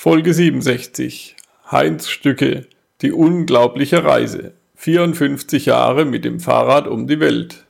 Folge 0.00 0.32
67. 0.32 1.34
Heinz 1.72 2.08
Stücke. 2.08 2.66
Die 3.02 3.10
unglaubliche 3.10 4.04
Reise. 4.04 4.52
54 4.76 5.66
Jahre 5.66 6.04
mit 6.04 6.24
dem 6.24 6.38
Fahrrad 6.38 6.86
um 6.86 7.08
die 7.08 7.18
Welt. 7.18 7.64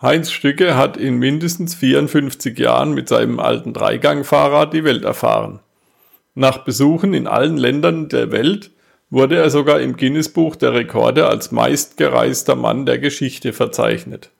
Heinz 0.00 0.30
Stücke 0.30 0.74
hat 0.74 0.96
in 0.96 1.18
mindestens 1.18 1.74
54 1.74 2.58
Jahren 2.58 2.94
mit 2.94 3.10
seinem 3.10 3.40
alten 3.40 3.74
Dreigangfahrrad 3.74 4.72
die 4.72 4.84
Welt 4.84 5.04
erfahren. 5.04 5.60
Nach 6.34 6.64
Besuchen 6.64 7.12
in 7.12 7.26
allen 7.26 7.58
Ländern 7.58 8.08
der 8.08 8.32
Welt 8.32 8.70
wurde 9.10 9.36
er 9.36 9.50
sogar 9.50 9.82
im 9.82 9.98
Guinness-Buch 9.98 10.56
der 10.56 10.72
Rekorde 10.72 11.26
als 11.26 11.52
meistgereister 11.52 12.56
Mann 12.56 12.86
der 12.86 12.98
Geschichte 12.98 13.52
verzeichnet. 13.52 14.30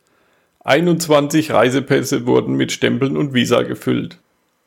21 0.61 1.51
Reisepässe 1.51 2.25
wurden 2.25 2.55
mit 2.55 2.73
Stempeln 2.73 3.19
und 3.19 3.35
Visa 3.35 3.61
gefüllt. 3.61 4.17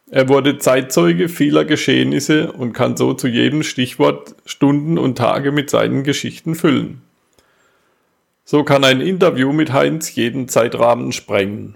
Er 0.09 0.29
wurde 0.29 0.57
Zeitzeuge 0.57 1.27
vieler 1.27 1.65
Geschehnisse 1.65 2.53
und 2.53 2.71
kann 2.71 2.95
so 2.95 3.13
zu 3.13 3.27
jedem 3.27 3.63
Stichwort 3.63 4.35
Stunden 4.45 4.97
und 4.97 5.17
Tage 5.17 5.51
mit 5.51 5.69
seinen 5.69 6.03
Geschichten 6.03 6.55
füllen. 6.55 7.01
So 8.45 8.63
kann 8.63 8.85
ein 8.85 9.01
Interview 9.01 9.51
mit 9.51 9.73
Heinz 9.73 10.15
jeden 10.15 10.47
Zeitrahmen 10.47 11.11
sprengen. 11.11 11.75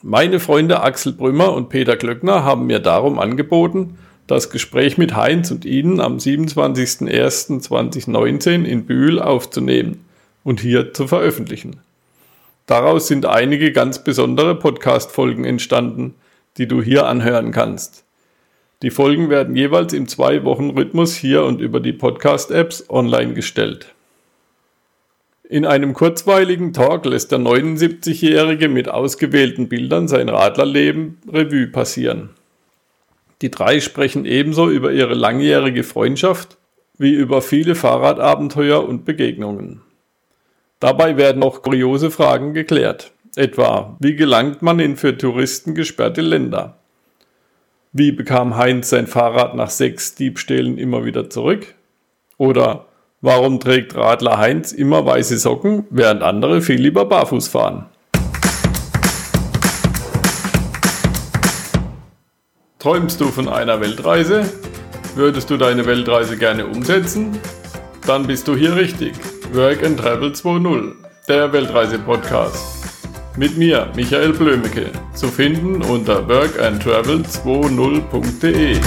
Meine 0.00 0.38
Freunde 0.38 0.82
Axel 0.82 1.12
Brümmer 1.12 1.52
und 1.52 1.68
Peter 1.68 1.96
Glöckner 1.96 2.44
haben 2.44 2.66
mir 2.66 2.78
darum 2.78 3.18
angeboten, 3.18 3.98
das 4.28 4.50
Gespräch 4.50 4.98
mit 4.98 5.16
Heinz 5.16 5.50
und 5.50 5.64
Ihnen 5.64 6.00
am 6.00 6.18
27.01.2019 6.18 8.62
in 8.62 8.86
Bühl 8.86 9.20
aufzunehmen 9.20 10.04
und 10.44 10.60
hier 10.60 10.94
zu 10.94 11.08
veröffentlichen. 11.08 11.80
Daraus 12.66 13.08
sind 13.08 13.26
einige 13.26 13.72
ganz 13.72 14.04
besondere 14.04 14.54
Podcast-Folgen 14.54 15.44
entstanden, 15.44 16.14
die 16.58 16.68
du 16.68 16.82
hier 16.82 17.06
anhören 17.06 17.52
kannst. 17.52 18.04
Die 18.82 18.90
Folgen 18.90 19.30
werden 19.30 19.54
jeweils 19.54 19.92
im 19.92 20.08
Zwei-Wochen-Rhythmus 20.08 21.14
hier 21.14 21.44
und 21.44 21.60
über 21.60 21.80
die 21.80 21.92
Podcast-Apps 21.92 22.90
online 22.90 23.34
gestellt. 23.34 23.94
In 25.48 25.66
einem 25.66 25.92
kurzweiligen 25.92 26.72
Talk 26.72 27.04
lässt 27.04 27.30
der 27.30 27.38
79-Jährige 27.38 28.68
mit 28.68 28.88
ausgewählten 28.88 29.68
Bildern 29.68 30.08
sein 30.08 30.28
Radlerleben 30.28 31.18
Revue 31.30 31.66
passieren. 31.66 32.30
Die 33.42 33.50
drei 33.50 33.80
sprechen 33.80 34.24
ebenso 34.24 34.70
über 34.70 34.92
ihre 34.92 35.14
langjährige 35.14 35.84
Freundschaft 35.84 36.56
wie 36.98 37.12
über 37.12 37.42
viele 37.42 37.74
Fahrradabenteuer 37.74 38.86
und 38.86 39.04
Begegnungen. 39.04 39.82
Dabei 40.80 41.16
werden 41.16 41.42
auch 41.42 41.62
kuriose 41.62 42.10
Fragen 42.10 42.54
geklärt. 42.54 43.12
Etwa, 43.34 43.96
wie 43.98 44.14
gelangt 44.14 44.60
man 44.60 44.78
in 44.78 44.98
für 44.98 45.16
Touristen 45.16 45.74
gesperrte 45.74 46.20
Länder? 46.20 46.76
Wie 47.90 48.12
bekam 48.12 48.58
Heinz 48.58 48.90
sein 48.90 49.06
Fahrrad 49.06 49.54
nach 49.54 49.70
sechs 49.70 50.14
Diebstählen 50.14 50.76
immer 50.76 51.06
wieder 51.06 51.30
zurück? 51.30 51.74
Oder 52.36 52.84
warum 53.22 53.58
trägt 53.58 53.94
Radler 53.94 54.36
Heinz 54.36 54.72
immer 54.72 55.06
weiße 55.06 55.38
Socken, 55.38 55.86
während 55.88 56.22
andere 56.22 56.60
viel 56.60 56.78
lieber 56.78 57.06
barfuß 57.06 57.48
fahren? 57.48 57.86
Träumst 62.78 63.18
du 63.18 63.28
von 63.28 63.48
einer 63.48 63.80
Weltreise? 63.80 64.44
Würdest 65.14 65.48
du 65.48 65.56
deine 65.56 65.86
Weltreise 65.86 66.36
gerne 66.36 66.66
umsetzen? 66.66 67.38
Dann 68.06 68.26
bist 68.26 68.46
du 68.46 68.54
hier 68.54 68.76
richtig. 68.76 69.14
Work 69.54 69.82
and 69.82 69.98
Travel 69.98 70.32
2.0, 70.32 70.92
der 71.28 71.50
Weltreise-Podcast. 71.50 72.81
Mit 73.34 73.56
mir, 73.56 73.90
Michael 73.96 74.34
Blömecke, 74.34 74.90
zu 75.14 75.28
finden 75.28 75.80
unter 75.80 76.28
workandtravel20.de. 76.28 78.78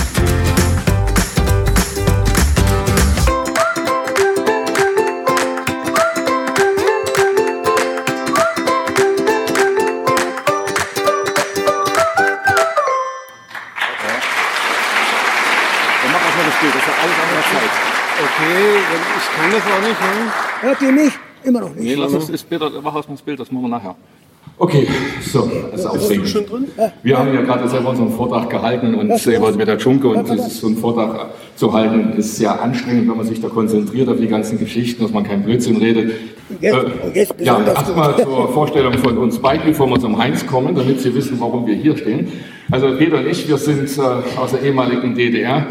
Okay, 18.18 18.80
ich 19.18 19.26
kann 19.36 19.52
das 19.52 19.66
auch 19.66 19.82
nicht. 19.82 20.00
Ne? 20.00 20.32
Hört 20.62 20.82
ihr 20.82 20.92
mich? 20.92 21.14
Immer 21.44 21.60
noch 21.62 21.74
nicht. 21.74 21.84
Nee, 21.84 21.96
lass 21.96 22.14
uns 22.14 22.28
das 22.28 22.44
Bild, 22.44 22.62
mach 22.84 22.94
aus 22.94 23.08
dem 23.08 23.16
Bild, 23.18 23.40
das 23.40 23.52
machen 23.52 23.64
wir 23.64 23.70
nachher. 23.70 23.96
Okay, 24.58 24.88
so, 25.22 25.52
das 25.72 25.82
ist 25.82 25.86
aufregend. 25.86 26.30
schon 26.30 26.46
drin? 26.46 26.66
Wir 27.04 27.18
haben 27.20 27.34
ja 27.34 27.42
gerade 27.42 27.68
selber 27.68 27.90
unseren 27.90 28.10
Vortrag 28.12 28.50
gehalten 28.50 28.96
und 28.96 29.18
selber 29.20 29.52
mit 29.52 29.68
der 29.68 29.78
Dschunke 29.78 30.08
und 30.08 30.30
das 30.30 30.48
ist 30.48 30.62
so 30.62 30.68
einen 30.68 30.78
Vortrag 30.78 31.28
zu 31.58 31.74
halten, 31.74 32.14
ist 32.18 32.38
sehr 32.38 32.62
anstrengend, 32.62 33.10
wenn 33.10 33.18
man 33.18 33.26
sich 33.26 33.42
da 33.42 33.50
konzentriert 33.50 34.08
auf 34.08 34.18
die 34.18 34.28
ganzen 34.28 34.58
Geschichten, 34.58 35.04
dass 35.04 35.12
man 35.12 35.26
keinen 35.26 35.44
Blödsinn 35.44 35.76
redet. 35.78 36.14
Jetzt- 36.62 36.74
Äh, 36.74 37.06
und 37.06 37.16
jetzt 37.16 37.36
ja, 37.42 37.56
besonders 37.56 37.76
erstmal 37.76 38.16
zur 38.24 38.48
Vorstellung 38.54 38.94
von 38.94 39.18
uns 39.18 39.40
beiden, 39.40 39.66
bevor 39.66 39.90
wir 39.90 40.00
zum 40.00 40.18
Heinz 40.18 40.46
kommen, 40.48 40.74
damit 40.74 41.02
Sie 41.02 41.14
wissen, 41.14 41.38
warum 41.42 41.68
wir 41.68 41.76
hier 41.76 41.98
stehen. 41.98 42.30
Also 42.72 42.96
Peter 42.98 43.18
und 43.18 43.28
ich, 43.28 43.48
wir 43.50 43.58
sind 43.58 43.90
äh, 43.98 44.02
aus 44.40 44.52
der 44.52 44.62
ehemaligen 44.62 45.16
DDR 45.16 45.66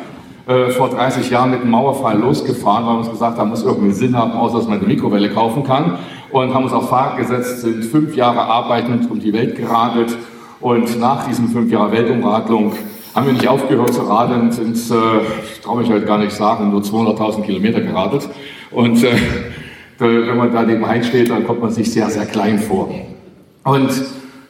äh, 0.47 0.71
vor 0.71 0.91
30 0.91 1.31
Jahren 1.31 1.51
mit 1.51 1.63
dem 1.63 1.71
Mauerfall 1.71 2.19
losgefahren, 2.19 2.87
weil 2.87 2.95
wir 2.95 2.99
uns 2.99 3.11
gesagt 3.11 3.39
haben, 3.39 3.51
muss 3.51 3.63
irgendwie 3.63 3.93
Sinn 3.93 4.17
haben, 4.17 4.33
außer 4.33 4.59
dass 4.59 4.69
man 4.69 4.79
eine 4.79 4.87
Mikrowelle 4.87 5.31
kaufen 5.31 5.65
kann. 5.65 5.99
Und 6.31 6.53
haben 6.53 6.65
uns 6.65 6.73
auf 6.73 6.89
Fahrt 6.89 7.17
gesetzt, 7.17 7.61
sind 7.61 7.85
fünf 7.85 8.15
Jahre 8.15 8.41
arbeitend 8.41 9.11
um 9.11 9.21
die 9.21 9.33
Welt 9.33 9.57
geradelt. 9.57 10.17
Und 10.61 10.99
nach 11.01 11.27
diesen 11.27 11.49
fünf 11.49 11.71
Jahren 11.71 11.93
Weltumradlung 11.93 12.73
haben 13.15 13.27
wir 13.27 13.33
nicht 13.33 13.49
aufgehört 13.49 13.95
zu 13.95 14.03
radeln, 14.03 14.51
sind, 14.51 14.77
äh, 14.77 15.21
ich 15.55 15.61
traue 15.61 15.81
mich 15.81 15.91
heute 15.91 16.05
gar 16.05 16.19
nicht 16.19 16.33
sagen, 16.33 16.71
nur 16.71 16.83
200.000 16.83 17.43
Kilometer 17.43 17.81
geradelt. 17.81 18.29
Und 18.71 19.03
äh, 19.05 19.15
wenn 19.99 20.37
man 20.37 20.53
da 20.53 20.63
neben 20.63 20.87
Heinz 20.87 21.07
steht, 21.07 21.31
dann 21.31 21.47
kommt 21.47 21.63
man 21.63 21.71
sich 21.71 21.91
sehr, 21.93 22.11
sehr 22.11 22.27
klein 22.27 22.59
vor. 22.59 22.91
Und 23.65 23.91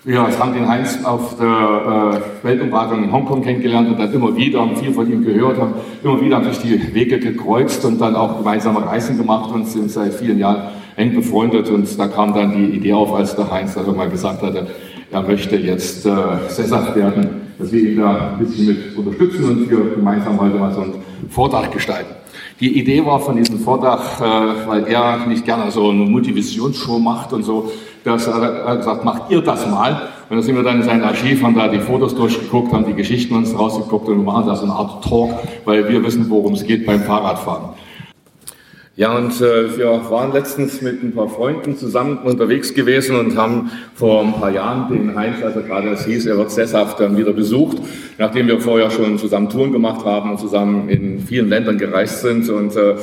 wir 0.05 0.39
haben 0.39 0.53
den 0.53 0.69
Heinz 0.69 1.03
auf 1.03 1.37
der 1.39 2.21
äh, 2.43 2.45
Weltumradung 2.47 3.05
in 3.05 3.11
Hongkong 3.13 3.43
kennengelernt 3.43 3.89
und 3.89 3.99
dann 3.99 4.13
immer 4.13 4.37
wieder, 4.37 4.61
haben 4.61 4.77
viel 4.77 4.93
von 4.93 5.11
ihm 5.11 5.25
gehört, 5.25 5.59
haben 5.59 5.75
immer 6.03 6.21
wieder 6.21 6.45
sich 6.45 6.59
die 6.59 6.95
Wege 6.95 7.19
gekreuzt 7.19 7.83
und 7.87 7.99
dann 8.01 8.15
auch 8.15 8.37
gemeinsame 8.37 8.85
Reisen 8.85 9.17
gemacht 9.17 9.51
und 9.53 9.67
sind 9.67 9.91
seit 9.91 10.13
vielen 10.13 10.39
Jahren 10.39 10.73
eng 10.97 11.15
befreundet. 11.15 11.71
Und 11.71 11.99
da 11.99 12.09
kam 12.09 12.35
dann 12.35 12.53
die 12.53 12.77
Idee 12.77 12.93
auf, 12.93 13.15
als 13.15 13.35
der 13.35 13.51
Heinz 13.51 13.75
dann 13.75 13.97
mal 13.97 14.11
gesagt 14.11 14.43
hatte, 14.43 14.67
er 15.11 15.23
möchte 15.23 15.57
jetzt 15.57 16.05
äh, 16.05 16.11
sesshaft 16.49 16.95
werden, 16.97 17.43
dass 17.59 17.73
wir 17.73 17.81
ihn 17.81 17.99
da 17.99 18.33
ein 18.33 18.45
bisschen 18.45 18.67
mit 18.67 18.97
unterstützen 18.97 19.45
und 19.45 19.71
wir 19.71 19.95
gemeinsam 19.95 20.39
heute 20.39 20.57
mal 20.57 20.73
so 20.75 20.83
einen 20.83 20.95
Vortrag 21.31 21.73
gestalten. 21.73 22.15
Die 22.61 22.79
Idee 22.79 23.05
war 23.07 23.21
von 23.21 23.37
diesem 23.37 23.59
Vortrag, 23.59 24.21
äh, 24.21 24.69
weil 24.69 24.85
er 24.87 25.27
nicht 25.27 25.47
gerne 25.47 25.71
so 25.71 25.89
eine 25.89 26.05
Multivisionsshow 26.05 26.99
macht 26.99 27.33
und 27.33 27.43
so, 27.43 27.71
dass 28.05 28.27
er, 28.27 28.43
er 28.43 28.77
gesagt, 28.77 29.05
macht 29.05 29.31
ihr 29.31 29.41
das 29.41 29.67
mal. 29.67 30.09
Und 30.29 30.37
dann 30.37 30.43
sind 30.43 30.57
wir 30.57 30.63
dann 30.63 30.77
in 30.77 30.83
sein 30.83 31.03
Archiv, 31.03 31.43
haben 31.43 31.55
da 31.55 31.69
die 31.69 31.81
Fotos 31.81 32.15
durchgeguckt, 32.15 32.73
haben 32.73 32.87
die 32.87 32.95
Geschichten 32.95 33.35
uns 33.35 33.59
rausgeguckt 33.59 34.09
und 34.09 34.19
wir 34.19 34.25
machen 34.25 34.47
da 34.47 34.55
so 34.55 34.65
eine 34.65 34.73
Art 34.73 35.05
Talk, 35.05 35.31
weil 35.65 35.89
wir 35.89 36.05
wissen, 36.05 36.29
worum 36.31 36.55
es 36.55 36.65
geht 36.65 36.87
beim 36.87 37.01
Fahrradfahren. 37.01 37.71
Ja, 38.97 39.17
und 39.17 39.41
äh, 39.41 39.77
wir 39.77 40.09
waren 40.09 40.33
letztens 40.33 40.81
mit 40.81 41.03
ein 41.03 41.13
paar 41.13 41.29
Freunden 41.29 41.77
zusammen 41.77 42.19
unterwegs 42.19 42.75
gewesen 42.75 43.17
und 43.17 43.37
haben 43.37 43.73
vor 43.97 44.23
ein 44.23 44.35
paar 44.35 44.51
Jahren 44.51 44.89
den 44.89 45.17
Heinz, 45.17 45.43
also 45.43 45.63
gerade 45.63 45.89
es 45.89 46.05
hieß, 46.05 46.27
er 46.27 46.39
wird 46.39 46.53
sesshaft, 46.53 47.01
dann 47.01 47.17
wieder 47.17 47.33
besucht, 47.33 47.79
nachdem 48.19 48.47
wir 48.47 48.61
vorher 48.61 48.93
schon 48.93 49.19
zusammen 49.19 49.49
Touren 49.49 49.73
gemacht 49.73 50.05
haben 50.05 50.31
und 50.31 50.39
zusammen 50.39 50.89
in 50.89 51.19
vielen 51.19 51.49
Ländern 51.49 51.77
gereist 51.77 52.21
sind 52.21 52.49
und 52.49 52.77
äh, 52.77 52.95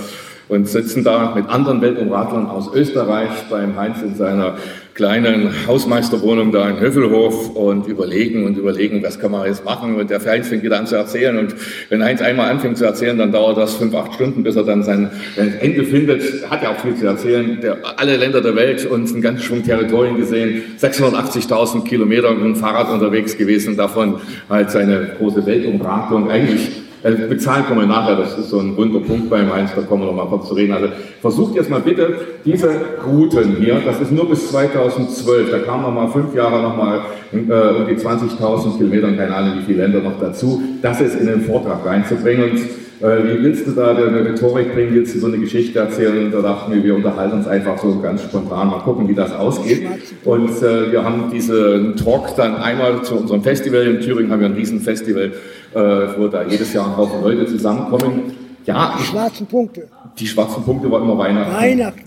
und 0.52 0.68
sitzen 0.68 1.06
da 1.06 1.34
mit 1.34 1.48
anderen 1.48 1.82
Weltumradlern 1.82 2.46
aus 2.48 2.74
Österreich 2.74 3.30
beim 3.50 3.78
Heinz 3.78 4.02
in 4.02 4.16
seiner 4.16 4.58
kleinen 4.94 5.68
Hausmeisterwohnung 5.68 6.52
da 6.52 6.70
in 6.70 6.80
Hövelhof 6.80 7.56
und 7.56 7.88
überlegen 7.88 8.46
und 8.46 8.58
überlegen, 8.58 9.02
was 9.04 9.20
kann 9.20 9.32
man 9.32 9.46
jetzt 9.46 9.64
machen. 9.64 9.96
Und 9.96 10.10
der 10.10 10.24
Heinz 10.26 10.50
fängt 10.50 10.64
wieder 10.64 10.78
an 10.78 10.88
zu 10.88 10.96
erzählen. 10.96 11.38
Und 11.38 11.56
wenn 11.90 12.04
Heinz 12.04 12.22
einmal 12.22 12.50
anfängt 12.50 12.78
zu 12.78 12.86
erzählen, 12.86 13.18
dann 13.18 13.32
dauert 13.32 13.58
das 13.58 13.76
fünf, 13.76 13.96
acht 13.96 14.14
Stunden, 14.14 14.44
bis 14.44 14.56
er 14.56 14.64
dann 14.64 14.84
sein, 14.84 15.10
Ende 15.36 15.84
findet. 15.84 16.50
Hat 16.50 16.64
ja 16.64 16.72
auch 16.72 16.80
viel 16.80 16.96
zu 16.96 17.06
erzählen. 17.06 17.60
Der, 17.62 17.78
alle 17.98 18.18
Länder 18.18 18.42
der 18.42 18.56
Welt 18.56 18.86
und 18.86 19.10
einen 19.10 19.22
ganzen 19.22 19.44
Schwung 19.44 19.64
Territorien 19.64 20.18
gesehen. 20.18 20.64
680.000 20.80 21.86
Kilometer 21.86 22.32
mit 22.34 22.44
dem 22.44 22.56
Fahrrad 22.56 22.90
unterwegs 22.90 23.38
gewesen. 23.38 23.78
Davon 23.78 24.20
halt 24.50 24.72
seine 24.72 25.16
große 25.18 25.46
Weltumradlung. 25.46 26.30
Eigentlich 26.30 26.81
also 27.04 27.18
mit 27.28 27.42
Zahlen 27.42 27.66
kommen 27.66 27.82
wir 27.82 27.88
nachher, 27.88 28.16
das 28.16 28.38
ist 28.38 28.50
so 28.50 28.60
ein 28.60 28.76
runder 28.76 29.00
Punkt 29.00 29.30
beim 29.30 29.52
Heinz, 29.52 29.72
da 29.76 29.82
kommen 29.82 30.04
wir 30.04 30.08
noch 30.08 30.16
mal 30.16 30.28
kurz 30.28 30.48
zu 30.48 30.54
reden. 30.54 30.74
Also 30.74 30.90
versucht 31.20 31.56
jetzt 31.56 31.70
mal 31.70 31.82
bitte 31.82 32.14
diese 32.46 32.70
Routen 33.06 33.56
hier, 33.60 33.82
das 33.84 34.00
ist 34.02 34.12
nur 34.12 34.30
bis 34.30 34.52
2012, 34.52 35.50
da 35.52 35.60
kamen 35.60 35.84
wir 35.84 35.92
mal 35.92 36.08
fünf 36.08 36.36
Jahre 36.36 36.62
noch 36.62 36.78
mal 36.78 37.02
äh, 37.34 37.38
um 37.38 37.88
die 37.88 37.96
20.000 37.96 38.78
Kilometer, 38.78 39.12
keine 39.14 39.36
Ahnung 39.36 39.60
wie 39.60 39.66
viele 39.66 39.84
Länder 39.84 40.02
noch 40.02 40.20
dazu, 40.20 40.62
das 40.82 41.00
jetzt 41.00 41.16
in 41.16 41.28
den 41.28 41.42
Vortrag 41.42 41.86
reinzubringen. 41.86 42.52
Und 42.52 42.60
äh, 43.02 43.24
wie 43.24 43.44
willst 43.44 43.66
du 43.66 43.72
da 43.72 43.96
eine 43.96 44.24
Rhetorik 44.24 44.74
bringen, 44.76 44.94
willst 44.94 45.16
du 45.16 45.20
so 45.20 45.26
eine 45.26 45.40
Geschichte 45.40 45.80
erzählen? 45.80 46.32
Da 46.32 46.42
dachten 46.42 46.72
wir, 46.72 46.84
wir 46.84 46.94
unterhalten 46.94 47.38
uns 47.38 47.48
einfach 47.48 47.80
so 47.80 48.00
ganz 48.00 48.22
spontan, 48.22 48.70
mal 48.70 48.80
gucken, 48.80 49.08
wie 49.08 49.16
das 49.16 49.34
ausgeht. 49.34 49.88
Und 50.24 50.62
äh, 50.62 50.92
wir 50.92 51.04
haben 51.04 51.32
diesen 51.32 51.96
Talk 51.96 52.36
dann 52.36 52.58
einmal 52.58 53.02
zu 53.02 53.16
unserem 53.16 53.42
Festival, 53.42 53.88
in 53.88 54.02
Thüringen 54.02 54.32
haben 54.32 54.42
wir 54.42 54.48
ein 54.48 54.54
Riesenfestival, 54.54 55.32
äh, 55.74 55.80
wo 56.18 56.28
da 56.28 56.44
jedes 56.44 56.74
Jahr 56.74 56.88
ein 56.88 56.98
Haufen 56.98 57.22
Leute 57.24 57.46
zusammenkommen. 57.46 58.34
Ja, 58.66 58.96
Die 59.00 59.04
schwarzen 59.04 59.46
Punkte. 59.48 59.88
die 60.20 60.28
schwarzen 60.28 60.64
Punkte 60.64 60.92
waren 60.92 61.04
immer 61.04 61.18
Weihnachten. 61.18 61.54
Weihnachten. 61.56 62.02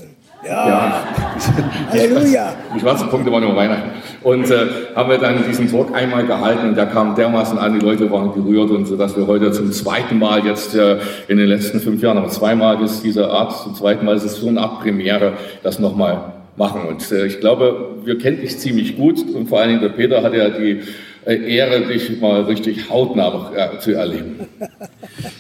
Ja. 0.46 0.69
Ja, 0.69 1.05
Halleluja. 1.90 2.52
die 2.75 2.81
schwarzen 2.81 3.08
Punkte 3.08 3.32
waren 3.32 3.43
immer 3.43 3.56
Weihnachten. 3.56 3.90
Und 4.22 4.50
äh, 4.50 4.66
haben 4.94 5.08
wir 5.11 5.16
dann 5.19 5.43
diesen 5.49 5.70
Talk 5.70 5.94
einmal 5.94 6.26
gehalten 6.26 6.69
und 6.69 6.76
der 6.76 6.87
kam 6.87 7.14
dermaßen 7.14 7.58
an, 7.58 7.78
die 7.78 7.84
Leute 7.84 8.11
waren 8.11 8.32
gerührt 8.34 8.70
und 8.70 8.84
so, 8.87 8.96
dass 8.96 9.16
wir 9.16 9.26
heute 9.26 9.52
zum 9.52 9.72
zweiten 9.72 10.19
Mal 10.19 10.44
jetzt 10.44 10.75
äh, 10.75 10.99
in 11.28 11.38
den 11.38 11.49
letzten 11.49 11.81
fünf 11.81 12.02
Jahren, 12.02 12.19
aber 12.19 12.28
zweimal 12.28 12.82
ist 12.82 13.02
diese 13.02 13.31
Art, 13.31 13.56
zum 13.56 13.75
zweiten 13.75 14.05
Mal 14.05 14.16
ist 14.16 14.25
es 14.25 14.37
so 14.37 14.49
eine 14.49 14.61
Art 14.61 14.81
Premiere, 14.81 15.32
das 15.62 15.78
nochmal 15.78 16.34
machen. 16.56 16.82
Und 16.88 17.11
äh, 17.11 17.25
ich 17.26 17.40
glaube, 17.40 17.93
wir 18.05 18.19
kennen 18.19 18.40
dich 18.40 18.58
ziemlich 18.58 18.96
gut 18.99 19.25
und 19.34 19.49
vor 19.49 19.61
allen 19.61 19.70
Dingen 19.70 19.81
der 19.81 19.88
Peter 19.88 20.22
hat 20.22 20.34
ja 20.34 20.50
die 20.50 20.82
Ehre, 21.26 21.87
dich 21.87 22.21
mal 22.21 22.43
richtig 22.43 22.91
hautnah 22.91 23.50
äh, 23.55 23.79
zu 23.79 23.93
erleben. 23.93 24.41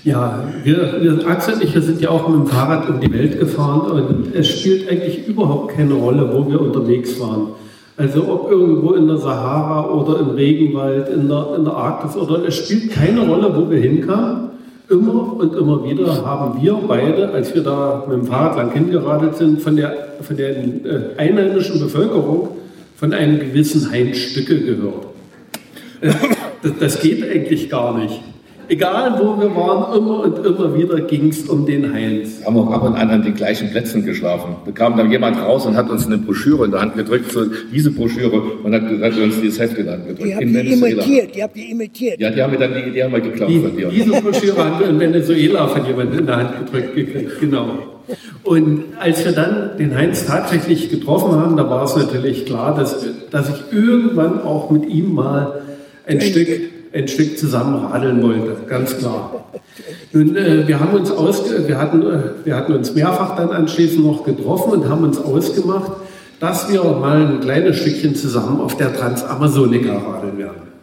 Ja, 0.04 0.44
wir, 0.62 1.00
wir, 1.00 1.26
Axel 1.26 1.54
und 1.54 1.64
ich, 1.64 1.74
wir 1.74 1.80
sind 1.80 2.00
ja 2.00 2.10
auch 2.10 2.28
mit 2.28 2.38
dem 2.38 2.46
Fahrrad 2.46 2.88
um 2.90 3.00
die 3.00 3.12
Welt 3.12 3.38
gefahren 3.40 3.90
und 3.90 4.34
es 4.34 4.48
spielt 4.48 4.88
eigentlich 4.88 5.26
überhaupt 5.26 5.74
keine 5.74 5.94
Rolle, 5.94 6.30
wo 6.32 6.48
wir 6.48 6.60
unterwegs 6.60 7.18
waren. 7.18 7.48
Also 7.96 8.28
ob 8.28 8.50
irgendwo 8.50 8.92
in 8.92 9.06
der 9.06 9.16
Sahara 9.16 9.90
oder 9.90 10.20
im 10.20 10.30
Regenwald, 10.30 11.08
in 11.08 11.28
der, 11.28 11.54
in 11.56 11.64
der 11.64 11.74
Arktis 11.74 12.16
oder 12.16 12.46
es 12.46 12.56
spielt 12.56 12.90
keine 12.90 13.26
Rolle, 13.26 13.54
wo 13.56 13.70
wir 13.70 13.78
hinkamen. 13.78 14.50
Immer 14.90 15.36
und 15.36 15.56
immer 15.56 15.82
wieder 15.84 16.24
haben 16.24 16.62
wir 16.62 16.74
beide, 16.86 17.30
als 17.30 17.54
wir 17.54 17.62
da 17.62 18.04
mit 18.06 18.18
dem 18.18 18.26
Fahrrad 18.26 18.56
lang 18.56 18.72
hingeradelt 18.72 19.36
sind, 19.36 19.62
von 19.62 19.76
der, 19.76 19.94
von 20.20 20.36
der 20.36 20.50
äh, 20.50 21.16
einheimischen 21.16 21.80
Bevölkerung 21.80 22.48
von 22.96 23.12
einem 23.14 23.38
gewissen 23.38 23.90
Heinz 23.90 24.18
Stücke 24.18 24.60
gehört. 24.60 25.13
Das, 26.62 26.72
das 26.80 27.00
geht 27.00 27.22
eigentlich 27.22 27.68
gar 27.68 27.96
nicht. 27.98 28.20
Egal 28.66 29.18
wo 29.20 29.38
wir 29.38 29.54
waren, 29.54 29.94
immer 29.98 30.20
und 30.24 30.38
immer 30.46 30.74
wieder 30.74 31.00
ging 31.02 31.28
es 31.28 31.42
um 31.50 31.66
den 31.66 31.92
Heinz. 31.92 32.38
Wir 32.40 32.46
haben 32.46 32.56
auch 32.56 32.70
ab 32.70 32.82
und 32.84 32.94
an 32.94 33.10
an 33.10 33.22
den 33.22 33.34
gleichen 33.34 33.70
Plätzen 33.70 34.06
geschlafen. 34.06 34.56
Da 34.64 34.72
kam 34.72 34.96
dann 34.96 35.10
jemand 35.10 35.36
raus 35.38 35.66
und 35.66 35.76
hat 35.76 35.90
uns 35.90 36.06
eine 36.06 36.16
Broschüre 36.16 36.64
in 36.64 36.70
der 36.70 36.80
Hand 36.80 36.96
gedrückt, 36.96 37.30
so 37.30 37.42
diese 37.70 37.90
Broschüre, 37.90 38.40
und 38.62 38.72
hat, 38.74 38.82
hat 38.82 39.18
uns 39.18 39.38
dieses 39.42 39.60
Heft 39.60 39.76
in 39.76 39.84
die 39.84 39.90
Hand 39.90 40.06
gedrückt. 40.06 40.24
Die 40.26 40.30
ihr 40.30 40.38
Venezuela. 40.40 41.02
imitiert. 41.02 41.34
Die 41.34 41.42
habt 41.42 41.56
ihr 41.58 41.68
imitiert. 41.68 42.20
Ja, 42.20 42.30
die 42.30 42.42
haben 42.42 42.52
wir 42.52 42.58
dann 42.58 42.72
die, 42.74 42.90
die 42.90 43.04
haben 43.04 43.12
wir 43.12 43.20
geklaut 43.20 43.50
Die, 43.50 43.60
von 43.60 43.76
dir. 43.76 43.88
diese 43.90 44.10
Broschüre 44.22 44.64
haben 44.64 44.80
wir 44.80 44.88
in 44.88 44.98
Venezuela 45.00 45.66
von 45.68 45.84
jemandem 45.86 46.18
in 46.20 46.26
der 46.26 46.36
Hand 46.36 46.50
gedrückt 46.64 46.94
gekriegt, 46.94 47.40
genau. 47.40 47.68
Und 48.44 48.84
als 48.98 49.24
wir 49.26 49.32
dann 49.32 49.76
den 49.78 49.94
Heinz 49.94 50.24
tatsächlich 50.26 50.88
getroffen 50.90 51.32
haben, 51.32 51.56
da 51.58 51.68
war 51.68 51.84
es 51.84 51.96
natürlich 51.96 52.46
klar, 52.46 52.74
dass, 52.74 53.06
dass 53.30 53.50
ich 53.50 53.76
irgendwann 53.76 54.40
auch 54.42 54.70
mit 54.70 54.88
ihm 54.88 55.12
mal 55.14 55.60
ein 56.06 56.20
Stück, 56.20 56.48
ein 56.92 57.08
Stück 57.08 57.38
zusammen 57.38 57.86
radeln 57.86 58.22
wollte, 58.22 58.56
ganz 58.68 58.96
klar. 58.98 59.46
Nun, 60.12 60.36
äh, 60.36 60.66
wir, 60.66 60.78
haben 60.80 60.94
uns 60.94 61.10
ausge 61.10 61.66
wir, 61.66 61.78
hatten, 61.78 62.02
äh, 62.02 62.18
wir 62.44 62.56
hatten 62.56 62.74
uns 62.74 62.94
mehrfach 62.94 63.36
dann 63.36 63.50
anschließend 63.50 64.04
noch 64.04 64.24
getroffen 64.24 64.72
und 64.72 64.88
haben 64.88 65.04
uns 65.04 65.18
ausgemacht, 65.18 65.92
dass 66.40 66.70
wir 66.70 66.82
mal 66.84 67.26
ein 67.26 67.40
kleines 67.40 67.78
Stückchen 67.78 68.14
zusammen 68.14 68.60
auf 68.60 68.76
der 68.76 68.94
Transamazonica 68.94 69.92
radeln 69.92 70.38
werden. 70.38 70.74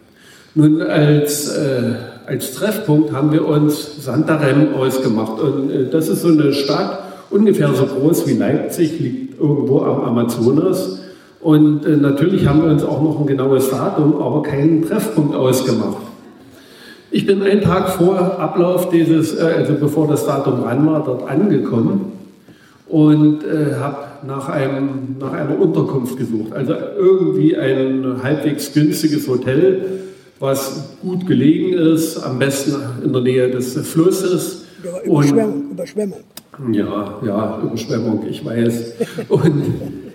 Nun, 0.54 0.82
als, 0.82 1.48
äh, 1.48 1.94
als 2.26 2.52
Treffpunkt 2.52 3.12
haben 3.12 3.32
wir 3.32 3.46
uns 3.46 4.04
Santarem 4.04 4.74
ausgemacht. 4.74 5.40
Und 5.40 5.70
äh, 5.70 5.88
das 5.90 6.08
ist 6.08 6.22
so 6.22 6.28
eine 6.28 6.52
Stadt, 6.52 6.98
ungefähr 7.30 7.72
so 7.72 7.86
groß 7.86 8.26
wie 8.26 8.34
Leipzig, 8.34 9.00
liegt 9.00 9.40
irgendwo 9.40 9.80
am 9.80 10.02
Amazonas. 10.02 11.00
Und 11.42 11.84
äh, 11.84 11.96
natürlich 11.96 12.46
haben 12.46 12.62
wir 12.62 12.70
uns 12.70 12.84
auch 12.84 13.02
noch 13.02 13.18
ein 13.20 13.26
genaues 13.26 13.68
Datum, 13.68 14.22
aber 14.22 14.42
keinen 14.42 14.86
Treffpunkt 14.86 15.34
ausgemacht. 15.34 15.96
Ich 17.10 17.26
bin 17.26 17.42
einen 17.42 17.60
Tag 17.60 17.90
vor 17.90 18.38
Ablauf 18.38 18.90
dieses, 18.90 19.36
äh, 19.36 19.42
also 19.42 19.74
bevor 19.74 20.06
das 20.06 20.24
Datum 20.24 20.60
ran 20.62 20.86
war, 20.86 21.02
dort 21.04 21.28
angekommen 21.28 22.12
und 22.88 23.42
äh, 23.42 23.74
habe 23.74 23.96
nach, 24.24 24.48
einem, 24.48 25.16
nach 25.18 25.32
einer 25.32 25.58
Unterkunft 25.58 26.16
gesucht. 26.16 26.52
Also 26.52 26.74
irgendwie 26.96 27.56
ein 27.56 28.22
halbwegs 28.22 28.72
günstiges 28.72 29.26
Hotel, 29.26 29.80
was 30.38 30.96
gut 31.02 31.26
gelegen 31.26 31.76
ist, 31.76 32.18
am 32.18 32.38
besten 32.38 32.76
in 33.04 33.12
der 33.12 33.22
Nähe 33.22 33.50
des 33.50 33.76
Flusses. 33.78 34.64
Und 35.06 35.24
Überschwemmung, 35.24 35.70
Überschwemmung. 35.72 36.18
ja, 36.72 37.18
ja, 37.26 37.60
Überschwemmung, 37.64 38.24
ich 38.30 38.44
weiß. 38.44 38.92
Und 39.28 39.64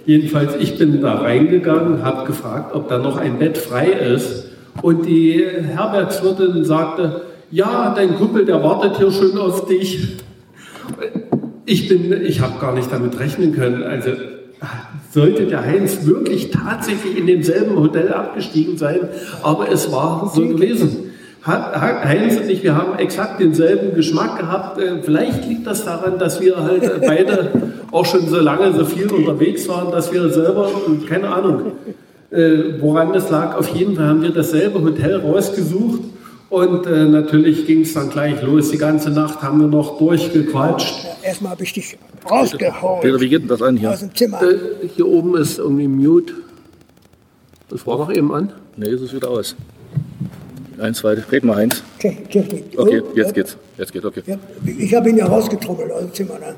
jedenfalls, 0.07 0.55
ich 0.59 0.79
bin 0.79 0.99
da 1.01 1.15
reingegangen, 1.15 2.03
habe 2.03 2.25
gefragt, 2.25 2.73
ob 2.73 2.89
da 2.89 2.97
noch 2.97 3.17
ein 3.17 3.37
Bett 3.37 3.57
frei 3.57 3.87
ist. 3.87 4.47
Und 4.81 5.05
die 5.05 5.45
Herbergswirtin 5.45 6.63
sagte, 6.63 7.21
ja, 7.51 7.93
dein 7.95 8.15
Kumpel, 8.15 8.45
der 8.45 8.63
wartet 8.63 8.97
hier 8.97 9.11
schon 9.11 9.37
auf 9.37 9.67
dich. 9.67 10.17
Ich 11.65 11.87
bin, 11.87 12.11
ich 12.25 12.41
habe 12.41 12.59
gar 12.59 12.73
nicht 12.73 12.91
damit 12.91 13.19
rechnen 13.19 13.53
können. 13.53 13.83
Also 13.83 14.11
sollte 15.11 15.45
der 15.45 15.63
Heinz 15.63 16.05
wirklich 16.05 16.51
tatsächlich 16.51 17.17
in 17.17 17.27
demselben 17.27 17.77
Hotel 17.77 18.13
abgestiegen 18.13 18.77
sein, 18.77 19.09
aber 19.43 19.71
es 19.71 19.91
war 19.91 20.31
so 20.33 20.41
gewesen. 20.47 21.11
Heinz 21.45 22.37
und 22.37 22.49
ich, 22.49 22.63
wir 22.63 22.75
haben 22.75 22.97
exakt 22.99 23.39
denselben 23.39 23.95
Geschmack 23.95 24.37
gehabt. 24.37 24.81
Äh, 24.81 25.01
Vielleicht 25.01 25.47
liegt 25.47 25.65
das 25.65 25.85
daran, 25.85 26.19
dass 26.19 26.41
wir 26.41 26.61
halt 26.61 27.01
beide 27.05 27.51
auch 27.91 28.05
schon 28.05 28.27
so 28.27 28.39
lange 28.39 28.73
so 28.73 28.85
viel 28.85 29.07
unterwegs 29.11 29.67
waren, 29.67 29.91
dass 29.91 30.11
wir 30.11 30.29
selber, 30.29 30.69
keine 31.07 31.29
Ahnung, 31.29 31.71
äh, 32.31 32.79
woran 32.79 33.13
das 33.13 33.29
lag. 33.29 33.55
Auf 33.57 33.69
jeden 33.69 33.95
Fall 33.95 34.07
haben 34.07 34.21
wir 34.21 34.31
dasselbe 34.31 34.81
Hotel 34.81 35.17
rausgesucht 35.21 36.01
und 36.49 36.85
äh, 36.85 37.05
natürlich 37.05 37.65
ging 37.65 37.81
es 37.81 37.93
dann 37.93 38.09
gleich 38.09 38.41
los. 38.41 38.69
Die 38.71 38.77
ganze 38.77 39.09
Nacht 39.09 39.41
haben 39.41 39.59
wir 39.61 39.67
noch 39.67 39.97
durchgequatscht. 39.97 41.03
Ja, 41.03 41.27
erstmal 41.29 41.51
habe 41.51 41.63
ich 41.63 41.73
dich 41.73 41.97
rausgehauen. 42.29 43.01
Peter, 43.01 43.19
wie 43.19 43.29
geht 43.29 43.41
denn 43.41 43.47
das 43.47 43.61
an 43.61 43.77
hier? 43.77 43.91
Aus 43.91 43.99
dem 43.99 44.13
Zimmer. 44.13 44.41
Äh, 44.41 44.87
hier 44.95 45.07
oben 45.07 45.35
ist 45.37 45.59
irgendwie 45.59 45.87
Mute. 45.87 46.33
Das 47.69 47.85
war 47.85 47.97
doch 47.97 48.11
eben 48.11 48.33
an. 48.33 48.51
Nee, 48.77 48.89
ist 48.89 49.01
es 49.01 49.13
wieder 49.13 49.29
aus. 49.29 49.55
Eins, 50.79 50.99
zwei, 50.99 51.13
red 51.13 51.43
mal 51.43 51.57
eins. 51.57 51.83
Okay, 51.97 52.17
Oh, 52.77 52.87
jetzt 53.15 53.33
geht's. 53.33 53.57
Jetzt 53.77 53.91
geht's, 53.91 54.05
okay. 54.05 54.21
Ich 54.77 54.93
habe 54.93 55.09
ihn 55.09 55.17
ja 55.17 55.25
rausgetrommelt 55.25 55.91
aus 55.91 56.01
dem 56.01 56.13
Zimmer. 56.13 56.37
Ne? 56.39 56.55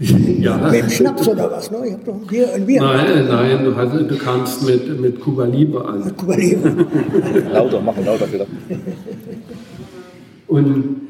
Ja. 0.00 0.56
Mit 0.56 0.82
dem 0.82 0.90
Schnaps 0.90 1.28
oder 1.28 1.50
was? 1.50 1.70
Ne? 1.70 1.78
Ich 1.86 1.92
habe 1.92 2.04
doch 2.04 2.14
ein 2.14 2.26
Bier, 2.26 2.52
ein 2.52 2.66
Bier. 2.66 2.82
Nein, 2.82 3.28
nein, 3.28 3.64
du, 3.64 3.76
hast, 3.76 3.92
du 3.92 4.18
kamst 4.18 4.62
mit, 4.66 5.00
mit 5.00 5.20
Kuba 5.20 5.44
Liebe 5.44 5.84
an. 5.84 6.16
Kuba 6.16 6.34
Libre. 6.34 6.74
Lauter, 7.52 7.80
machen 7.80 8.04
lauter 8.04 8.32
wieder. 8.32 8.46
Und 10.48 11.00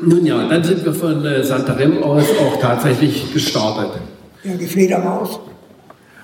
nun 0.00 0.26
ja, 0.26 0.48
dann 0.48 0.64
sind 0.64 0.84
wir 0.84 0.92
von 0.92 1.24
äh, 1.24 1.44
Santarem 1.44 2.02
aus 2.02 2.24
auch 2.40 2.60
tatsächlich 2.60 3.32
gestartet. 3.32 4.00
Ja, 4.42 4.54
die 4.56 4.66
Fledermaus. 4.66 5.38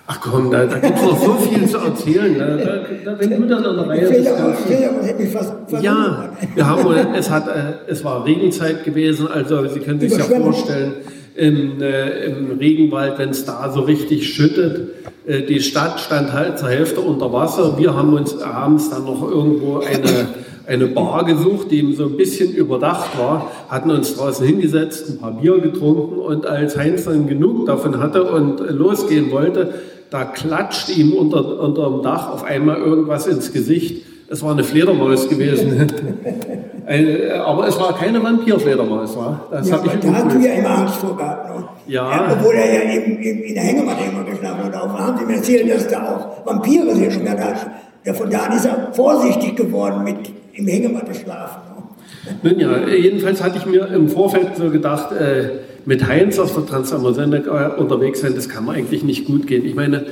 Ach 0.09 0.21
komm, 0.21 0.51
da, 0.51 0.67
da 0.67 0.79
gibt 0.79 0.97
es 0.97 1.03
noch 1.03 1.25
so 1.25 1.35
viel 1.35 1.69
zu 1.69 1.79
erzählen. 1.79 2.37
Da, 2.37 2.57
da, 2.57 3.21
wenn 3.21 3.31
du 3.31 3.47
dann 3.47 3.65
an 3.65 3.77
der 3.77 3.85
Die 3.85 4.27
Reihe 4.27 5.15
bist, 5.17 5.31
verwundert. 5.31 5.83
Ja, 5.83 6.31
wir 6.57 6.67
haben, 6.67 7.15
es, 7.15 7.31
hat, 7.31 7.47
äh, 7.47 7.75
es 7.87 8.05
war 8.05 8.25
Regenzeit 8.25 8.83
gewesen, 8.83 9.29
also 9.29 9.69
Sie 9.69 9.79
können 9.79 10.01
sich 10.01 10.11
ja 10.11 10.25
vorstellen, 10.25 10.95
im, 11.35 11.81
äh, 11.81 12.25
im 12.27 12.59
Regenwald, 12.59 13.19
wenn 13.19 13.31
es 13.31 13.45
da 13.45 13.71
so 13.73 13.81
richtig 13.81 14.33
schüttet, 14.33 14.91
äh, 15.27 15.43
die 15.43 15.61
Stadt 15.61 16.01
stand 16.01 16.33
halt 16.33 16.59
zur 16.59 16.69
Hälfte 16.69 17.01
unter 17.01 17.33
Wasser. 17.33 17.79
Wir 17.79 17.95
haben 17.95 18.15
uns 18.15 18.41
abends 18.41 18.91
dann 18.91 19.05
noch 19.05 19.23
irgendwo 19.29 19.79
eine, 19.79 20.29
eine 20.67 20.87
Bar 20.87 21.25
gesucht, 21.25 21.71
die 21.71 21.93
so 21.95 22.07
ein 22.07 22.17
bisschen 22.17 22.53
überdacht 22.53 23.19
war, 23.19 23.51
hatten 23.69 23.91
uns 23.91 24.17
draußen 24.17 24.47
hingesetzt, 24.47 25.09
ein 25.09 25.19
paar 25.19 25.41
Bier 25.41 25.59
getrunken 25.59 26.19
und 26.19 26.47
als 26.47 26.77
Heinz 26.77 27.05
dann 27.05 27.27
genug 27.27 27.67
davon 27.67 27.99
hatte 28.01 28.25
und 28.25 28.61
losgehen 28.71 29.31
wollte, 29.31 29.75
da 30.11 30.25
klatschte 30.25 30.93
ihm 30.93 31.13
unter, 31.13 31.61
unter 31.61 31.89
dem 31.89 32.03
Dach 32.03 32.33
auf 32.33 32.45
einmal 32.45 32.79
irgendwas 32.79 33.27
ins 33.27 33.53
Gesicht. 33.53 34.05
Es 34.29 34.43
war 34.43 34.53
eine 34.53 34.65
Fledermaus 34.65 35.29
gewesen. 35.29 35.87
Äh, 36.91 37.31
aber 37.31 37.69
es 37.69 37.79
war 37.79 37.97
keine 37.97 38.21
Vampirfledermaus, 38.21 39.17
war? 39.17 39.47
Das 39.53 39.69
Ja, 39.69 39.77
habe 39.77 39.87
ich 39.87 39.93
da 40.01 40.13
hast 40.13 40.35
du 40.35 40.41
ja 40.41 40.55
immer 40.55 40.71
Angst 40.71 40.97
vor 40.97 41.17
gehabt. 41.17 41.57
Ne? 41.57 41.65
Ja. 41.87 42.33
Obwohl 42.33 42.55
er 42.55 42.67
ja 42.67 42.93
eben, 42.95 43.23
eben 43.23 43.43
in 43.43 43.55
der 43.55 43.63
Hängematte 43.63 44.03
immer 44.11 44.25
geschlafen 44.25 44.65
hat. 44.65 44.75
Auch 44.75 44.99
haben 44.99 45.17
sie 45.17 45.25
mir 45.25 45.37
erzählt, 45.37 45.73
dass 45.73 45.87
da 45.87 46.17
auch 46.17 46.45
Vampire 46.45 46.93
sind. 46.97 47.25
Dann 47.25 47.39
hat, 47.39 47.71
ja, 48.05 48.13
von 48.13 48.29
da 48.29 48.39
an 48.41 48.57
ist 48.57 48.65
er 48.65 48.93
vorsichtig 48.93 49.55
geworden 49.55 50.03
mit 50.03 50.17
im 50.53 50.67
Hängematte 50.67 51.15
schlafen. 51.15 51.61
Ne? 52.43 52.51
Nun 52.51 52.59
ja, 52.59 52.89
jedenfalls 52.89 53.41
hatte 53.41 53.59
ich 53.59 53.67
mir 53.67 53.87
im 53.87 54.09
Vorfeld 54.09 54.57
so 54.57 54.69
gedacht, 54.69 55.13
äh, 55.13 55.49
mit 55.87 56.07
Heinz 56.07 56.39
auf 56.39 56.55
der 56.55 56.67
Transamazonica 56.67 57.75
unterwegs 57.77 58.21
sein, 58.21 58.35
das 58.35 58.49
kann 58.49 58.65
man 58.65 58.77
eigentlich 58.77 59.03
nicht 59.03 59.27
gut 59.27 59.47
gehen. 59.47 59.65
Ich 59.65 59.75
meine, 59.75 60.07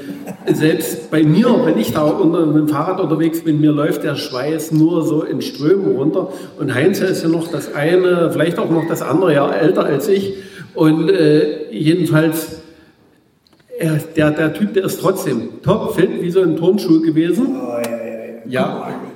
selbst 0.53 1.11
bei 1.11 1.23
mir, 1.23 1.49
wenn 1.65 1.79
ich 1.79 1.93
da 1.93 2.03
unter, 2.03 2.47
mit 2.47 2.57
dem 2.57 2.69
Fahrrad 2.69 3.01
unterwegs 3.01 3.43
bin, 3.43 3.61
mir 3.61 3.73
läuft 3.73 4.03
der 4.05 4.17
Schweiß 4.17 4.73
nur 4.73 5.05
so 5.05 5.23
in 5.23 5.43
Strömen 5.43 5.97
runter. 5.97 6.33
Und 6.59 6.75
Heinz 6.75 7.01
ist 7.01 7.23
ja 7.23 7.29
noch 7.29 7.49
das 7.49 7.75
eine, 7.75 8.31
vielleicht 8.33 8.59
auch 8.59 8.71
noch 8.71 8.87
das 8.89 9.03
andere 9.03 9.35
Jahr 9.35 9.61
älter 9.61 9.85
als 9.85 10.09
ich. 10.09 10.35
Und 10.75 11.11
äh, 11.11 11.71
jedenfalls, 11.71 12.63
er, 13.79 13.99
der, 14.17 14.31
der 14.31 14.55
Typ, 14.55 14.75
der 14.75 14.85
ist 14.85 15.01
trotzdem 15.01 15.63
topfit, 15.63 16.23
wie 16.23 16.31
so 16.31 16.43
ein 16.43 16.57
Turnschuh 16.57 17.01
gewesen. 17.01 17.57
Oh, 17.57 17.79
ja, 17.79 17.91
ja, 17.91 18.25
ja. 18.47 18.49
Ja. 18.49 19.08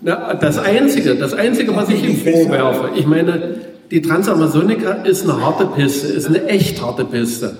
Na, 0.00 0.34
das 0.34 0.58
Einzige, 0.58 1.16
das 1.16 1.34
Einzige, 1.34 1.74
was 1.74 1.88
ich 1.88 2.04
ihm 2.04 2.16
vorwerfe, 2.16 2.90
ich 2.94 3.06
meine, 3.06 3.56
die 3.90 4.02
Transamazonica 4.02 4.92
ist 5.04 5.28
eine 5.28 5.44
harte 5.44 5.66
Piste, 5.66 6.08
ist 6.08 6.28
eine 6.28 6.46
echt 6.46 6.82
harte 6.82 7.04
Piste. 7.04 7.56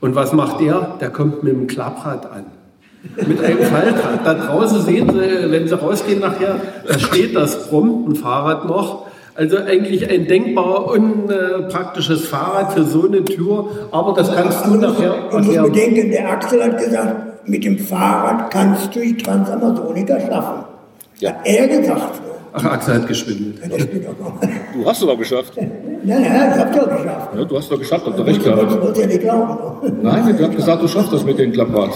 Und 0.00 0.14
was 0.14 0.32
macht 0.32 0.60
der? 0.60 0.96
Der 1.00 1.10
kommt 1.10 1.42
mit 1.42 1.52
dem 1.52 1.66
Klapprad 1.66 2.26
an. 2.26 2.46
Mit 3.26 3.42
einem 3.42 3.58
Faltrad. 3.58 4.24
Da 4.24 4.34
draußen 4.34 4.82
sehen 4.82 5.08
Sie, 5.10 5.50
wenn 5.50 5.68
Sie 5.68 5.74
rausgehen 5.74 6.20
nachher, 6.20 6.56
da 6.86 6.98
steht 6.98 7.36
das 7.36 7.68
prompt 7.68 8.08
ein 8.08 8.16
Fahrrad 8.16 8.66
noch. 8.66 9.06
Also 9.34 9.56
eigentlich 9.58 10.10
ein 10.10 10.26
denkbar 10.26 10.90
unpraktisches 10.90 12.26
Fahrrad 12.26 12.72
für 12.72 12.82
so 12.82 13.06
eine 13.06 13.24
Tür, 13.24 13.68
aber 13.92 14.14
das 14.14 14.34
kannst 14.34 14.66
du 14.66 14.74
nachher 14.74 15.28
Man 15.32 15.46
muss 15.46 15.56
bedenken, 15.56 16.10
der 16.10 16.28
Axel 16.28 16.64
hat 16.64 16.76
gesagt, 16.78 17.48
mit 17.48 17.64
dem 17.64 17.78
Fahrrad 17.78 18.50
kannst 18.50 18.96
du 18.96 19.00
die 19.00 19.16
Transamazonica 19.16 20.18
schaffen. 20.18 20.67
Ja. 21.20 21.30
Hat 21.30 21.46
er 21.46 21.68
gesagt. 21.68 22.20
Ach, 22.52 22.64
Axel 22.64 22.94
hat 22.94 23.06
geschwindelt. 23.06 23.60
Ja. 23.60 23.84
Du 24.74 24.86
hast 24.86 25.00
es 25.02 25.06
doch 25.06 25.18
geschafft. 25.18 25.52
Nein, 25.56 25.70
nein, 26.04 26.52
ich 26.54 26.58
hab's 26.58 26.76
doch 26.76 26.88
geschafft. 26.88 27.28
Ja, 27.36 27.44
du 27.44 27.56
hast 27.56 27.64
es 27.64 27.70
doch 27.70 27.78
geschafft, 27.78 28.06
habt 28.06 28.18
ihr 28.18 28.26
recht 28.26 28.42
gehabt. 28.42 28.82
wollt 28.82 28.98
ihr 28.98 29.06
nicht 29.06 29.20
glauben. 29.20 29.58
Nein, 30.02 30.36
du 30.36 30.44
hast 30.46 30.56
gesagt, 30.56 30.82
du 30.82 30.88
schaffst 30.88 31.12
das 31.12 31.24
mit 31.24 31.38
dem 31.38 31.52
Klapprad. 31.52 31.90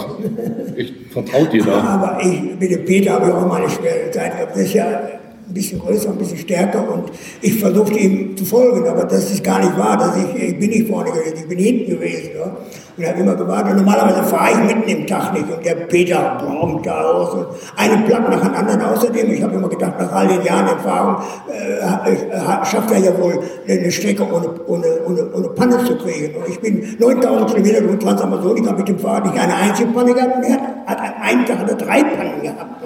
Ich 0.75 0.93
vertraue 1.11 1.47
dir 1.47 1.63
da. 1.63 1.73
Aber 1.81 2.17
ich, 2.21 2.59
mit 2.59 2.71
dem 2.71 2.85
Peter 2.85 3.13
habe 3.13 3.27
ich 3.27 3.33
auch 3.33 3.47
meine 3.47 3.69
schwere 3.69 4.11
Zeit 4.11 4.33
gehabt. 4.33 4.51
Das 4.55 4.61
ist 4.61 4.73
ja 4.73 5.01
ein 5.47 5.53
bisschen 5.53 5.79
größer, 5.79 6.09
ein 6.09 6.17
bisschen 6.17 6.37
stärker 6.37 6.89
und 6.89 7.11
ich 7.41 7.59
versuchte 7.59 7.97
ihm 7.97 8.35
zu 8.37 8.45
folgen, 8.45 8.87
aber 8.87 9.03
das 9.03 9.31
ist 9.31 9.43
gar 9.43 9.59
nicht 9.59 9.77
wahr. 9.77 9.97
Dass 9.97 10.15
ich, 10.17 10.41
ich 10.41 10.59
bin 10.59 10.69
nicht 10.69 10.87
vorne 10.87 11.11
gewesen, 11.11 11.35
ich 11.35 11.47
bin 11.47 11.57
hinten 11.57 11.91
gewesen. 11.91 12.29
Ja. 12.37 12.55
Und 12.95 13.07
habe 13.07 13.19
immer 13.21 13.35
gewartet. 13.35 13.75
Normalerweise 13.75 14.23
fahre 14.23 14.51
ich 14.51 14.75
mitten 14.75 14.87
im 14.87 15.07
Tag 15.07 15.33
nicht 15.33 15.45
und 15.51 15.65
der 15.65 15.73
Peter 15.73 16.37
braucht 16.39 16.85
da 16.85 17.01
aus 17.01 17.33
und 17.33 17.47
einen 17.75 18.05
Platt 18.05 18.29
nach 18.29 18.39
dem 18.39 18.53
anderen. 18.53 18.81
Außerdem, 18.81 19.31
ich 19.31 19.41
habe 19.41 19.55
immer 19.55 19.67
gedacht, 19.67 19.99
nach 19.99 20.11
all 20.11 20.27
den 20.27 20.43
Jahren 20.43 20.67
Erfahrung 20.67 21.15
äh, 21.49 22.65
schafft 22.65 22.91
er 22.91 22.99
ja 22.99 23.17
wohl 23.17 23.39
eine 23.67 23.91
Strecke 23.91 24.23
ohne, 24.23 24.49
ohne, 24.67 24.85
ohne, 25.07 25.27
ohne 25.33 25.49
Panne 25.49 25.83
zu 25.83 25.97
kriegen. 25.97 26.35
Und 26.35 26.47
ich 26.47 26.59
bin 26.59 26.95
9000 26.99 27.55
Kilometer 27.55 27.81
durch 27.81 27.99
Transamazonica 27.99 28.73
mit 28.73 28.87
dem 28.87 28.99
Fahrrad 28.99 29.25
nicht 29.25 29.39
eine 29.39 29.55
einzige 29.55 29.89
Panne 29.89 30.13
gehabt 30.13 30.33
er 30.43 30.59
hat, 30.85 31.13
einem 31.21 31.45
Tag 31.45 31.59
hat 31.59 31.69
er 31.69 31.75
drei 31.75 32.03
Pannen 32.03 32.41
gehabt. 32.41 32.83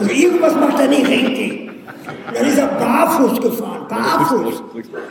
Also 0.00 0.12
irgendwas 0.12 0.54
macht 0.54 0.80
er 0.80 0.88
nicht 0.88 1.08
richtig. 1.08 1.59
Dann 2.34 2.46
ist 2.46 2.58
er 2.58 2.66
barfuß 2.66 3.40
gefahren, 3.40 3.86
barfuß. 3.88 4.62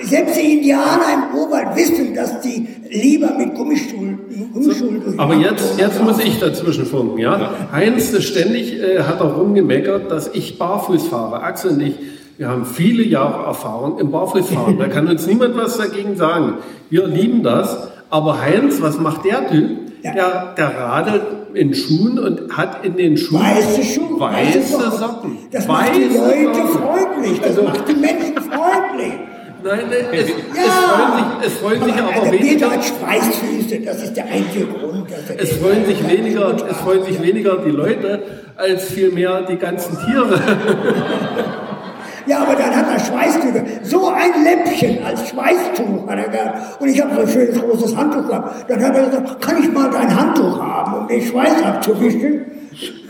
Selbst 0.01 0.37
die 0.37 0.57
Indianer 0.57 1.05
im 1.13 1.37
Urwald 1.37 1.75
wissen, 1.75 2.15
dass 2.15 2.41
die 2.41 2.67
lieber 2.89 3.33
mit 3.37 3.55
Gummistuhl, 3.55 4.17
Gummistuhl 4.53 4.99
durch 4.99 5.19
Aber 5.19 5.35
jetzt, 5.35 5.79
jetzt 5.79 6.03
muss 6.03 6.19
ich 6.19 6.39
dazwischen 6.39 6.85
funken, 6.85 7.19
ja? 7.19 7.51
Heinz 7.71 8.11
ist 8.11 8.23
ständig 8.23 8.79
äh, 8.81 9.03
hat 9.03 9.19
er 9.19 9.33
rumgemeckert, 9.33 10.11
dass 10.11 10.29
ich 10.33 10.57
barfuß 10.57 11.07
fahre. 11.07 11.41
Axel 11.41 11.71
und 11.71 11.81
ich, 11.81 11.95
wir 12.37 12.49
haben 12.49 12.65
viele 12.65 13.03
Jahre 13.03 13.45
Erfahrung 13.45 13.99
im 13.99 14.11
Barfußfahren. 14.11 14.77
Da 14.79 14.87
kann 14.87 15.07
uns 15.07 15.27
niemand 15.27 15.57
was 15.57 15.77
dagegen 15.77 16.15
sagen. 16.15 16.55
Wir 16.89 17.07
lieben 17.07 17.43
das. 17.43 17.89
Aber 18.09 18.41
Heinz, 18.41 18.81
was 18.81 18.99
macht 18.99 19.25
der 19.25 19.47
Typ? 19.49 19.69
Ja. 20.01 20.13
Der, 20.13 20.53
der 20.57 20.77
radelt 20.79 21.21
in 21.53 21.73
Schuhen 21.73 22.19
und 22.19 22.55
hat 22.55 22.85
in 22.85 22.95
den 22.97 23.17
Schuhen 23.17 23.41
Weiße 23.41 23.83
Schuhe, 23.83 24.19
weiße 24.19 24.61
Socken. 24.61 24.91
Socken. 24.99 25.37
Das 25.51 25.67
macht 25.67 25.95
die 25.95 26.09
Weiße 26.09 26.17
Leute 26.17 26.55
Socken. 26.55 26.79
freundlich, 26.79 27.39
das 27.39 27.47
Also- 27.49 27.63
macht 27.63 27.87
die 27.89 27.93
Menschen 27.95 28.35
freundlich. 28.35 29.13
Nein, 29.61 29.79
es, 29.91 30.21
es 30.21 30.29
Ja. 30.29 30.71
freuen 30.71 31.41
sich, 31.41 31.47
es 31.47 31.53
freuen 31.59 31.83
sich 31.83 31.93
aber 32.01 32.11
Peter 32.29 32.31
weniger. 32.31 32.71
hat 32.71 32.85
Schweißfüße, 32.85 33.79
das 33.85 34.03
ist 34.03 34.15
der 34.15 34.25
einzige 34.25 34.65
Grund. 34.67 35.07
Es 35.37 35.51
freuen 35.57 35.85
sich 35.85 36.07
weniger, 36.09 36.55
es 36.69 36.77
freuen 36.77 37.03
sich 37.03 37.21
weniger 37.21 37.57
die 37.65 37.71
Leute 37.71 38.23
als 38.55 38.85
vielmehr 38.85 39.41
die 39.41 39.57
ganzen 39.57 39.97
Tiere. 40.05 40.39
Ja, 42.29 42.43
aber 42.43 42.55
dann 42.55 42.75
hat 42.75 42.85
er 42.93 42.99
Schweißtücher. 42.99 43.63
So 43.81 44.09
ein 44.09 44.43
Läppchen 44.43 45.03
als 45.03 45.29
Schweißtuch 45.29 46.07
hat 46.07 46.19
er 46.19 46.29
gehabt. 46.29 46.79
Und 46.79 46.89
ich 46.89 47.01
habe 47.01 47.15
so 47.15 47.21
ein 47.21 47.27
schönes 47.27 47.59
großes 47.59 47.95
Handtuch 47.95 48.27
gehabt. 48.27 48.69
Dann 48.69 48.83
hat 48.83 48.95
er 48.95 49.05
gesagt, 49.07 49.41
kann 49.41 49.63
ich 49.63 49.71
mal 49.71 49.89
dein 49.89 50.15
Handtuch 50.15 50.61
haben, 50.61 50.93
um 50.93 51.07
den 51.07 51.23
Schweiß 51.23 51.63
abzuwischen? 51.63 52.45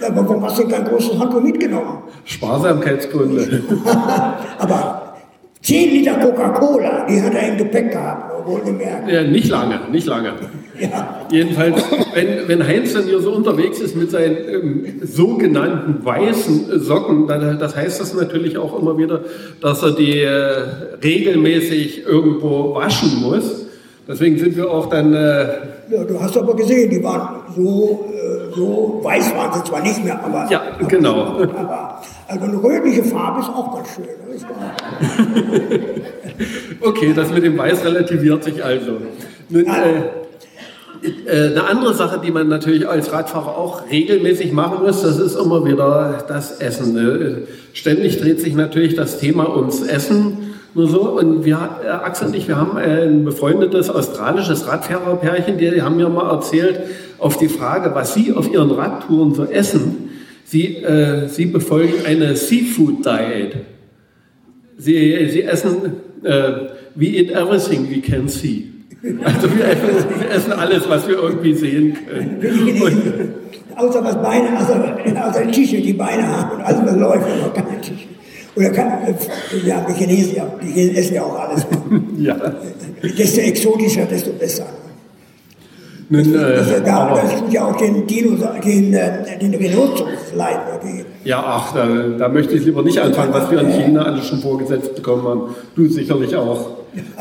Aber 0.07 0.25
warum 0.29 0.45
hast 0.45 0.59
du 0.59 0.69
kein 0.69 0.85
großes 0.85 1.19
Handtuch 1.19 1.41
mitgenommen? 1.41 1.97
Sparsamkeitsgründe. 2.23 3.61
Aber 4.57 5.08
10 5.61 5.91
Liter 5.91 6.13
Coca-Cola, 6.13 7.05
die 7.07 7.21
hat 7.21 7.33
er 7.33 7.49
im 7.49 7.57
Gepäck 7.57 7.91
gehabt, 7.91 8.47
wohlgemerkt. 8.47 9.11
Ja, 9.11 9.23
nicht 9.23 9.49
lange, 9.49 9.79
nicht 9.91 10.07
lange. 10.07 10.33
Ja. 10.79 11.27
Jedenfalls, 11.29 11.83
wenn, 12.13 12.47
wenn 12.47 12.65
Heinz 12.65 12.93
dann 12.93 13.03
hier 13.03 13.19
so 13.19 13.33
unterwegs 13.33 13.79
ist 13.79 13.95
mit 13.95 14.09
seinen 14.09 14.37
ähm, 14.47 14.85
sogenannten 15.01 16.03
weißen 16.03 16.79
Socken, 16.79 17.27
dann, 17.27 17.59
das 17.59 17.75
heißt 17.75 17.99
das 17.99 18.13
natürlich 18.13 18.57
auch 18.57 18.79
immer 18.81 18.97
wieder, 18.97 19.21
dass 19.61 19.83
er 19.83 19.91
die 19.91 20.21
äh, 20.21 20.29
regelmäßig 21.03 22.05
irgendwo 22.05 22.75
waschen 22.75 23.21
muss. 23.21 23.65
Deswegen 24.07 24.37
sind 24.39 24.55
wir 24.55 24.71
auch 24.71 24.87
dann, 24.89 25.13
äh, 25.13 25.45
Ja, 25.91 26.03
du 26.07 26.19
hast 26.19 26.37
aber 26.37 26.55
gesehen, 26.55 26.89
die 26.89 27.03
waren 27.03 27.41
so, 27.55 28.05
äh, 28.13 28.38
so 28.59 28.99
weiß 29.03 29.33
waren 29.35 29.53
sie 29.53 29.63
zwar 29.63 29.81
nicht 29.81 30.03
mehr, 30.03 30.21
aber. 30.23 30.47
Ja, 30.51 30.61
genau. 30.87 31.39
Aber, 31.41 32.01
also 32.27 32.45
eine 32.45 32.61
rötliche 32.61 33.03
Farbe 33.03 33.39
ist 33.39 33.49
auch 33.49 33.75
ganz 33.75 33.87
schön. 33.95 34.05
Okay, 36.81 37.11
das 37.13 37.29
mit 37.31 37.43
dem 37.43 37.57
Weiß 37.57 37.83
relativiert 37.83 38.45
sich 38.45 38.63
also. 38.63 38.93
Nun, 39.49 39.65
äh, 39.65 39.67
äh, 41.25 41.51
eine 41.51 41.65
andere 41.65 41.93
Sache, 41.93 42.21
die 42.23 42.31
man 42.31 42.47
natürlich 42.47 42.87
als 42.87 43.11
Radfahrer 43.11 43.57
auch 43.57 43.89
regelmäßig 43.91 44.53
machen 44.53 44.85
muss, 44.85 45.01
das 45.01 45.19
ist 45.19 45.35
immer 45.35 45.65
wieder 45.65 46.23
das 46.29 46.61
Essen. 46.61 46.93
ne? 46.93 47.41
Ständig 47.73 48.21
dreht 48.21 48.39
sich 48.39 48.55
natürlich 48.55 48.95
das 48.95 49.19
Thema 49.19 49.53
ums 49.53 49.81
Essen. 49.81 50.53
Nur 50.73 50.87
so, 50.87 51.01
und 51.19 51.43
wir, 51.43 51.57
äh, 51.83 51.89
Axel 51.89 52.27
und 52.27 52.35
ich, 52.35 52.47
wir 52.47 52.55
haben 52.55 52.77
ein 52.77 53.25
befreundetes 53.25 53.89
australisches 53.89 54.67
Radfahrerpärchen, 54.67 55.57
die 55.57 55.81
haben 55.81 55.97
mir 55.97 56.07
mal 56.07 56.31
erzählt, 56.31 56.79
auf 57.19 57.38
die 57.38 57.49
Frage, 57.49 57.93
was 57.93 58.13
sie 58.13 58.33
auf 58.33 58.51
ihren 58.51 58.71
Radtouren 58.71 59.33
so 59.33 59.45
essen, 59.45 60.09
sie, 60.45 60.77
äh, 60.77 61.27
sie 61.27 61.45
befolgen 61.45 62.05
eine 62.05 62.35
Seafood 62.35 63.05
Diet. 63.05 63.55
Sie, 64.77 65.27
sie 65.29 65.43
essen, 65.43 65.93
äh, 66.23 66.51
we 66.95 67.05
eat 67.05 67.31
everything 67.31 67.89
we 67.89 68.01
can 68.01 68.27
see. 68.27 68.65
Also 69.23 69.47
wir 69.55 69.65
essen, 69.65 70.09
wir 70.19 70.31
essen 70.31 70.53
alles, 70.53 70.89
was 70.89 71.07
wir 71.07 71.15
irgendwie 71.15 71.53
sehen 71.53 71.97
können. 72.07 72.39
Gelesen. 72.41 73.33
Außer 73.75 74.03
was 74.03 74.21
Beine, 74.21 74.59
außer, 74.59 75.27
außer 75.27 75.51
Tische, 75.51 75.77
die 75.77 75.93
Beine 75.93 76.27
haben 76.27 76.57
und 76.57 76.61
alles, 76.61 76.81
was 76.83 76.95
läuft, 76.97 77.25
aber 77.25 77.53
keine 77.53 77.79
Tische. 77.79 78.09
Oder 78.55 78.69
kann, 78.71 78.91
ja, 79.65 79.85
die 79.88 79.93
Chinesen, 79.93 80.35
ja, 80.35 80.53
die 80.61 80.67
Chinesen 80.67 80.95
essen 80.95 81.15
ja 81.15 81.23
auch 81.23 81.39
alles. 81.39 81.65
Ja. 82.17 82.35
Desto 83.01 83.39
exotischer, 83.39 84.05
desto 84.05 84.31
besser. 84.31 84.65
Das, 86.11 86.27
äh, 86.27 86.59
ist 86.61 86.87
ja- 86.87 86.97
aber, 86.97 87.21
das 87.21 87.53
ja 87.53 87.67
auch 87.67 87.77
den 87.77 88.07
Dinosaurier, 88.07 88.61
den, 88.61 88.93
äh, 88.93 89.37
den 89.39 89.53
Rhinoceros 89.53 90.33
leid. 90.35 90.57
Die, 90.83 91.29
ja, 91.29 91.43
ach, 91.45 91.73
da, 91.73 91.87
da 92.17 92.27
möchte 92.29 92.55
ich 92.55 92.65
lieber 92.65 92.81
nicht 92.81 92.97
anfangen, 92.99 93.31
was 93.31 93.51
wir 93.51 93.59
in 93.61 93.69
China 93.69 94.03
alles 94.03 94.25
schon 94.25 94.39
vorgesetzt 94.39 94.95
bekommen 94.95 95.23
haben. 95.23 95.41
Du 95.75 95.87
sicherlich 95.87 96.35
auch. 96.35 96.71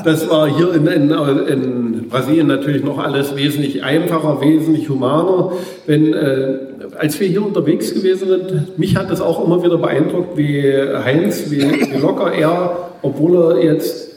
Das 0.02 0.30
war 0.30 0.48
hier 0.48 0.72
in, 0.72 0.86
in, 0.86 1.10
in 1.10 2.08
Brasilien 2.08 2.46
natürlich 2.46 2.82
noch 2.82 2.96
alles 2.96 3.36
wesentlich 3.36 3.84
einfacher, 3.84 4.40
wesentlich 4.40 4.88
humaner. 4.88 5.52
Wenn, 5.86 6.14
äh, 6.14 6.58
als 6.98 7.20
wir 7.20 7.28
hier 7.28 7.44
unterwegs 7.44 7.92
gewesen 7.92 8.28
sind, 8.28 8.78
mich 8.78 8.96
hat 8.96 9.10
das 9.10 9.20
auch 9.20 9.44
immer 9.44 9.62
wieder 9.62 9.76
beeindruckt, 9.76 10.38
wie 10.38 10.62
Heinz, 11.04 11.50
wie, 11.50 11.60
wie 11.60 11.98
locker 12.00 12.32
er, 12.32 12.88
obwohl 13.02 13.36
er 13.36 13.62
jetzt 13.62 14.07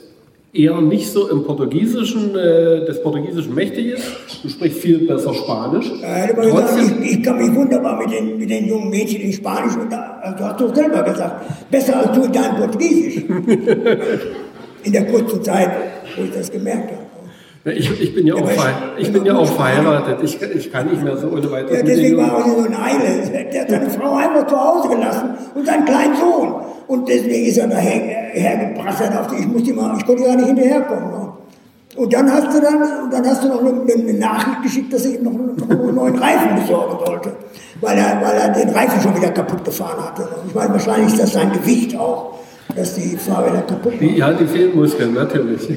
eher 0.53 0.81
nicht 0.81 1.09
so 1.09 1.29
im 1.29 1.43
Portugiesischen, 1.43 2.35
äh, 2.35 2.85
des 2.85 3.01
Portugiesischen 3.01 3.55
mächtig 3.55 3.87
ist. 3.87 4.03
Du 4.43 4.49
sprichst 4.49 4.79
viel 4.79 5.07
besser 5.07 5.33
Spanisch. 5.33 5.89
immer 5.89 6.43
gesagt, 6.43 6.79
ich, 7.01 7.11
ich 7.17 7.23
kann 7.23 7.37
mich 7.37 7.55
wunderbar 7.55 7.97
mit 7.99 8.11
den, 8.11 8.37
mit 8.37 8.49
den 8.49 8.67
jungen 8.67 8.89
Mädchen 8.89 9.21
in 9.21 9.33
Spanisch 9.33 9.75
und 9.75 9.93
also 9.93 10.37
du 10.37 10.43
hast 10.43 10.61
doch 10.61 10.75
selber 10.75 11.03
gesagt, 11.03 11.69
besser 11.71 11.97
als 11.97 12.11
du 12.17 12.23
in 12.23 12.31
deinem 12.31 12.57
Portugiesisch. 12.57 13.23
in 14.83 14.91
der 14.91 15.05
kurzen 15.07 15.43
Zeit, 15.43 15.69
wo 16.17 16.23
ich 16.23 16.31
das 16.31 16.51
gemerkt 16.51 16.91
habe. 16.91 17.10
Ich, 17.63 18.01
ich 18.01 18.15
bin 18.15 18.25
ja 18.25 18.33
auch, 18.33 18.49
ich- 18.97 19.13
bin 19.13 19.23
ja 19.23 19.35
auch 19.35 19.45
verheiratet. 19.45 20.17
Ich, 20.23 20.41
ich 20.41 20.71
kann 20.71 20.87
nicht 20.89 21.03
mehr 21.03 21.15
so 21.15 21.27
ohne 21.27 21.51
weiteres 21.51 21.77
Ja, 21.77 21.83
deswegen 21.83 22.17
war 22.17 22.39
er 22.39 22.43
so 22.51 22.65
in 22.65 22.73
Eile. 22.75 23.47
Der 23.53 23.61
hat 23.61 23.69
seine 23.69 23.89
Frau 23.91 24.15
einfach 24.15 24.47
zu 24.47 24.55
Hause 24.59 24.89
gelassen 24.89 25.29
und 25.53 25.65
seinen 25.67 25.85
kleinen 25.85 26.15
Sohn. 26.15 26.55
Und 26.87 27.07
deswegen 27.07 27.45
ist 27.45 27.57
er 27.57 27.67
daher 27.67 27.91
hergeprasselt 28.33 29.11
auf 29.15 29.27
die, 29.27 29.41
ich 29.41 29.47
musste 29.47 29.69
ich 29.71 30.05
konnte 30.05 30.23
gar 30.23 30.35
nicht 30.35 30.47
hinterherkommen. 30.47 31.11
Ne? 31.11 31.27
Und 31.97 32.11
dann 32.13 32.31
hast 32.31 32.47
du 32.57 32.61
dann, 32.61 33.03
und 33.03 33.13
dann 33.13 33.25
hast 33.27 33.43
du 33.43 33.47
noch 33.49 33.59
eine, 33.59 33.69
eine 33.93 34.13
Nachricht 34.13 34.63
geschickt, 34.63 34.91
dass 34.93 35.05
ich 35.05 35.15
ihm 35.19 35.23
noch, 35.25 35.31
noch 35.33 35.69
einen 35.69 35.95
neuen 35.95 36.15
Reifen 36.17 36.55
besorgen 36.55 36.97
sollte. 37.05 37.31
Weil 37.79 37.97
er, 37.97 38.21
weil 38.21 38.37
er 38.41 38.49
den 38.49 38.69
Reifen 38.69 39.01
schon 39.01 39.15
wieder 39.15 39.29
kaputt 39.29 39.63
gefahren 39.63 40.03
hatte. 40.03 40.27
Ich 40.47 40.55
meine, 40.55 40.73
wahrscheinlich 40.73 41.13
ist 41.13 41.21
das 41.21 41.33
sein 41.33 41.51
Gewicht 41.51 41.95
auch, 41.97 42.39
dass 42.75 42.95
die 42.95 43.15
Fahrräder 43.17 43.61
kaputt 43.61 43.93
Die, 43.99 44.07
waren. 44.07 44.15
ja, 44.17 44.33
die 44.33 44.45
Fehlmuskeln, 44.47 45.13
natürlich. 45.13 45.67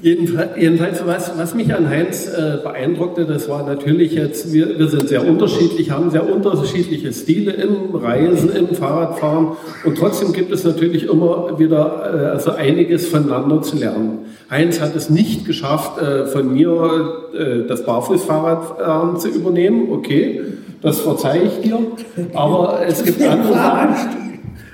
Jedenfalls, 0.00 1.04
was, 1.06 1.36
was 1.36 1.54
mich 1.56 1.74
an 1.74 1.88
Heinz 1.88 2.28
äh, 2.28 2.58
beeindruckte, 2.62 3.24
das 3.24 3.48
war 3.48 3.66
natürlich 3.66 4.12
jetzt, 4.12 4.52
wir, 4.52 4.78
wir 4.78 4.86
sind 4.86 5.08
sehr 5.08 5.26
unterschiedlich, 5.26 5.90
haben 5.90 6.12
sehr 6.12 6.32
unterschiedliche 6.32 7.12
Stile 7.12 7.52
im 7.54 7.96
Reisen, 7.96 8.54
im 8.54 8.68
Fahrradfahren 8.68 9.56
und 9.84 9.98
trotzdem 9.98 10.32
gibt 10.32 10.52
es 10.52 10.62
natürlich 10.62 11.08
immer 11.08 11.58
wieder 11.58 12.12
äh, 12.14 12.26
also 12.26 12.52
einiges 12.52 13.08
voneinander 13.08 13.60
zu 13.60 13.76
lernen. 13.76 14.20
Heinz 14.48 14.80
hat 14.80 14.94
es 14.94 15.10
nicht 15.10 15.44
geschafft, 15.46 16.00
äh, 16.00 16.26
von 16.26 16.52
mir 16.52 17.24
äh, 17.36 17.66
das 17.66 17.84
Barfußfahrradfahren 17.84 19.18
zu 19.18 19.28
übernehmen, 19.30 19.88
okay, 19.90 20.42
das 20.80 21.00
verzeihe 21.00 21.42
ich 21.42 21.60
dir, 21.60 21.80
aber 22.34 22.82
es 22.86 23.04
gibt 23.04 23.20
andere 23.20 23.52
Sachen. 23.52 24.28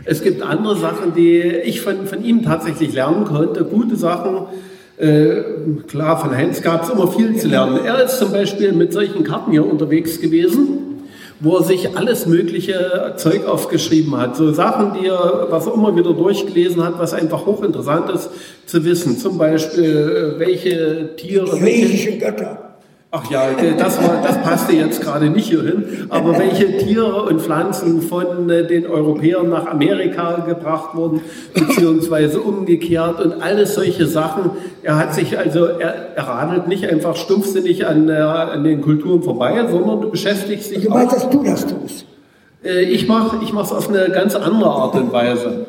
Es 0.06 0.22
gibt 0.22 0.42
andere 0.42 0.76
Sachen, 0.76 1.14
die 1.16 1.40
ich 1.40 1.80
von, 1.80 2.06
von 2.06 2.22
ihm 2.22 2.42
tatsächlich 2.42 2.92
lernen 2.92 3.24
konnte, 3.24 3.64
gute 3.64 3.96
Sachen, 3.96 4.48
klar, 4.96 6.20
von 6.20 6.36
Heinz 6.36 6.62
gab 6.62 6.84
es 6.84 6.90
immer 6.90 7.08
viel 7.08 7.36
zu 7.36 7.48
lernen. 7.48 7.80
Er 7.84 8.04
ist 8.04 8.18
zum 8.18 8.30
Beispiel 8.30 8.72
mit 8.72 8.92
solchen 8.92 9.24
Karten 9.24 9.50
hier 9.50 9.66
unterwegs 9.66 10.20
gewesen, 10.20 10.84
wo 11.40 11.56
er 11.56 11.64
sich 11.64 11.96
alles 11.96 12.26
mögliche 12.26 13.14
Zeug 13.16 13.46
aufgeschrieben 13.46 14.16
hat. 14.16 14.36
So 14.36 14.52
Sachen, 14.52 14.98
die 15.00 15.08
er, 15.08 15.48
was 15.50 15.66
er 15.66 15.74
immer 15.74 15.96
wieder 15.96 16.12
durchgelesen 16.12 16.84
hat, 16.84 16.98
was 16.98 17.12
einfach 17.12 17.44
hochinteressant 17.44 18.10
ist 18.10 18.30
zu 18.66 18.84
wissen. 18.84 19.18
Zum 19.18 19.36
Beispiel, 19.36 20.36
äh, 20.36 20.38
welche 20.38 21.16
Tiere. 21.16 21.58
Griechischen 21.58 22.20
Götter. 22.20 22.63
Ach 23.16 23.30
ja, 23.30 23.48
äh, 23.50 23.76
das, 23.78 24.02
war, 24.02 24.20
das 24.22 24.42
passte 24.42 24.74
jetzt 24.74 25.00
gerade 25.00 25.30
nicht 25.30 25.48
hierhin. 25.48 26.06
Aber 26.08 26.36
welche 26.36 26.78
Tiere 26.78 27.22
und 27.22 27.40
Pflanzen 27.40 28.02
von 28.02 28.50
äh, 28.50 28.66
den 28.66 28.88
Europäern 28.88 29.48
nach 29.48 29.66
Amerika 29.66 30.40
gebracht 30.40 30.96
wurden, 30.96 31.20
beziehungsweise 31.54 32.40
umgekehrt 32.40 33.20
und 33.24 33.40
alles 33.40 33.76
solche 33.76 34.06
Sachen. 34.08 34.50
Er 34.82 34.96
hat 34.98 35.14
sich 35.14 35.38
also, 35.38 35.64
er, 35.66 36.16
er 36.16 36.26
radelt 36.26 36.66
nicht 36.66 36.88
einfach 36.88 37.14
stumpfsinnig 37.14 37.86
an, 37.86 38.10
an 38.10 38.64
den 38.64 38.80
Kulturen 38.80 39.22
vorbei, 39.22 39.64
sondern 39.70 40.00
du 40.00 40.10
beschäftigst 40.10 40.72
dich 40.74 40.82
Du 40.82 40.90
auch. 40.90 40.94
weißt, 40.96 41.12
dass 41.12 41.30
du 41.30 41.44
das 41.44 41.66
tust. 41.68 42.06
Äh, 42.64 42.82
Ich 42.82 43.06
mache 43.06 43.36
ich 43.44 43.50
es 43.52 43.72
auf 43.72 43.88
eine 43.88 44.10
ganz 44.10 44.34
andere 44.34 44.70
Art 44.70 44.96
und 44.96 45.12
Weise. 45.12 45.66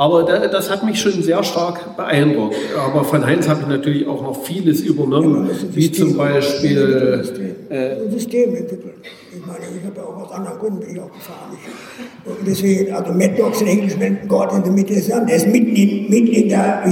Aber 0.00 0.22
da, 0.22 0.46
das 0.46 0.70
hat 0.70 0.82
mich 0.82 0.98
schon 0.98 1.22
sehr 1.22 1.44
stark 1.44 1.94
beeindruckt. 1.94 2.56
Aber 2.74 3.04
von 3.04 3.22
Heinz 3.26 3.46
habe 3.46 3.60
ich 3.60 3.66
natürlich 3.66 4.08
auch 4.08 4.22
noch 4.22 4.44
vieles 4.44 4.80
übernommen, 4.80 5.50
wie 5.72 5.92
zum 5.92 6.16
Beispiel 6.16 7.22
äh, 7.68 8.10
System 8.10 8.56
entwickeln. 8.56 8.94
Ich 9.30 9.46
meine, 9.46 9.58
ich 9.58 9.84
habe 9.84 9.96
ja 9.98 10.02
auch 10.02 10.22
aus 10.24 10.32
anderen 10.32 10.58
Gründen 10.58 10.80
bin 10.80 10.96
ich 10.96 11.00
auch 11.02 11.12
gefahren. 11.12 11.52
Ich, 11.52 12.30
und 12.30 12.46
deswegen, 12.46 12.94
also 12.94 13.12
Mad 13.12 13.34
Dogs 13.36 13.60
in 13.60 13.66
Englisch, 13.66 13.92
wenn 13.98 14.26
God 14.26 14.50
in 14.54 14.64
the 14.64 14.70
Middle 14.70 14.96
ist, 14.96 15.10
der 15.10 15.36
ist 15.36 15.46
mitten 15.46 15.76
in, 15.76 16.08
mitten 16.08 16.32
in 16.32 16.48
der, 16.48 16.82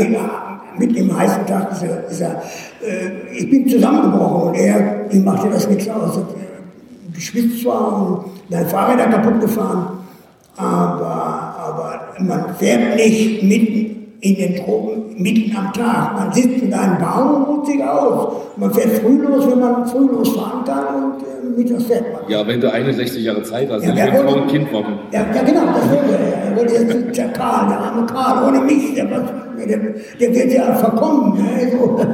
mitten 0.79 0.95
im 0.95 1.19
heißen 1.19 1.47
Tag, 1.47 1.73
ist 1.73 1.85
er, 1.85 2.11
ist 2.11 2.21
er 2.21 2.43
äh, 2.87 3.39
ich 3.39 3.49
bin 3.49 3.67
zusammengebrochen 3.67 4.49
und 4.51 4.55
er, 4.55 5.11
ihm 5.11 5.25
machte 5.25 5.49
das 5.49 5.67
nichts 5.67 5.89
aus. 5.89 6.19
Er 6.19 7.15
geschwitzt 7.15 7.63
zwar 7.63 8.03
und 8.03 8.25
sein 8.51 8.67
Fahrrad 8.67 9.11
kaputt 9.11 9.41
gefahren, 9.41 9.99
aber, 10.59 11.48
aber 11.69 12.15
man 12.21 12.55
fährt 12.57 12.97
nicht 12.97 13.43
mitten 13.43 13.99
in 14.21 14.35
den 14.35 14.57
Tropen, 14.57 15.23
mitten 15.23 15.57
am 15.57 15.73
Tag. 15.73 16.15
Man 16.15 16.33
sitzt 16.33 16.63
in 16.63 16.75
einem 16.75 16.99
Baum 16.99 17.35
und 17.35 17.43
ruht 17.45 17.67
sich 17.67 17.83
aus. 17.83 18.33
Man 18.57 18.73
fährt 18.73 18.99
früh 18.99 19.19
los, 19.19 19.47
wenn 19.49 19.61
man 19.61 19.87
früh 19.87 20.07
losfahren 20.07 20.65
kann 20.65 20.87
und 21.05 21.23
äh, 21.23 21.57
mittags 21.57 21.85
fährt 21.85 22.13
man. 22.13 22.23
Ja, 22.29 22.47
wenn 22.47 22.61
du 22.61 22.73
61 22.73 23.23
Jahre 23.23 23.43
Zeit 23.43 23.71
hast, 23.71 23.85
Ja, 23.85 23.95
dann 23.95 24.17
Frau 24.17 24.25
wollte- 24.25 24.43
und 24.43 24.49
Kind 24.49 24.73
warten. 24.73 24.93
Ja, 25.13 25.21
ja 25.35 25.43
genau, 25.43 25.67
das 25.67 25.89
wollte 25.91 26.19
er. 26.19 26.51
Er 26.51 26.57
wollte 26.57 26.75
jetzt 26.75 27.17
der 27.17 27.29
Karl, 27.29 27.69
der 27.69 27.79
arme 27.79 28.07
Karl, 28.07 28.49
ohne 28.49 28.61
mich, 28.61 28.95
der, 28.95 29.05
der, 29.05 29.79
der 30.21 30.35
wird 30.35 30.53
ja 30.53 30.75
verkommen. 30.75 31.39
Ne? 31.39 31.73
So. 31.73 31.99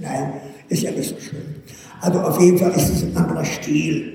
Nein, 0.00 0.32
ist 0.68 0.82
ja 0.82 0.90
nicht 0.90 1.08
so 1.08 1.14
schön. 1.20 1.38
Also 2.00 2.20
auf 2.20 2.40
jeden 2.40 2.58
Fall 2.58 2.70
ist 2.72 2.90
es 2.90 3.02
ein 3.04 3.16
anderer 3.16 3.44
Stil. 3.44 4.14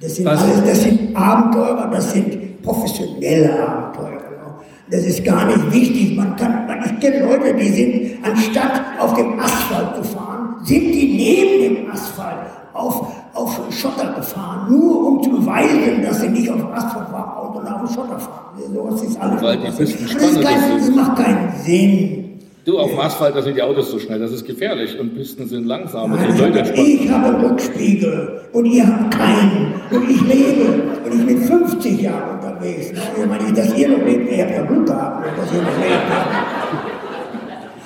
Das 0.00 0.16
sind, 0.16 0.26
alles, 0.26 0.42
das 0.64 0.82
sind 0.82 1.16
Abenteurer, 1.16 1.90
das 1.90 2.12
sind 2.12 2.45
professionelle 2.66 3.52
Abenteurer. 3.68 4.10
ne? 4.10 4.54
Das 4.90 5.04
ist 5.04 5.24
gar 5.24 5.46
nicht 5.46 5.72
wichtig. 5.72 6.16
Man 6.16 6.36
kann, 6.36 6.66
man, 6.66 6.84
ich 6.84 7.00
kenne 7.00 7.24
Leute, 7.24 7.54
die 7.54 7.68
sind, 7.68 8.24
anstatt 8.24 8.82
auf 8.98 9.14
dem 9.14 9.38
Asphalt 9.38 9.96
zu 9.96 10.02
fahren, 10.02 10.56
sind 10.64 10.92
die 10.92 11.16
neben 11.16 11.74
dem 11.76 11.90
Asphalt 11.90 12.46
auf, 12.72 13.12
auf 13.34 13.60
Schotter 13.70 14.12
gefahren, 14.14 14.70
nur 14.70 15.06
um 15.08 15.22
zu 15.22 15.30
beweisen, 15.30 16.02
dass 16.02 16.20
sie 16.20 16.28
nicht 16.28 16.50
auf 16.50 16.58
dem 16.58 16.72
Asphalt 16.72 17.08
fahren, 17.08 17.52
sondern 17.54 17.74
auf 17.74 17.80
dem 17.86 17.94
Schotter 17.94 18.18
fahren. 18.18 18.42
Sowas 18.74 19.02
ist 19.02 19.20
alles. 19.20 19.42
Weil 19.42 19.58
die 19.58 19.64
das, 19.66 19.80
ist 19.80 20.18
kein, 20.42 20.78
das 20.78 20.90
macht 20.90 21.16
keinen 21.16 21.52
Sinn. 21.64 22.25
Du, 22.66 22.80
auf 22.80 22.90
dem 22.90 22.98
Asphalt, 22.98 23.36
da 23.36 23.42
sind 23.42 23.56
die 23.56 23.62
Autos 23.62 23.92
so 23.92 24.00
schnell, 24.00 24.18
das 24.18 24.32
ist 24.32 24.44
gefährlich 24.44 24.98
und 24.98 25.14
Pisten 25.14 25.46
sind 25.46 25.68
langsam 25.68 26.10
Nein, 26.10 26.64
ich 26.74 27.08
habe 27.08 27.48
Rückspiegel 27.48 28.40
und 28.52 28.64
ihr 28.64 28.84
habt 28.84 29.16
keinen. 29.16 29.74
Und 29.88 30.10
ich 30.10 30.20
lebe 30.22 30.72
und 31.04 31.14
ich 31.14 31.26
bin 31.26 31.42
50 31.42 32.02
Jahre 32.02 32.32
unterwegs. 32.34 32.90
Ich 32.90 33.24
meine, 33.24 33.52
dass 33.52 33.78
ihr 33.78 33.88
noch 33.88 34.04
lebt, 34.04 34.32
ihr 34.32 34.42
habt 34.42 34.50
ja 34.50 34.62
Glück 34.62 34.84
gehabt, 34.84 35.26
dass 35.38 35.52
ihr 35.52 35.62
noch 35.62 35.78
lebt. 35.78 36.02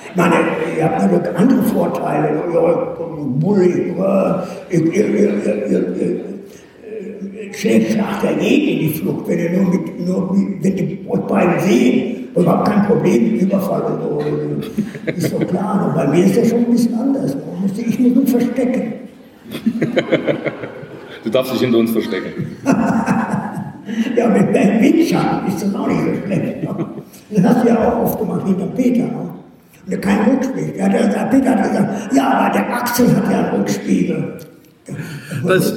Ich 0.09 0.15
meine, 0.15 0.35
ihr 0.75 0.83
habt 0.83 0.99
natürlich 0.99 1.37
andere 1.37 1.61
Vorteile. 1.61 2.41
Ihr 2.51 2.95
bullig, 3.39 3.75
ihr, 3.75 4.45
ihr, 4.71 4.93
ihr, 4.95 5.05
ihr, 5.05 5.69
ihr, 5.69 5.95
ihr 7.45 7.53
schlägt 7.53 7.91
schlagt 7.91 8.23
ja 8.23 8.31
jeden 8.31 8.67
in 8.67 8.79
die 8.79 8.93
Flucht, 8.95 9.27
wenn 9.27 9.37
ihr 9.37 9.51
nur 9.51 9.71
mit, 9.71 10.07
nur 10.07 10.35
wenn 10.35 10.75
die 10.75 11.05
euch 11.07 11.21
beide 11.27 11.59
sehen. 11.61 12.20
Überhaupt 12.35 12.67
kein 12.69 12.85
Problem, 12.85 13.35
Überfall 13.39 13.81
und 13.81 14.01
so. 14.01 15.11
Ist 15.11 15.33
doch 15.33 15.47
klar. 15.47 15.87
Und 15.87 15.95
bei 15.95 16.07
mir 16.07 16.25
ist 16.25 16.37
das 16.37 16.49
schon 16.49 16.59
ein 16.59 16.71
bisschen 16.71 16.93
anders. 16.95 17.35
Man 17.35 17.61
muss- 17.61 17.77
Ich 17.77 17.99
mich 17.99 18.29
verstecken. 18.29 18.93
Du 21.23 21.29
darfst 21.29 21.53
dich 21.53 21.61
hinter 21.61 21.77
uns 21.79 21.91
verstecken. 21.91 22.57
Ja, 24.15 24.27
mit 24.27 24.55
deinem 24.55 24.79
Windschatten 24.81 25.47
ist 25.47 25.63
das 25.65 25.75
auch 25.75 25.87
nicht 25.87 25.99
so 25.99 26.25
schlecht. 26.25 26.67
Das 27.31 27.43
hast 27.43 27.63
du 27.63 27.67
ja 27.69 27.91
auch 27.91 28.03
oft 28.03 28.19
gemacht 28.19 28.41
hinter 28.47 28.67
Peter. 28.67 29.03
Ne? 29.03 29.29
Und 29.83 29.91
der 29.91 29.99
kein 29.99 30.19
Rückspiegel. 30.29 30.77
Ja, 30.77 30.87
der, 30.87 31.07
der 31.07 31.25
Peter 31.25 31.49
hat 31.51 31.63
gesagt, 31.63 32.13
ja, 32.15 32.29
aber 32.31 32.53
der 32.53 32.73
Axel 32.73 33.07
hat 33.15 33.29
ja 33.31 33.39
einen 33.47 33.59
Rückspiegel. 33.59 34.37
Das, 35.47 35.73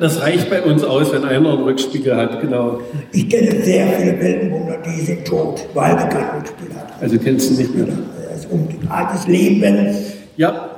das 0.00 0.20
reicht 0.20 0.50
bei 0.50 0.62
uns 0.62 0.84
aus, 0.84 1.12
wenn 1.12 1.24
einer 1.24 1.50
einen 1.50 1.62
Rückspiegel 1.62 2.14
hat, 2.14 2.40
genau. 2.40 2.80
Ich 3.12 3.28
kenne 3.28 3.50
sehr 3.62 3.86
viele 3.86 4.20
Weltenwunder, 4.20 4.78
die 4.84 5.00
sind 5.00 5.24
tot, 5.24 5.66
weil 5.72 5.98
sie 5.98 6.08
keinen 6.08 6.38
Rückspiegel 6.38 6.76
hat. 6.76 6.92
Also 7.00 7.18
kennst 7.18 7.50
du 7.50 7.54
nicht 7.54 7.74
mehr. 7.74 7.86
Das 8.28 8.40
ist 8.40 8.50
um 8.50 8.68
die 8.68 8.88
Art 8.88 9.14
des 9.14 9.26
Lebens. 9.26 9.96
Ja, 10.36 10.68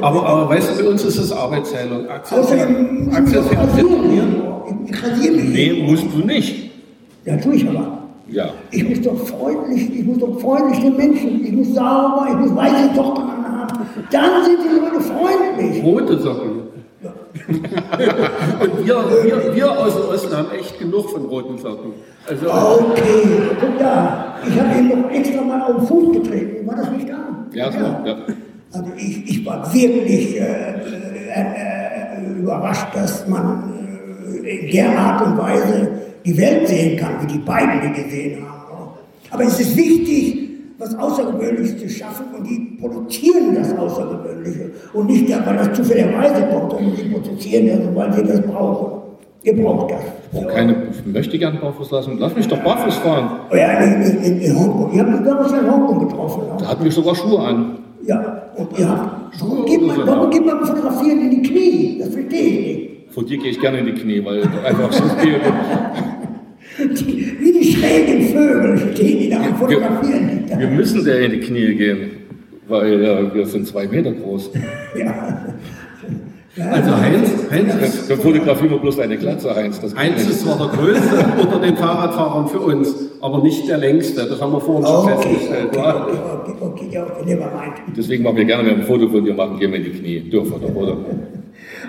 aber, 0.00 0.26
aber 0.26 0.48
weißt 0.50 0.70
du, 0.78 0.82
bei 0.82 0.88
uns 0.90 1.04
ist 1.04 1.16
es 1.16 1.32
Arbeitsteilung. 1.32 2.08
Axel, 2.08 2.38
Außerdem 2.38 3.10
Axel 3.12 3.42
ich 3.42 3.50
fährt 3.50 5.02
rasiere 5.02 5.36
mich. 5.36 5.48
Nee, 5.50 5.82
musst 5.86 6.06
du 6.14 6.18
nicht. 6.18 6.70
Ja, 7.24 7.36
tue 7.36 7.56
ich 7.56 7.68
aber. 7.68 7.98
Ja. 8.28 8.50
Ich 8.70 8.88
muss 8.88 9.00
doch 9.02 9.16
freundlich, 9.26 9.98
ich 9.98 10.04
muss 10.04 10.18
doch 10.18 10.38
freundlich 10.40 10.80
den 10.80 10.96
Menschen, 10.96 11.44
ich 11.44 11.52
muss 11.52 11.74
sauber, 11.74 12.26
ich 12.28 12.36
muss 12.36 12.56
weiße 12.56 12.94
Socken 12.94 13.22
anhaben. 13.22 13.86
Dann 14.10 14.44
sind 14.44 14.58
die 14.64 14.80
Leute 14.80 15.00
freundlich. 15.00 15.82
Rote 15.84 16.18
Socken. 16.18 16.65
Und 17.48 18.86
wir, 18.86 18.96
wir, 19.24 19.54
wir 19.54 19.70
aus 19.78 19.94
dem 19.94 20.08
Osten 20.08 20.36
haben 20.36 20.50
echt 20.58 20.78
genug 20.78 21.10
von 21.10 21.24
roten 21.26 21.58
Socken. 21.58 21.92
Also, 22.28 22.46
Okay, 22.46 23.28
guck 23.60 23.78
da. 23.78 24.36
Ich 24.46 24.60
habe 24.60 24.78
ihn 24.78 24.88
noch 24.88 25.10
extra 25.10 25.42
mal 25.42 25.62
auf 25.62 25.76
den 25.76 25.86
Fuß 25.86 26.12
getreten. 26.14 26.66
War 26.66 26.76
das 26.76 26.90
nicht 26.90 27.08
da? 27.08 27.46
Ja, 27.52 27.70
so, 27.72 27.78
ja. 27.78 28.16
Also 28.72 28.92
ich, 28.96 29.28
ich 29.28 29.46
war 29.46 29.72
wirklich 29.72 30.40
äh, 30.40 30.42
äh, 30.42 31.40
äh, 31.40 32.38
überrascht, 32.38 32.94
dass 32.94 33.26
man 33.28 33.72
äh, 34.44 34.66
in 34.66 34.72
der 34.72 34.98
Art 34.98 35.26
und 35.26 35.38
Weise 35.38 35.88
die 36.24 36.36
Welt 36.36 36.68
sehen 36.68 36.98
kann, 36.98 37.22
wie 37.22 37.26
die 37.32 37.38
beiden 37.38 37.80
die 37.82 38.02
gesehen 38.02 38.44
haben. 38.44 38.56
Aber 39.30 39.44
es 39.44 39.60
ist 39.60 39.76
wichtig, 39.76 40.45
was 40.78 40.94
Außergewöhnliches 40.94 41.78
zu 41.78 41.88
schaffen 41.88 42.26
und 42.36 42.44
die 42.44 42.76
produzieren 42.80 43.54
das 43.54 43.76
Außergewöhnliche 43.76 44.70
und 44.92 45.06
nicht, 45.06 45.28
weil 45.28 45.56
das 45.56 45.72
zufälligerweise 45.72 46.46
kommt, 46.46 46.72
sondern 46.72 46.96
sie 46.96 47.08
produzieren 47.08 47.66
das, 47.68 47.96
weil 47.96 48.12
sie 48.12 48.22
das 48.24 48.42
brauchen. 48.42 49.02
Ihr 49.42 49.56
braucht 49.62 49.92
das. 49.92 50.00
Oh, 50.32 50.44
keine 50.46 50.74
möchte 51.04 51.38
gern 51.38 51.60
barfuß 51.60 51.90
lassen. 51.92 52.16
Lass 52.18 52.34
mich 52.34 52.48
doch 52.48 52.58
barfuß 52.58 52.96
fahren. 52.96 53.40
Oh 53.50 53.54
Ja, 53.54 53.78
in, 53.78 54.02
in, 54.02 54.40
in 54.40 54.58
Hongkong. 54.58 54.92
Ihr 54.92 55.00
habt 55.00 55.10
mich 55.12 55.20
damals 55.22 55.52
in 55.52 55.70
Hongkong 55.70 56.08
getroffen. 56.08 56.42
Da 56.58 56.64
ne? 56.64 56.68
hatten 56.68 56.84
wir 56.84 56.90
sogar 56.90 57.14
Schuhe 57.14 57.38
an. 57.38 57.78
Ja, 58.04 58.42
und 58.56 58.76
ihr 58.76 58.88
habt. 58.88 59.40
Warum 59.40 59.64
geht 59.64 59.86
man, 59.86 60.06
warum 60.06 60.30
geht 60.30 60.44
man 60.44 60.64
fotografieren 60.64 61.20
in 61.20 61.30
die 61.30 61.42
Knie? 61.42 61.98
Das 62.00 62.08
verstehe 62.08 62.42
ich 62.42 62.66
nicht. 62.66 63.14
Vor 63.14 63.24
dir 63.24 63.38
gehe 63.38 63.50
ich 63.50 63.60
gerne 63.60 63.78
in 63.78 63.86
die 63.86 63.94
Knie, 63.94 64.24
weil 64.24 64.42
du 64.42 64.66
einfach 64.66 64.92
so 64.92 65.04
viel. 65.20 65.40
Die, 66.78 67.36
wie 67.40 67.52
die 67.52 67.72
schrägen 67.72 68.28
Vögel 68.28 68.94
stehen 68.94 69.18
die 69.18 69.30
da 69.30 69.38
und 69.38 69.56
fotografieren. 69.56 70.44
Die 70.44 70.50
da. 70.50 70.58
Wir 70.58 70.68
müssen 70.68 71.02
sehr 71.02 71.20
in 71.20 71.32
die 71.32 71.40
Knie 71.40 71.74
gehen, 71.74 72.10
weil 72.68 73.02
äh, 73.04 73.34
wir 73.34 73.46
sind 73.46 73.66
zwei 73.66 73.86
Meter 73.86 74.12
groß. 74.12 74.50
Ja. 74.98 75.46
Also 76.58 76.96
Heinz, 76.96 77.28
Heinz 77.50 77.74
ist, 77.74 78.10
Dann 78.10 78.18
fotografieren 78.18 78.70
wir 78.70 78.78
bloß 78.78 78.98
eine 79.00 79.18
Glatze, 79.18 79.54
Heinz. 79.54 79.78
Heinz 79.94 80.26
ist 80.26 80.40
zwar 80.40 80.56
der 80.56 80.68
Größte 80.68 81.16
unter 81.42 81.58
den 81.60 81.76
Fahrradfahrern 81.76 82.48
für 82.48 82.60
uns, 82.60 82.94
aber 83.20 83.42
nicht 83.42 83.68
der 83.68 83.76
Längste. 83.76 84.24
Das 84.26 84.40
haben 84.40 84.52
wir 84.54 84.60
vorhin 84.62 84.86
schon 84.86 85.12
Okay, 85.12 85.16
festgestellt. 85.28 85.66
okay, 85.68 85.76
wa? 85.78 86.06
okay, 86.06 86.18
okay, 86.42 86.54
okay, 86.62 86.88
ja, 86.92 87.02
okay, 87.04 87.34
mind. 87.34 87.94
Deswegen 87.94 88.22
machen 88.24 88.38
wir 88.38 88.46
gerne, 88.46 88.62
wenn 88.66 88.76
wir 88.76 88.82
ein 88.84 88.86
Foto 88.86 89.06
von 89.06 89.22
dir 89.22 89.34
machen, 89.34 89.58
gehen 89.58 89.70
wir 89.70 89.78
in 89.80 89.84
die 89.84 89.90
Knie. 89.90 90.20
Dürfen 90.30 90.52
wir 90.52 90.66
doch, 90.66 90.74
oder? 90.74 90.96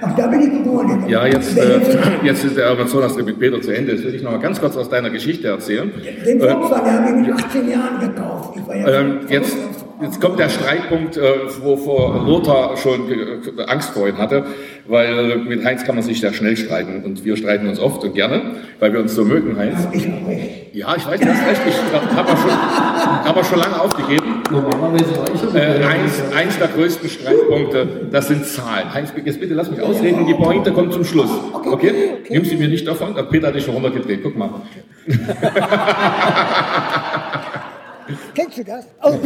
Ach, 0.02 0.16
da 0.16 0.28
bin 0.28 0.42
ich 0.42 0.52
geboren. 0.52 1.04
Ja, 1.08 1.26
jetzt, 1.26 1.58
äh, 1.58 1.80
jetzt 2.24 2.44
ist 2.44 2.58
der 2.58 2.70
Amazonas 2.70 3.16
mit 3.18 3.40
Peter 3.40 3.62
zu 3.62 3.72
Ende. 3.72 3.94
Jetzt 3.94 4.04
will 4.06 4.16
ich 4.16 4.24
noch 4.24 4.32
mal 4.32 4.40
ganz 4.40 4.60
kurz 4.60 4.76
aus 4.78 4.90
deiner 4.90 5.10
Geschichte 5.10 5.48
erzählen. 5.48 5.92
Den 6.26 6.40
Äh, 6.42 6.50
Volkswagen, 6.52 6.86
den 6.86 6.94
habe 6.98 7.22
ich 7.22 7.28
mit 7.28 7.36
18 7.46 7.70
Jahren 7.70 8.00
gekauft. 8.00 8.54
Ich 8.58 8.68
war 8.68 8.76
ja 8.76 9.00
Ähm, 9.02 9.20
jetzt, 9.30 9.56
jetzt 10.02 10.22
kommt 10.22 10.40
der 10.40 10.50
Streitpunkt, 10.50 11.18
äh, 11.18 11.22
wovor 11.62 12.24
Lothar 12.26 12.78
schon 12.78 13.08
ge- 13.08 13.40
Angst 13.68 13.90
vor 13.92 14.08
ihn 14.08 14.18
hatte, 14.18 14.46
weil 14.88 15.32
äh, 15.32 15.36
mit 15.38 15.64
Heinz 15.66 15.84
kann 15.84 15.96
man 15.96 16.04
sich 16.04 16.20
sehr 16.20 16.34
schnell 16.34 16.56
streiten 16.58 17.04
und 17.04 17.24
wir 17.26 17.36
streiten 17.38 17.68
uns 17.68 17.80
oft 17.80 18.04
und 18.04 18.14
gerne, 18.14 18.42
weil 18.80 18.94
wir 18.94 19.00
uns 19.00 19.16
so 19.16 19.26
mögen, 19.26 19.58
Heinz. 19.58 19.88
Ich 19.92 20.08
habe 20.08 20.28
recht. 20.28 20.54
Ja, 20.74 20.96
ich 20.96 21.08
weiß, 21.08 21.20
du 21.20 21.28
hast 21.28 21.48
recht, 21.48 21.62
ich 21.68 22.16
habe 22.16 22.32
auch, 22.32 22.38
schon- 22.38 23.26
hab 23.26 23.38
auch 23.38 23.44
schon 23.44 23.60
lange 23.60 23.82
aufgegeben. 23.82 24.44
Normalerweise 24.52 25.18
war 25.18 25.26
ich 25.34 25.42
aber 25.44 25.56
Äh, 25.56 25.84
eins, 25.84 26.22
eins 26.36 26.58
der 26.60 26.68
größten 26.68 27.10
Streitpunkte, 27.10 27.88
das 28.12 28.28
sind 28.28 28.46
Zahlen. 28.46 28.94
Heinz, 28.94 29.12
jetzt 29.26 29.40
bitte 29.40 29.56
lass 29.56 29.72
mich 29.72 29.82
ausreden, 29.82 30.28
die 30.28 30.36
Pointe 30.36 30.72
kommt 30.72 30.94
zum 30.94 31.04
Schluss. 31.04 31.32
Okay? 31.66 31.92
Nimm 32.30 32.46
sie 32.46 32.58
mir 32.58 32.68
nicht 32.68 32.88
davon. 32.88 33.18
Äh, 33.18 33.24
Peter 33.24 33.48
hat 33.48 33.56
dich 33.56 33.66
schon 33.66 33.74
runtergedreht, 33.74 34.20
guck 34.24 34.38
mal. 34.38 34.50
Kennst 38.34 38.58
du 38.58 38.64
das? 38.64 38.88
Oh, 39.04 39.14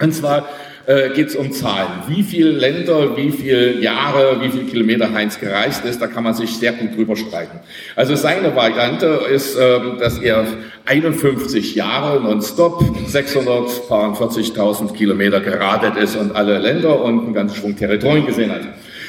Und 0.00 0.12
zwar 0.12 0.48
äh, 0.86 1.10
geht 1.10 1.28
es 1.28 1.36
um 1.36 1.52
Zahlen. 1.52 2.02
Wie 2.08 2.24
viele 2.24 2.50
Länder, 2.50 3.16
wie 3.16 3.30
viele 3.30 3.78
Jahre, 3.80 4.40
wie 4.40 4.48
viele 4.48 4.64
Kilometer 4.64 5.12
Heinz 5.12 5.38
gereist 5.38 5.84
ist, 5.84 6.02
da 6.02 6.08
kann 6.08 6.24
man 6.24 6.34
sich 6.34 6.56
sehr 6.56 6.72
gut 6.72 6.96
drüber 6.96 7.14
streiten. 7.14 7.60
Also 7.94 8.16
seine 8.16 8.56
Variante 8.56 9.06
ist, 9.32 9.56
ähm, 9.56 9.98
dass 10.00 10.18
er 10.18 10.44
51 10.86 11.76
Jahre 11.76 12.20
nonstop 12.20 12.82
640.000 12.82 14.92
Kilometer 14.92 15.40
geradet 15.40 15.96
ist 15.96 16.16
und 16.16 16.34
alle 16.34 16.58
Länder 16.58 17.00
und 17.00 17.26
einen 17.26 17.34
ganzen 17.34 17.56
Schwung 17.56 17.76
Territorien 17.76 18.26
gesehen 18.26 18.50
hat. 18.50 18.62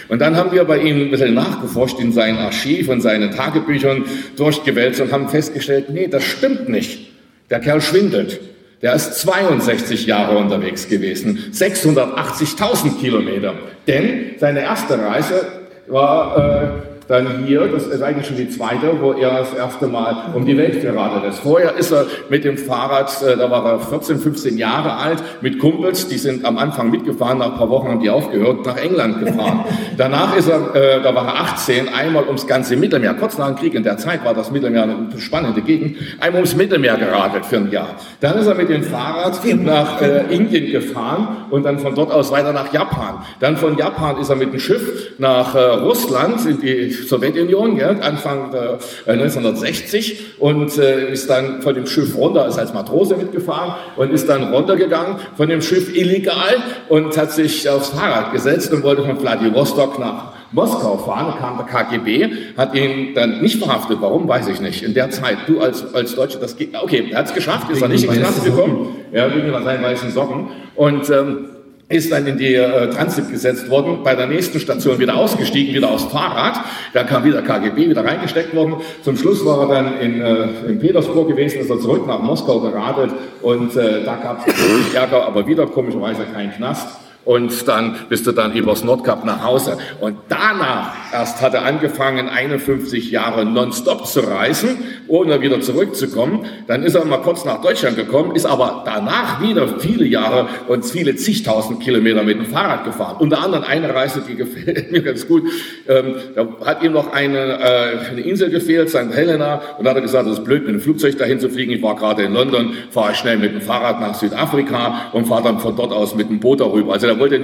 Und 0.08 0.20
dann 0.20 0.36
haben 0.36 0.52
wir 0.52 0.64
bei 0.66 0.80
ihm 0.80 1.02
ein 1.02 1.12
bisschen 1.12 1.34
nachgeforscht 1.34 2.00
in 2.00 2.12
seinem 2.12 2.38
Archiv 2.38 2.90
und 2.90 3.02
seinen 3.02 3.32
Tagebüchern 3.32 4.04
durchgewälzt 4.36 5.02
und 5.02 5.12
haben 5.12 5.30
festgestellt, 5.30 5.90
nee, 5.90 6.08
das 6.08 6.24
stimmt 6.24 6.70
nicht. 6.70 7.12
Der 7.50 7.60
Kerl 7.60 7.82
schwindelt. 7.82 8.40
Der 8.82 8.94
ist 8.94 9.16
62 9.22 10.06
Jahre 10.08 10.38
unterwegs 10.38 10.90
gewesen, 10.90 11.40
680.000 11.54 13.00
Kilometer. 13.00 13.54
Denn 13.88 14.36
seine 14.40 14.62
erste 14.62 15.00
Reise 15.00 15.48
war 15.88 16.38
äh, 16.38 16.93
dann 17.14 17.46
hier, 17.46 17.68
das 17.68 17.86
ist 17.86 18.02
eigentlich 18.02 18.26
schon 18.26 18.38
die 18.38 18.50
zweite, 18.50 19.00
wo 19.00 19.14
er 19.14 19.30
das 19.38 19.54
erste 19.54 19.86
Mal 19.86 20.34
um 20.34 20.48
die 20.48 20.58
Welt 20.58 20.82
geradet 20.82 21.26
ist. 21.30 21.40
Vorher 21.40 21.76
ist 21.76 21.92
er 21.92 22.08
mit 22.30 22.44
dem 22.44 22.58
Fahrrad, 22.58 23.22
äh, 23.22 23.38
da 23.38 23.52
war 23.52 23.64
er 23.66 23.80
14, 23.80 24.18
15 24.18 24.58
Jahre 24.58 24.96
alt, 24.96 25.24
mit 25.42 25.60
Kumpels, 25.60 26.08
die 26.08 26.18
sind 26.18 26.44
am 26.44 26.58
Anfang 26.58 26.90
mitgefahren, 26.90 27.38
nach 27.38 27.52
ein 27.52 27.58
paar 27.58 27.70
Wochen 27.70 27.88
haben 27.88 28.00
die 28.00 28.10
aufgehört, 28.10 28.66
nach 28.66 28.78
England 28.78 29.24
gefahren. 29.24 29.64
Danach 29.98 30.36
ist 30.36 30.50
er, 30.50 30.74
äh, 30.76 31.04
da 31.04 31.14
war 31.14 31.28
er 31.28 31.42
18, 31.42 31.88
einmal 31.90 32.24
ums 32.26 32.48
ganze 32.48 32.76
Mittelmeer, 32.76 33.14
kurz 33.14 33.38
nach 33.38 33.48
dem 33.48 33.58
Krieg, 33.58 33.76
in 33.76 33.84
der 33.84 33.98
Zeit 33.98 34.26
war 34.26 34.34
das 34.34 34.50
Mittelmeer 34.50 34.84
eine 34.84 35.10
spannende 35.20 35.62
Gegend, 35.62 35.98
einmal 36.20 36.42
ums 36.42 36.56
Mittelmeer 36.56 36.98
geradelt 36.98 37.46
für 37.46 37.58
ein 37.58 37.70
Jahr. 37.70 37.96
Dann 38.22 38.40
ist 38.40 38.48
er 38.48 38.56
mit 38.56 38.70
dem 38.70 38.82
Fahrrad 38.82 39.40
nach 39.64 40.02
äh, 40.02 40.34
Indien 40.36 40.72
gefahren 40.72 41.46
und 41.52 41.64
dann 41.64 41.78
von 41.78 41.94
dort 41.94 42.12
aus 42.12 42.32
weiter 42.32 42.54
nach 42.54 42.74
Japan. 42.74 43.24
Dann 43.40 43.56
von 43.56 43.78
Japan 43.78 44.18
ist 44.18 44.30
er 44.30 44.36
mit 44.36 44.52
dem 44.52 44.60
Schiff 44.60 45.12
nach 45.20 45.54
äh, 45.54 45.60
Russland, 45.60 46.44
in 46.48 46.60
die 46.60 47.03
Sowjetunion, 47.08 47.78
gell, 47.78 47.98
Anfang 48.02 48.54
äh, 48.54 49.12
1960 49.12 50.40
und 50.40 50.78
äh, 50.78 51.12
ist 51.12 51.30
dann 51.30 51.62
von 51.62 51.76
dem 51.76 51.88
Schiff 51.88 52.18
runter, 52.18 52.48
ist 52.48 52.58
als 52.58 52.74
Matrose 52.74 53.16
mitgefahren 53.16 53.76
und 53.96 54.12
ist 54.12 54.28
dann 54.30 54.54
runtergegangen 54.54 55.18
von 55.36 55.50
dem 55.50 55.62
Schiff 55.62 55.96
illegal 55.96 56.56
und 56.90 57.16
hat 57.18 57.32
sich 57.32 57.70
aufs 57.70 57.90
Fahrrad 57.90 58.32
gesetzt 58.32 58.74
und 58.74 58.84
wollte 58.84 59.04
von 59.04 59.20
Vladivostok 59.20 60.00
nach 60.00 60.34
Moskau 60.54 60.98
fahren, 60.98 61.34
kam 61.40 61.58
der 61.58 61.66
KGB, 61.66 62.56
hat 62.56 62.76
ihn 62.76 63.16
dann 63.16 63.42
nicht 63.42 63.58
verhaftet. 63.58 63.98
Warum, 64.02 64.28
weiß 64.28 64.48
ich 64.50 64.62
nicht. 64.62 64.84
In 64.84 64.94
der 64.94 65.10
Zeit, 65.10 65.38
du 65.48 65.60
als, 65.60 65.94
als 65.96 66.16
Deutscher, 66.16 66.40
das 66.40 66.56
geht, 66.56 66.76
okay, 66.80 67.08
er 67.10 67.20
hat 67.20 67.26
es 67.26 67.34
geschafft, 67.34 67.72
ist 67.72 67.82
er 67.82 67.88
nicht 67.88 68.04
ins 68.06 68.18
Knast 68.18 68.46
gekommen, 68.46 68.96
ja, 69.12 69.34
wegen 69.34 69.52
seinen 69.52 69.84
weißen 69.84 70.12
Socken 70.12 70.50
und 70.76 71.10
ähm, 71.10 71.50
ist 71.90 72.12
dann 72.12 72.26
in 72.26 72.38
die 72.38 72.56
äh, 72.56 72.90
Transit 72.90 73.30
gesetzt 73.30 73.70
worden, 73.70 74.00
bei 74.04 74.16
der 74.16 74.28
nächsten 74.28 74.60
Station 74.60 75.00
wieder 75.00 75.16
ausgestiegen, 75.16 75.76
wieder 75.76 75.92
aufs 75.92 76.06
Fahrrad, 76.06 76.60
da 76.94 77.04
kam 77.04 77.24
wieder 77.24 77.42
KGB, 77.42 77.90
wieder 77.90 78.06
reingesteckt 78.06 78.56
worden. 78.56 78.78
Zum 79.04 79.18
Schluss 79.18 79.46
war 79.46 79.62
er 79.62 79.68
dann 79.68 80.00
in, 80.00 80.22
äh, 80.22 80.48
in 80.68 80.80
Petersburg 80.80 81.28
gewesen, 81.28 81.60
ist 81.60 81.70
er 81.70 81.80
zurück 81.80 82.08
nach 82.08 82.20
Moskau 82.20 82.60
geradelt 82.62 83.12
und 83.42 83.76
äh, 83.76 84.04
da 84.04 84.16
gab 84.16 84.48
es 84.48 84.94
Ärger, 84.94 85.26
aber 85.26 85.46
wieder 85.46 85.68
komischerweise 85.68 86.24
keinen 86.34 86.52
Knast. 86.54 87.03
Und 87.26 87.68
dann 87.68 87.96
bist 88.10 88.28
du 88.28 88.32
dann 88.34 88.54
übers 88.54 88.84
Nordkap 88.84 89.24
nach 89.24 89.44
Hause. 89.44 89.78
Und 90.02 90.18
danach 90.28 90.94
erst 91.14 91.42
hat 91.42 91.54
er 91.54 91.64
angefangen, 91.64 92.28
51 92.28 93.12
Jahre 93.12 93.46
nonstop 93.46 94.06
zu 94.06 94.22
reisen, 94.22 94.78
ohne 95.08 95.42
wieder 95.42 95.62
zurückzukommen. 95.62 96.46
Dann 96.68 96.84
ist 96.84 96.96
er 96.96 97.06
mal 97.06 97.18
kurz 97.18 97.46
nach 97.46 97.62
Deutschland 97.62 97.96
gekommen, 97.96 98.36
ist 98.36 98.46
aber 98.46 98.84
danach 98.86 99.42
wieder 99.42 99.80
viele 99.80 100.06
Jahre 100.06 100.48
und 100.68 100.86
viele 100.86 101.16
zigtausend 101.16 101.82
Kilometer 101.82 102.24
mit 102.24 102.38
dem 102.38 102.46
Fahrrad 102.46 102.84
gefahren. 102.84 103.18
Unter 103.20 103.42
anderem 103.42 103.64
eine 103.64 103.94
Reise, 103.94 104.24
die 104.28 104.36
gefällt 104.44 104.92
mir 104.92 105.02
ganz 105.02 105.28
gut. 105.28 105.44
Ähm, 105.88 106.16
da 106.36 106.48
hat 106.66 106.84
ihm 106.84 106.92
noch 106.92 107.14
eine, 107.14 107.60
äh, 107.60 108.10
eine 108.12 108.22
Insel 108.22 108.50
gefehlt, 108.50 108.90
St. 108.90 109.14
Helena. 109.14 109.62
Und 109.78 109.86
da 109.86 109.92
hat 109.92 109.98
er 109.98 110.02
gesagt, 110.02 110.28
es 110.28 110.40
ist 110.40 110.44
blöd, 110.44 110.66
mit 110.66 110.74
dem 110.74 110.82
Flugzeug 110.82 111.18
dahin 111.18 111.40
zu 111.40 111.50
fliegen. 111.50 111.72
Ich 111.72 111.82
war 111.82 111.96
gerade 111.96 112.24
in 112.24 112.34
London, 112.34 112.74
fahre 112.90 113.16
schnell 113.16 113.38
mit 113.38 113.54
dem 113.54 113.62
Fahrrad 113.62 114.02
nach 114.02 114.16
Südafrika 114.16 115.12
und 115.14 115.26
fahre 115.26 115.44
dann 115.44 115.60
von 115.60 115.76
dort 115.76 115.94
aus 115.94 116.16
mit 116.16 116.30
dem 116.30 116.40
Boot 116.40 116.60
darüber. 116.60 116.94
Also 116.94 117.13
er 117.14 117.20
wollte 117.20 117.40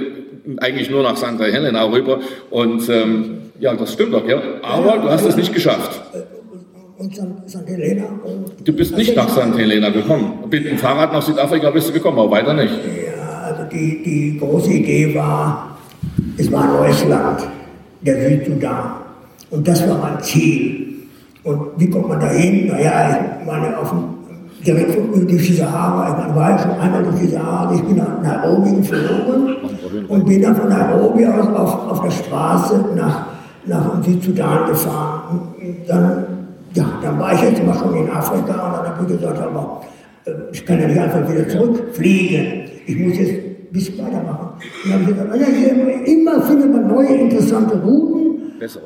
eigentlich 0.58 0.90
nur 0.90 1.02
nach 1.02 1.16
St. 1.16 1.38
Helena 1.38 1.84
rüber. 1.84 2.20
Und 2.50 2.88
ähm, 2.88 3.38
ja, 3.58 3.74
das 3.74 3.92
stimmt 3.92 4.14
doch, 4.14 4.26
ja. 4.26 4.40
Aber 4.62 4.98
du 4.98 5.10
hast 5.10 5.26
es 5.26 5.36
nicht 5.36 5.52
geschafft. 5.52 6.00
und 6.98 7.14
St. 7.14 7.22
St. 7.48 7.66
Helena. 7.68 8.04
Und 8.24 8.66
Du 8.66 8.72
bist 8.72 8.96
nicht 8.96 9.16
nach 9.16 9.28
St. 9.28 9.56
Helena 9.56 9.90
gekommen. 9.90 10.44
Mit 10.50 10.64
dem 10.66 10.78
Fahrrad 10.78 11.12
nach 11.12 11.22
Südafrika 11.22 11.70
bist 11.70 11.88
du 11.88 11.92
gekommen, 11.92 12.18
aber 12.18 12.30
weiter 12.30 12.54
nicht. 12.54 12.72
Ja, 12.72 13.40
also 13.50 13.64
die, 13.70 14.02
die 14.02 14.38
große 14.38 14.70
Idee 14.70 15.14
war, 15.14 15.78
es 16.36 16.50
war 16.52 16.64
ein 16.64 16.72
neues 16.76 17.04
Land, 17.06 17.46
der 18.02 18.28
Südsudan. 18.28 18.92
Und 19.50 19.66
das 19.66 19.88
war 19.88 19.98
mein 19.98 20.22
Ziel. 20.22 20.86
Und 21.42 21.60
wie 21.78 21.88
kommt 21.88 22.08
man 22.08 22.20
da 22.20 22.30
hin? 22.30 22.66
Naja, 22.68 23.36
ich 23.40 23.46
meine, 23.46 23.78
auf 23.78 23.90
dem, 23.90 24.04
direkt 24.66 24.96
durch 25.14 25.46
die 25.46 25.54
Sahara, 25.54 26.10
ich 26.10 26.18
meine, 26.18 26.36
war 26.36 26.56
ich 26.56 26.62
schon 26.62 26.72
einmal 26.72 27.02
durch 27.02 27.20
die 27.20 27.28
Sahara, 27.28 27.74
ich 27.74 27.82
bin 27.82 27.96
nach 27.96 28.22
Nairobi 28.22 28.76
geflogen 28.76 29.56
und 30.08 30.26
bin 30.26 30.42
dann 30.42 30.56
von 30.56 30.68
Nairobi 30.68 31.26
aus 31.26 31.46
auf, 31.48 31.90
auf 31.90 32.02
der 32.02 32.10
Straße 32.10 32.84
nach, 32.96 33.26
nach 33.66 34.04
Südsudan 34.04 34.66
gefahren. 34.68 35.40
Dann, 35.86 36.24
ja, 36.74 36.84
dann 37.02 37.18
war 37.18 37.34
ich 37.34 37.42
jetzt 37.42 37.64
mal 37.64 37.74
schon 37.74 37.94
in 37.96 38.10
Afrika 38.10 38.52
und 38.66 38.76
dann 38.76 38.96
habe 38.96 39.06
ich 39.06 39.16
gesagt, 39.16 39.38
aber 39.38 39.82
äh, 40.24 40.30
ich 40.52 40.64
kann 40.64 40.80
ja 40.80 40.86
nicht 40.86 40.98
einfach 40.98 41.28
wieder 41.28 41.48
zurückfliegen. 41.48 42.62
Ich 42.86 42.98
muss 42.98 43.18
jetzt 43.18 43.32
ein 43.32 43.72
bisschen 43.72 43.98
weitermachen. 43.98 44.48
Und 44.84 44.90
dann 44.90 45.30
habe 45.30 45.38
ich 45.38 45.46
gesagt, 45.46 46.08
immer 46.08 46.42
findet 46.42 46.72
man 46.72 46.86
neue 46.86 47.14
interessante 47.14 47.80
Routen. 47.80 48.20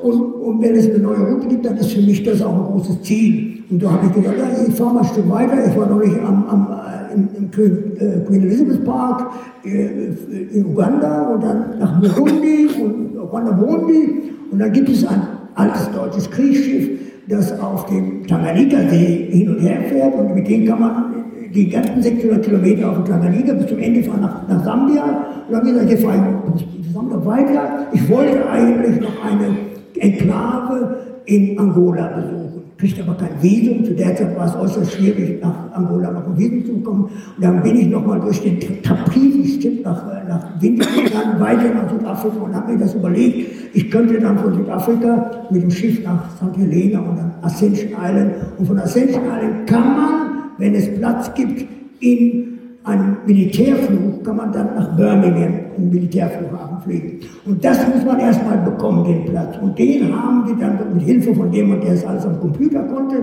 Und, 0.01 0.21
und 0.21 0.61
wenn 0.61 0.75
es 0.75 0.89
eine 0.89 0.99
neue 0.99 1.33
Route 1.33 1.47
gibt, 1.47 1.65
dann 1.65 1.77
ist 1.77 1.91
für 1.91 2.01
mich 2.01 2.23
das 2.23 2.41
auch 2.41 2.53
ein 2.53 2.63
großes 2.71 3.01
Ziel. 3.01 3.54
Und 3.69 3.81
da 3.81 3.91
habe 3.91 4.07
ich 4.07 4.23
ja, 4.23 4.31
ich 4.67 4.75
fahre 4.75 4.93
mal 4.93 4.99
ein 5.01 5.05
Stück 5.05 5.29
weiter. 5.29 5.53
Ich 5.67 5.77
war 5.77 5.89
noch 5.89 6.03
nicht 6.03 6.17
am, 6.19 6.45
am, 6.47 6.67
äh, 6.69 7.13
im, 7.13 7.29
im 7.35 7.51
Queen, 7.51 7.77
äh, 7.97 8.25
Queen 8.27 8.43
Elizabeth 8.43 8.85
Park 8.85 9.31
äh, 9.63 10.09
in 10.53 10.65
Uganda 10.65 11.29
und 11.29 11.43
dann 11.43 11.79
nach 11.79 11.99
Burundi 11.99 12.69
und 12.81 13.17
Rwanda 13.17 13.51
Burundi. 13.53 14.31
Und 14.51 14.59
dann 14.59 14.71
gibt 14.71 14.89
es 14.89 15.05
ein 15.05 15.21
altes 15.55 15.89
deutsches 15.91 16.29
Kriegsschiff, 16.29 16.99
das 17.27 17.59
auf 17.59 17.87
dem 17.87 18.27
Tanganyika-See 18.27 19.29
hin 19.31 19.49
und 19.49 19.59
her 19.59 19.81
fährt 19.89 20.13
und 20.15 20.35
mit 20.35 20.47
dem 20.47 20.65
kann 20.67 20.79
man 20.79 21.05
die 21.53 21.69
ganzen 21.69 22.01
600 22.01 22.43
Kilometer 22.43 22.91
auf 22.91 22.97
dem 22.97 23.05
Tanganyika 23.05 23.53
bis 23.53 23.67
zum 23.67 23.79
Ende 23.79 24.03
fahren 24.03 24.21
nach, 24.21 24.47
nach 24.47 24.63
Sambia. 24.63 25.03
Und 25.47 25.53
dann 25.53 25.65
gesagt, 25.65 25.89
jetzt 25.89 26.03
fahre 26.03 26.17
ich 26.55 26.93
Sambia 26.93 27.25
weiter. 27.25 27.87
Ich 27.93 28.09
wollte 28.09 28.47
eigentlich 28.47 29.01
noch 29.01 29.25
eine 29.25 29.57
Enklave 29.95 30.97
in 31.25 31.57
Angola 31.57 32.07
besuchen. 32.07 32.44
Kriegte 32.77 33.03
aber 33.03 33.15
kein 33.15 33.41
Visum. 33.41 33.85
Zu 33.85 33.93
der 33.93 34.15
Zeit 34.15 34.35
war 34.35 34.47
es 34.47 34.55
äußerst 34.55 34.93
schwierig, 34.93 35.41
nach 35.41 35.71
Angola 35.73 36.11
noch 36.11 36.27
ein 36.27 36.37
Visum 36.37 36.65
zu 36.65 36.73
bekommen. 36.73 37.03
Und 37.05 37.43
dann 37.43 37.63
bin 37.63 37.77
ich 37.77 37.87
nochmal 37.87 38.19
durch 38.19 38.41
den 38.41 38.59
Taprisi-Stipp 38.81 39.83
nach, 39.85 40.03
nach 40.27 40.61
Winter 40.61 40.85
gegangen, 40.85 41.39
weiter 41.39 41.73
nach 41.73 41.89
Südafrika 41.89 42.37
und 42.43 42.53
habe 42.53 42.73
mir 42.73 42.79
das 42.79 42.93
überlegt. 42.93 43.49
Ich 43.73 43.89
könnte 43.89 44.19
dann 44.19 44.37
von 44.37 44.53
Südafrika 44.53 45.47
mit 45.51 45.63
dem 45.63 45.71
Schiff 45.71 46.03
nach 46.03 46.29
St. 46.35 46.57
Helena 46.57 46.99
und 46.99 47.17
dann 47.17 47.31
Ascension 47.41 47.91
Island. 47.91 48.33
Und 48.57 48.65
von 48.65 48.79
Ascension 48.79 49.23
Island 49.23 49.67
kann 49.67 49.95
man, 49.95 50.11
wenn 50.57 50.75
es 50.75 50.93
Platz 50.97 51.33
gibt, 51.33 51.65
in 52.01 52.55
einem 52.83 53.17
Militärflug 53.25 54.23
kann 54.23 54.35
man 54.37 54.51
dann 54.51 54.75
nach 54.75 54.95
Birmingham, 54.95 55.64
einen 55.77 55.89
Militärflughafen 55.89 56.79
fliegen. 56.81 57.19
Und 57.45 57.63
das 57.63 57.87
muss 57.87 58.03
man 58.05 58.19
erstmal 58.19 58.57
bekommen, 58.59 59.05
den 59.05 59.25
Platz. 59.25 59.57
Und 59.61 59.77
den 59.77 60.15
haben 60.15 60.45
die 60.47 60.59
dann 60.59 60.79
mit 60.93 61.03
Hilfe 61.03 61.33
von 61.33 61.51
jemandem, 61.51 61.87
der 61.87 61.95
es 61.95 62.05
alles 62.05 62.25
am 62.25 62.39
Computer 62.39 62.83
konnte. 62.83 63.15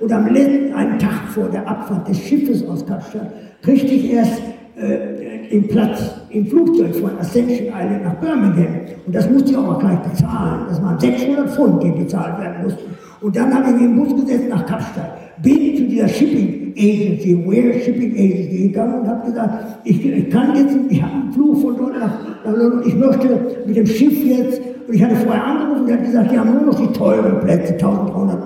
Und 0.00 0.12
am 0.12 0.26
letzten, 0.32 0.72
einen 0.74 0.98
Tag 0.98 1.28
vor 1.28 1.48
der 1.48 1.68
Abfahrt 1.68 2.08
des 2.08 2.18
Schiffes 2.18 2.66
aus 2.66 2.84
Kapstadt, 2.84 3.32
kriegte 3.62 3.94
ich 3.94 4.12
erst 4.12 4.40
äh, 4.76 5.48
den 5.50 5.66
Platz 5.68 6.14
im 6.30 6.46
Flugzeug 6.46 6.94
von 6.96 7.18
Ascension 7.18 7.68
Island 7.68 8.04
nach 8.04 8.14
Birmingham. 8.16 8.80
Und 9.06 9.14
das 9.14 9.28
musste 9.30 9.50
ich 9.50 9.56
auch 9.56 9.66
mal 9.66 9.78
gleich 9.78 9.98
bezahlen. 10.00 10.66
Das 10.68 10.82
waren 10.82 10.98
600 10.98 11.50
Pfund, 11.50 11.82
die 11.82 11.90
bezahlt 11.90 12.40
werden 12.40 12.62
mussten. 12.64 12.84
Und 13.20 13.34
dann 13.34 13.52
habe 13.52 13.70
ich 13.70 13.72
in 13.72 13.78
den 13.78 13.96
Bus 13.96 14.14
gesetzt 14.20 14.48
nach 14.48 14.64
Kapstadt, 14.66 15.42
bin 15.42 15.76
zu 15.76 15.84
dieser 15.84 16.08
Shipping 16.08 16.57
Agency, 16.78 17.36
Where 17.46 17.80
Shipping 17.80 18.12
Agency 18.12 18.68
gegangen 18.68 19.00
und 19.00 19.08
habe 19.08 19.26
gesagt, 19.26 19.64
ich, 19.84 20.04
ich, 20.04 20.30
kann 20.30 20.54
jetzt, 20.54 20.76
ich 20.88 21.02
habe 21.02 21.12
einen 21.12 21.32
Flug 21.32 21.60
von 21.60 21.76
dort 21.76 21.98
nach, 21.98 22.18
nach 22.44 22.86
ich 22.86 22.94
möchte 22.94 23.40
mit 23.66 23.76
dem 23.76 23.86
Schiff 23.86 24.24
jetzt, 24.24 24.60
und 24.86 24.94
ich 24.94 25.02
hatte 25.02 25.16
vorher 25.16 25.44
angerufen, 25.44 25.86
der 25.86 25.96
hat 25.96 26.04
gesagt, 26.04 26.32
die 26.32 26.38
haben 26.38 26.52
nur 26.52 26.62
noch 26.62 26.80
die 26.80 26.92
teuren 26.92 27.40
Plätze, 27.40 27.74
1300 27.74 28.38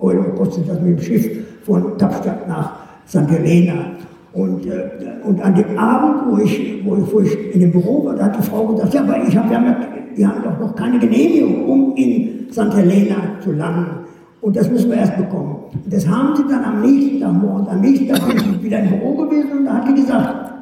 Euro 0.00 0.22
kostet 0.34 0.68
das 0.68 0.80
mit 0.80 0.98
dem 0.98 1.02
Schiff 1.02 1.28
von 1.64 1.96
Kapstadt 1.98 2.48
nach 2.48 2.76
St. 3.06 3.28
Helena. 3.28 3.92
Und, 4.32 4.66
äh, 4.66 4.90
und 5.24 5.40
an 5.42 5.54
dem 5.54 5.76
Abend, 5.76 6.30
wo 6.30 6.42
ich, 6.42 6.80
wo, 6.84 6.96
wo 7.12 7.20
ich 7.20 7.54
in 7.54 7.60
dem 7.60 7.72
Büro 7.72 8.04
war, 8.04 8.14
da 8.14 8.26
hat 8.26 8.38
die 8.38 8.42
Frau 8.42 8.66
gesagt, 8.66 8.94
ja, 8.94 9.02
aber 9.02 9.16
ich 9.26 9.36
hab, 9.36 9.50
wir, 9.50 9.56
haben, 9.56 9.76
wir 10.14 10.28
haben 10.28 10.42
doch 10.42 10.58
noch 10.60 10.76
keine 10.76 10.98
Genehmigung, 10.98 11.64
um 11.64 11.96
in 11.96 12.46
St. 12.50 12.74
Helena 12.74 13.16
zu 13.42 13.52
landen. 13.52 14.07
Und 14.40 14.56
das 14.56 14.70
müssen 14.70 14.90
wir 14.90 14.98
erst 14.98 15.16
bekommen. 15.16 15.56
Und 15.72 15.92
das 15.92 16.06
haben 16.06 16.36
sie 16.36 16.44
dann 16.48 16.64
am 16.64 16.80
nächsten 16.80 17.20
Tag 17.20 17.32
morgens. 17.32 17.68
Am 17.68 17.80
nächsten 17.80 18.08
Tag 18.08 18.26
bin 18.26 18.36
ich 18.36 18.62
wieder 18.62 18.78
im 18.80 18.88
Büro 18.90 19.14
gewesen 19.14 19.58
und 19.58 19.64
da 19.64 19.74
hat 19.74 19.88
die 19.88 19.94
gesagt, 19.94 20.52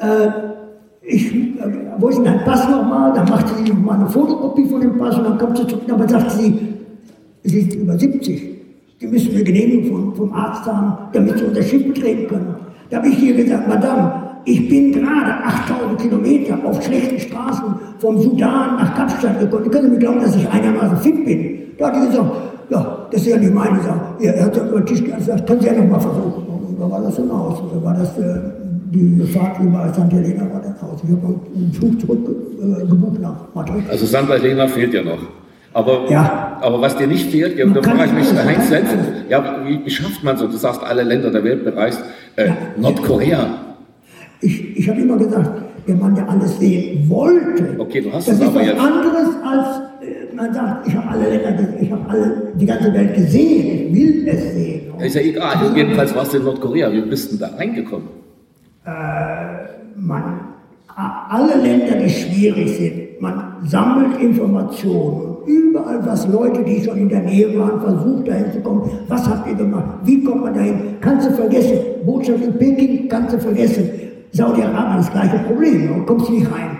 äh, 0.00 0.28
ich, 1.02 1.32
äh, 1.32 1.60
wo 1.98 2.08
ist 2.08 2.22
Pass 2.44 2.68
nochmal? 2.68 3.12
Dann 3.14 3.28
machte 3.28 3.54
sie 3.54 3.70
nochmal 3.70 4.00
eine 4.00 4.08
Fotokopie 4.08 4.66
von 4.66 4.80
dem 4.80 4.98
Pass 4.98 5.16
und 5.16 5.24
dann 5.24 5.38
kommt 5.38 5.58
sie 5.58 5.66
zurück. 5.66 5.82
Aber 5.90 6.08
sagte 6.08 6.30
sie, 6.30 6.58
sie 7.44 7.60
sind 7.60 7.74
über 7.74 7.98
70. 7.98 8.50
Die 9.00 9.06
müssen 9.06 9.34
eine 9.34 9.44
Genehmigung 9.44 10.14
vom, 10.14 10.14
vom 10.14 10.32
Arzt 10.32 10.66
haben, 10.66 11.10
damit 11.12 11.38
sie 11.38 11.44
unser 11.44 11.62
Schiff 11.62 11.86
betreten 11.86 12.28
können. 12.28 12.54
Da 12.90 12.98
habe 12.98 13.08
ich 13.08 13.22
ihr 13.22 13.34
gesagt, 13.34 13.68
Madame, 13.68 14.12
ich 14.44 14.68
bin 14.68 14.92
gerade 14.92 15.44
8000 15.44 16.00
Kilometer 16.00 16.58
auf 16.64 16.82
schlechten 16.82 17.18
Straßen 17.18 17.74
vom 17.98 18.18
Sudan 18.20 18.76
nach 18.76 18.94
Kapstadt 18.94 19.38
gekommen. 19.38 19.64
Sie 19.64 19.70
können 19.70 19.92
mir 19.92 19.98
glauben, 19.98 20.20
dass 20.20 20.36
ich 20.36 20.48
einigermaßen 20.48 20.96
fit 20.98 21.24
bin. 21.24 21.58
Da 21.80 21.86
hat 21.86 21.94
er 21.94 22.06
gesagt, 22.06 22.30
ja, 22.68 23.06
das 23.10 23.20
ist 23.22 23.26
ja 23.26 23.36
nicht 23.38 23.54
meine 23.54 23.80
Sache. 23.82 24.00
Er 24.20 24.44
hat 24.44 24.56
über 24.56 24.80
den 24.80 24.86
Tisch 24.86 25.02
gesagt, 25.02 25.46
können 25.46 25.60
Sie 25.60 25.66
ja 25.66 25.72
noch 25.72 25.88
mal 25.88 25.98
versuchen. 25.98 26.46
Und 26.46 26.78
da 26.78 26.90
war 26.90 27.00
das 27.00 27.16
so 27.16 27.22
aus. 27.22 27.62
Da 27.72 27.82
war 27.82 27.94
das, 27.94 28.18
äh, 28.18 28.38
die 28.92 29.22
Fahrt 29.22 29.58
über 29.60 29.88
St. 29.92 30.12
Helena 30.12 30.42
war 30.52 30.60
dann 30.60 30.76
aus. 30.88 31.00
Ich 31.02 31.10
habe 31.10 31.40
einen 31.56 31.72
Flug 31.72 32.00
zurückgebucht 32.00 33.18
äh, 33.18 33.22
nach 33.22 33.46
Madrid. 33.54 33.84
Also 33.90 34.04
St. 34.06 34.28
Helena 34.28 34.68
fehlt 34.68 34.92
ja 34.92 35.02
noch. 35.02 35.18
Aber, 35.72 36.10
ja. 36.10 36.58
aber 36.60 36.80
was 36.80 36.96
dir 36.96 37.06
nicht 37.06 37.30
fehlt, 37.30 37.56
ja, 37.56 37.64
da 37.64 37.80
frage 37.80 38.06
ich 38.06 38.12
mich, 38.12 38.44
Heinz 38.44 38.70
Lenzen, 38.70 38.98
ja, 39.28 39.60
wie, 39.64 39.80
wie, 39.84 39.90
schafft 39.90 40.22
man 40.24 40.36
so, 40.36 40.48
du 40.48 40.56
sagst, 40.56 40.82
alle 40.82 41.04
Länder 41.04 41.30
der 41.30 41.44
Welt 41.44 41.64
bereist, 41.64 42.02
äh, 42.34 42.48
ja. 42.48 42.56
Nordkorea. 42.76 43.46
Ich, 44.40 44.76
ich 44.76 44.88
habe 44.88 45.00
immer 45.00 45.16
gesagt, 45.16 45.48
der 45.86 45.94
Mann, 45.94 46.16
der 46.16 46.28
alles 46.28 46.58
sehen 46.58 47.08
wollte, 47.08 47.76
okay, 47.78 48.00
du 48.00 48.12
hast 48.12 48.26
das 48.26 48.34
es 48.34 48.40
ist 48.48 48.54
was 48.54 48.66
jetzt. 48.66 48.80
anderes 48.80 49.28
als 49.44 49.89
man 50.40 50.54
sagt, 50.54 50.88
ich 50.88 50.96
habe 50.96 51.08
alle 51.08 51.28
Länder, 51.28 51.68
ich 51.80 51.92
habe 51.92 52.08
alle, 52.08 52.52
die 52.54 52.66
ganze 52.66 52.92
Welt 52.94 53.14
gesehen, 53.14 53.66
ich 53.66 53.94
will 53.94 54.28
es 54.28 54.54
sehen. 54.54 54.80
Ist 54.98 55.14
ja 55.14 55.22
egal, 55.22 55.56
also, 55.56 55.76
jedenfalls 55.76 56.14
warst 56.14 56.32
du 56.32 56.38
in 56.38 56.44
Nordkorea, 56.44 56.92
wie 56.92 57.02
bist 57.02 57.32
du 57.32 57.36
da 57.36 57.48
reingekommen? 57.48 58.08
Äh, 58.84 58.90
man, 59.96 60.40
alle 60.96 61.56
Länder, 61.60 61.96
die 61.96 62.10
schwierig 62.10 62.76
sind, 62.76 63.20
man 63.20 63.56
sammelt 63.64 64.20
Informationen. 64.20 65.36
Überall, 65.46 66.04
was 66.06 66.26
Leute, 66.28 66.62
die 66.62 66.82
schon 66.82 66.98
in 66.98 67.08
der 67.08 67.20
Nähe 67.20 67.58
waren, 67.58 67.80
versucht 67.80 68.28
dahin 68.28 68.52
zu 68.52 68.60
kommen. 68.60 68.90
Was 69.08 69.28
habt 69.28 69.48
ihr 69.48 69.54
gemacht? 69.54 69.98
Wie 70.04 70.22
kommt 70.22 70.44
man 70.44 70.54
dahin? 70.54 70.96
Kannst 71.00 71.28
du 71.28 71.32
vergessen. 71.32 71.78
Botschaft 72.04 72.44
in 72.44 72.58
Peking 72.58 73.08
kannst 73.08 73.34
du 73.34 73.38
vergessen. 73.38 73.90
Saudi-Arabien 74.32 74.98
das 74.98 75.10
gleiche 75.10 75.38
Problem, 75.38 75.88
du 75.88 76.04
kommst 76.04 76.30
nicht 76.30 76.46
rein. 76.46 76.78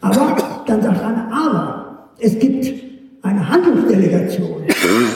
Aber 0.00 0.36
dann 0.66 0.82
sagt 0.82 1.04
einer, 1.04 1.28
aber 1.30 2.08
es 2.18 2.38
gibt 2.38 2.87
eine 3.28 3.48
Handelsdelegation 3.48 4.62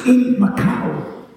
in 0.07 0.39
Macau 0.39 0.91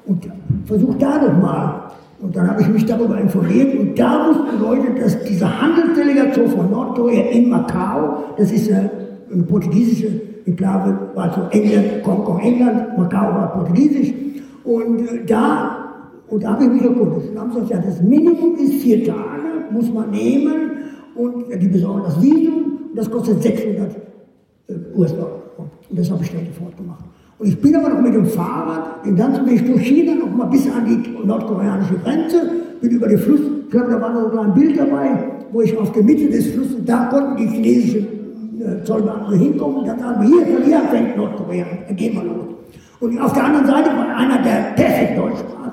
und 0.06 0.30
versucht 0.66 1.02
da 1.02 1.20
doch 1.20 1.42
mal. 1.42 1.92
Und 2.20 2.36
dann 2.36 2.50
habe 2.50 2.62
ich 2.62 2.68
mich 2.70 2.86
darüber 2.86 3.20
informiert 3.20 3.78
und 3.78 3.98
da 4.00 4.28
wussten 4.30 4.62
Leute, 4.62 5.00
dass 5.00 5.22
diese 5.24 5.62
Handelsdelegation 5.62 6.50
von 6.50 6.72
Nordkorea 6.72 7.30
in 7.32 7.50
Macau, 7.50 8.24
das 8.38 8.52
ist 8.52 8.72
eine, 8.72 8.90
eine 9.32 9.44
portugiesische 9.44 10.22
Enklave, 10.46 10.98
also 11.16 11.42
England, 11.52 12.06
Hongkong, 12.06 12.40
England, 12.40 12.98
Macau 12.98 13.34
war 13.34 13.54
portugiesisch. 13.54 14.14
Und 14.64 15.00
äh, 15.02 15.26
da, 15.26 15.78
und 16.28 16.44
da 16.44 16.54
habe 16.54 16.64
ich 16.66 16.70
mich 16.72 16.82
erkundigt. 16.84 17.32
Und 17.32 17.40
haben 17.40 17.54
gesagt, 17.54 17.70
ja, 17.70 17.78
das 17.78 18.02
Minimum 18.02 18.56
ist 18.56 18.76
vier 18.82 19.04
Tage, 19.04 19.72
muss 19.72 19.92
man 19.92 20.10
nehmen 20.12 20.72
und 21.16 21.46
die 21.62 21.68
besorgen 21.68 22.04
das 22.04 22.22
Visum 22.22 22.80
und 22.90 22.98
das 22.98 23.10
kostet 23.10 23.42
600 23.42 23.96
äh, 24.68 24.74
US-Dollar. 24.96 25.45
Und 25.90 26.00
das 26.00 26.10
habe 26.12 26.24
ich 26.24 26.32
dann 26.32 26.46
sofort 26.54 26.76
gemacht. 26.78 27.04
Und 27.38 27.48
ich 27.48 27.60
bin 27.60 27.76
aber 27.76 27.90
noch 27.90 28.02
mit 28.02 28.14
dem 28.14 28.26
Fahrrad 28.26 29.06
den 29.06 29.16
ganzen 29.16 29.46
Weg 29.46 29.66
durch 29.66 29.82
China 29.82 30.16
noch 30.16 30.34
mal 30.34 30.46
bis 30.46 30.68
an 30.72 30.86
die 30.86 31.28
nordkoreanische 31.28 31.96
Grenze, 32.04 32.50
bin 32.82 32.92
über 32.92 33.08
den 33.08 33.18
Fluss, 33.18 33.42
ich 33.66 33.70
glaube, 33.72 33.92
da 33.92 34.02
war 34.02 34.14
noch 34.14 34.44
ein 34.44 34.54
Bild 34.54 34.80
dabei, 34.80 35.32
wo 35.52 35.62
ich 35.62 35.78
auf 35.78 35.92
der 35.92 36.04
Mitte 36.04 36.30
des 36.30 36.48
Flusses, 36.48 36.78
da 36.86 37.06
konnten 37.06 37.36
die 37.38 37.48
chinesischen 37.48 38.08
äh, 38.62 38.84
Zollbeamten 38.84 39.38
hinkommen, 39.38 39.86
dann 39.86 40.00
sagen 40.00 40.22
wir, 40.22 40.46
hier, 40.46 40.66
hier 40.66 40.80
fängt 40.90 41.18
Nordkorea, 41.18 41.66
da 41.88 41.94
gehen 41.94 42.14
wir 42.14 42.24
los. 42.24 42.46
Und 43.02 43.20
auf 43.20 43.34
der 43.34 43.44
anderen 43.44 43.66
Seite 43.66 43.90
war 43.90 44.16
einer, 44.16 44.42
der 44.42 44.74
perfekt 44.76 45.18
Deutsch 45.18 45.40
sprach, 45.40 45.72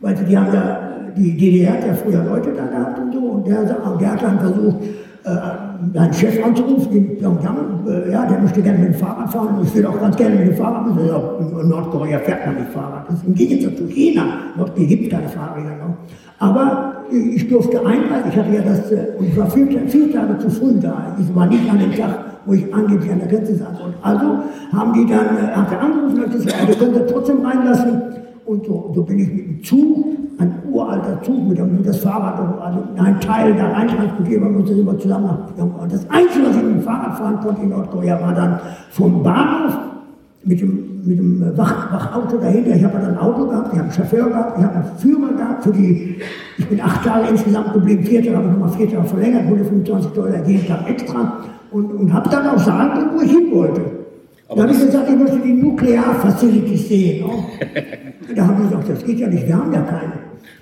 weil 0.00 0.14
die 0.14 0.36
haben 0.36 0.52
ja, 0.52 0.78
die 1.14 1.36
DDR 1.36 1.74
hat 1.74 1.86
ja 1.86 1.94
früher 1.94 2.24
Leute 2.24 2.52
da 2.52 2.66
gehabt 2.66 2.98
und 2.98 3.12
so, 3.12 3.18
und 3.18 3.46
der, 3.46 3.64
der 3.64 4.12
hat 4.12 4.22
dann 4.22 4.38
versucht, 4.38 4.76
äh, 5.24 5.98
einen 5.98 6.12
Chef 6.12 6.44
anzurufen, 6.44 6.92
den 6.92 7.18
Pyongyang, 7.18 7.86
äh, 7.86 8.10
ja, 8.10 8.26
der 8.26 8.40
möchte 8.40 8.60
gerne 8.60 8.78
mit 8.78 8.88
dem 8.88 8.94
Fahrrad 8.94 9.30
fahren. 9.30 9.60
Ich 9.62 9.74
will 9.74 9.86
auch 9.86 10.00
ganz 10.00 10.16
gerne 10.16 10.36
mit 10.36 10.48
dem 10.48 10.56
Fahrrad. 10.56 10.86
Ja, 11.06 11.60
in 11.60 11.68
Nordkorea 11.68 12.18
fährt 12.18 12.46
man 12.46 12.56
nicht 12.56 12.70
Fahrrad. 12.72 13.08
Das 13.08 13.16
ist 13.18 13.26
im 13.26 13.34
Gegensatz 13.34 13.76
zu 13.76 13.86
China. 13.86 14.24
Nordkorea 14.56 14.86
gibt 14.86 15.10
keine 15.10 15.28
Fahrräder 15.28 15.76
noch. 15.76 15.96
Aber 16.38 17.04
ich 17.10 17.48
durfte 17.48 17.78
einreisen. 17.78 18.30
Ich 18.30 18.36
hatte 18.36 18.52
ja 18.52 18.62
das, 18.62 18.90
äh, 18.90 19.06
ich 19.20 19.36
war 19.36 19.48
vier, 19.50 19.66
vier 19.86 20.12
Tage 20.12 20.38
zu 20.38 20.50
früh 20.50 20.72
da. 20.80 21.16
Ich 21.20 21.34
war 21.34 21.46
nicht 21.46 21.70
an 21.70 21.78
dem 21.78 21.94
Tag, 21.94 22.18
wo 22.44 22.54
ich 22.54 22.74
angeblich 22.74 23.12
an 23.12 23.20
der 23.20 23.28
Grenze 23.28 23.54
saß. 23.54 23.80
Und 23.80 23.94
also 24.02 24.38
haben 24.72 24.92
die 24.92 25.06
dann, 25.06 25.36
äh, 25.36 25.52
hat 25.54 25.70
er 25.70 25.80
angerufen 25.82 26.24
und 26.24 26.32
gesagt, 26.32 26.56
ja, 26.60 26.68
ihr 26.68 26.74
könnt 26.74 27.10
trotzdem 27.10 27.44
reinlassen. 27.46 28.02
Und 28.52 28.66
so, 28.66 28.92
so 28.94 29.02
bin 29.02 29.18
ich 29.18 29.32
mit 29.32 29.46
dem 29.46 29.64
Zug, 29.64 30.04
ein 30.38 30.52
uralter 30.70 31.22
Zug, 31.22 31.48
mit 31.48 31.56
dem 31.56 31.82
das 31.82 32.00
Fahrrad, 32.00 32.38
also 32.60 32.80
ein 32.98 33.18
Teil 33.18 33.54
da 33.54 33.68
rein 33.68 33.88
transportiert, 33.88 34.42
man 34.42 34.58
musste 34.58 34.74
immer 34.74 34.98
zusammen 34.98 35.24
nach. 35.24 35.64
Und 35.64 35.90
das 35.90 36.04
Einzige, 36.10 36.48
was 36.48 36.56
ich 36.56 36.62
mit 36.62 36.74
dem 36.74 36.82
Fahrrad 36.82 37.16
fahren 37.16 37.40
konnte 37.40 37.62
in 37.62 37.70
Nordkorea, 37.70 38.20
war 38.20 38.34
dann 38.34 38.60
vom 38.90 39.22
Bahnhof 39.22 39.78
mit 40.44 40.60
dem, 40.60 41.00
mit 41.02 41.18
dem 41.18 41.56
Wach, 41.56 41.94
Wachauto 41.94 42.36
dahinter. 42.36 42.76
Ich 42.76 42.84
habe 42.84 42.98
dann 42.98 43.12
ein 43.12 43.18
Auto 43.18 43.46
gehabt, 43.46 43.68
ich 43.72 43.78
habe 43.78 43.84
einen 43.84 43.92
Chauffeur 43.92 44.28
gehabt, 44.28 44.58
ich 44.58 44.64
habe 44.64 44.74
einen 44.74 44.98
Führer 44.98 45.32
gehabt 45.32 45.64
für 45.64 45.72
die, 45.72 46.16
ich 46.58 46.68
bin 46.68 46.80
acht 46.82 47.06
Tage 47.06 47.28
insgesamt 47.30 47.72
geblieben, 47.72 48.04
vier 48.04 48.22
Tage 48.22 48.36
habe 48.36 48.46
ich 48.48 48.52
nochmal 48.52 48.68
vier 48.68 48.90
Tage 48.90 49.04
verlängert, 49.04 49.48
wurde 49.48 49.64
25 49.64 50.12
Dollar 50.12 50.46
jeden 50.46 50.66
Tag 50.66 50.90
extra 50.90 51.38
und, 51.70 51.90
und 51.90 52.12
habe 52.12 52.28
dann 52.28 52.48
auch 52.48 52.58
sagen 52.58 52.92
können, 52.92 53.10
wo 53.14 53.22
ich 53.22 53.30
hin 53.30 53.50
wollte. 53.50 54.01
Aber 54.52 54.62
da 54.64 54.68
habe 54.68 54.78
ich 54.78 54.86
gesagt, 54.86 55.08
ich 55.08 55.16
möchte 55.16 55.38
die 55.38 55.52
Nuklearfacilities 55.54 56.88
sehen. 56.88 57.24
Oh. 57.26 57.44
da 58.36 58.46
haben 58.46 58.56
sie 58.58 58.68
gesagt, 58.68 58.88
das 58.90 59.04
geht 59.04 59.18
ja 59.18 59.28
nicht, 59.28 59.46
wir 59.46 59.56
haben 59.56 59.72
ja 59.72 59.80
keine. 59.80 60.12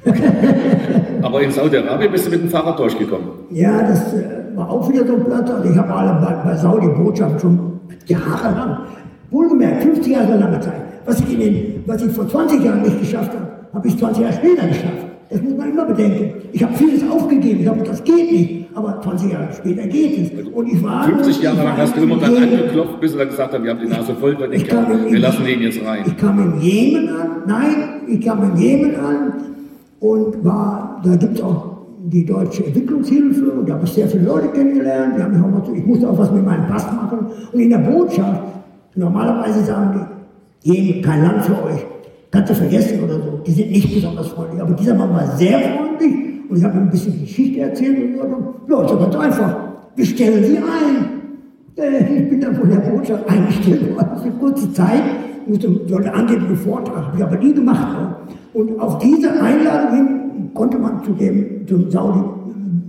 Aber 1.23 1.43
in 1.43 1.51
Saudi-Arabien 1.51 2.13
bist 2.13 2.27
du 2.27 2.31
mit 2.31 2.43
dem 2.43 2.49
Fahrrad 2.49 2.79
durchgekommen. 2.79 3.29
Ja, 3.51 3.83
das 3.83 4.15
äh, 4.15 4.57
war 4.57 4.71
auch 4.71 4.89
wieder 4.89 5.05
so 5.05 5.15
ein 5.15 5.25
Platz. 5.25 5.51
Also 5.51 5.71
ich 5.71 5.77
habe 5.77 5.93
alle 5.93 6.21
bei, 6.25 6.51
bei 6.51 6.57
Saudi-Botschaft 6.57 7.41
schon 7.41 7.81
jahrelang, 8.07 8.79
wohlgemerkt, 9.31 9.83
50 9.83 10.13
Jahre 10.13 10.37
lange 10.37 10.61
Zeit. 10.61 10.75
Was 11.05 11.19
ich, 11.21 11.33
in 11.33 11.41
den, 11.41 11.85
was 11.87 12.03
ich 12.03 12.13
vor 12.13 12.29
20 12.29 12.63
Jahren 12.63 12.83
nicht 12.83 13.01
geschafft 13.01 13.33
habe, 13.33 13.49
habe 13.75 13.89
ich 13.89 13.99
20 13.99 14.23
Jahre 14.23 14.35
später 14.35 14.69
geschafft. 14.69 15.07
Das 15.31 15.43
muss 15.43 15.57
man 15.57 15.71
immer 15.71 15.85
bedenken. 15.85 16.33
Ich 16.53 16.63
habe 16.63 16.75
vieles 16.75 17.03
aufgegeben. 17.11 17.61
Ich 17.61 17.67
habe 17.67 17.83
das 17.83 18.05
geht 18.05 18.31
nicht. 18.31 18.60
Aber 18.75 19.01
20 19.03 19.33
Jahre 19.33 19.49
später 19.53 19.87
geht 19.87 20.33
es. 20.39 20.49
Und 20.49 20.67
ich 20.69 20.83
war 20.83 21.05
50 21.05 21.43
Jahre 21.43 21.65
lang 21.65 21.77
hast 21.77 21.97
du 21.97 22.03
immer 22.03 22.17
dann 22.17 22.37
angeklopft, 22.37 23.01
bis 23.01 23.13
sie 23.13 23.19
dann 23.19 23.29
gesagt 23.29 23.55
haben, 23.55 23.65
wir 23.65 23.71
haben 23.71 23.81
die 23.81 23.89
Nase 23.89 24.15
voll 24.15 24.37
bei 24.37 24.47
den 24.47 24.63
Kerl. 24.63 25.11
Wir 25.11 25.19
lassen 25.19 25.45
den 25.45 25.63
jetzt 25.63 25.85
rein. 25.85 26.05
Ich 26.07 26.17
kam 26.17 26.39
im 26.39 26.61
Jemen 26.61 27.09
an. 27.09 27.29
Nein, 27.47 27.75
ich 28.09 28.21
kam 28.25 28.43
im 28.43 28.57
Jemen 28.57 28.95
an 28.97 29.33
und 30.01 30.45
war, 30.45 31.01
da 31.05 31.17
gibt 31.17 31.37
es 31.37 31.43
auch 31.43 31.79
die 32.05 32.25
deutsche 32.25 32.65
Entwicklungshilfe 32.65 33.51
und 33.51 33.69
da 33.69 33.75
habe 33.75 33.85
ich 33.85 33.93
sehr 33.93 34.09
viele 34.09 34.25
Leute 34.25 34.49
kennengelernt. 34.49 35.15
Die 35.17 35.23
haben 35.23 35.33
mich 35.33 35.43
auch 35.43 35.69
mal 35.69 35.77
ich 35.77 35.87
musste 35.87 36.09
auch 36.09 36.19
was 36.19 36.31
mit 36.31 36.45
meinem 36.45 36.67
Pass 36.67 36.87
machen. 36.93 37.27
Und 37.53 37.61
in 37.61 37.71
der 37.71 37.79
Botschaft, 37.79 38.43
normalerweise 38.95 39.65
sagen 39.65 40.07
die, 40.65 40.73
Jemen, 40.73 41.03
kein 41.03 41.23
Land 41.23 41.45
für 41.45 41.65
euch 41.65 41.87
kannst 42.31 42.51
du 42.51 42.55
vergessen 42.55 43.03
oder 43.03 43.15
so. 43.15 43.41
Die 43.47 43.53
sind 43.53 43.71
nicht 43.71 43.93
besonders 43.93 44.29
freundlich. 44.29 44.61
Aber 44.63 44.75
dieser 44.75 44.95
Mann 44.95 45.13
war 45.13 45.27
sehr 45.37 45.59
freundlich 45.59 46.20
und 46.51 46.57
ich 46.57 46.65
habe 46.65 46.79
ein 46.79 46.91
bisschen 46.91 47.21
Geschichte 47.21 47.61
erzählt 47.61 48.21
und 48.21 48.67
so. 48.69 48.75
Ja, 48.75 48.97
ganz 48.97 49.17
einfach. 49.17 49.57
Wir 49.95 50.05
stellen 50.05 50.45
sie 50.45 50.59
ein. 50.59 51.21
Äh, 51.77 52.23
ich 52.23 52.29
bin 52.29 52.41
dann 52.41 52.57
von 52.57 52.69
der 52.69 52.79
Botschaft 52.79 53.29
eingestellt 53.29 53.95
worden 53.95 54.21
für 54.21 54.31
kurze 54.33 54.73
Zeit, 54.73 55.03
musste, 55.47 55.71
sollte 55.87 56.13
angeblich 56.13 56.49
einen 56.49 56.57
Vortrag, 56.57 57.07
habe 57.07 57.17
ich 57.17 57.23
aber 57.23 57.37
nie 57.37 57.55
gemacht. 57.55 58.17
Und 58.53 58.81
auf 58.81 58.99
diese 58.99 59.31
Einladung 59.31 59.95
hin 59.95 60.51
konnte 60.55 60.79
man 60.79 61.05
zu 61.05 61.13
dem, 61.13 61.67
zum 61.69 61.89
Saudi, 61.89 62.21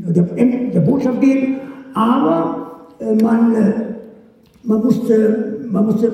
der, 0.08 0.24
der 0.24 0.80
Botschaft 0.80 1.22
gehen, 1.22 1.58
aber 1.94 2.88
äh, 3.00 3.24
man, 3.24 3.54
äh, 3.54 3.74
man 4.64 4.84
musste, 4.84 5.60
man 5.70 5.86
musste 5.86 6.12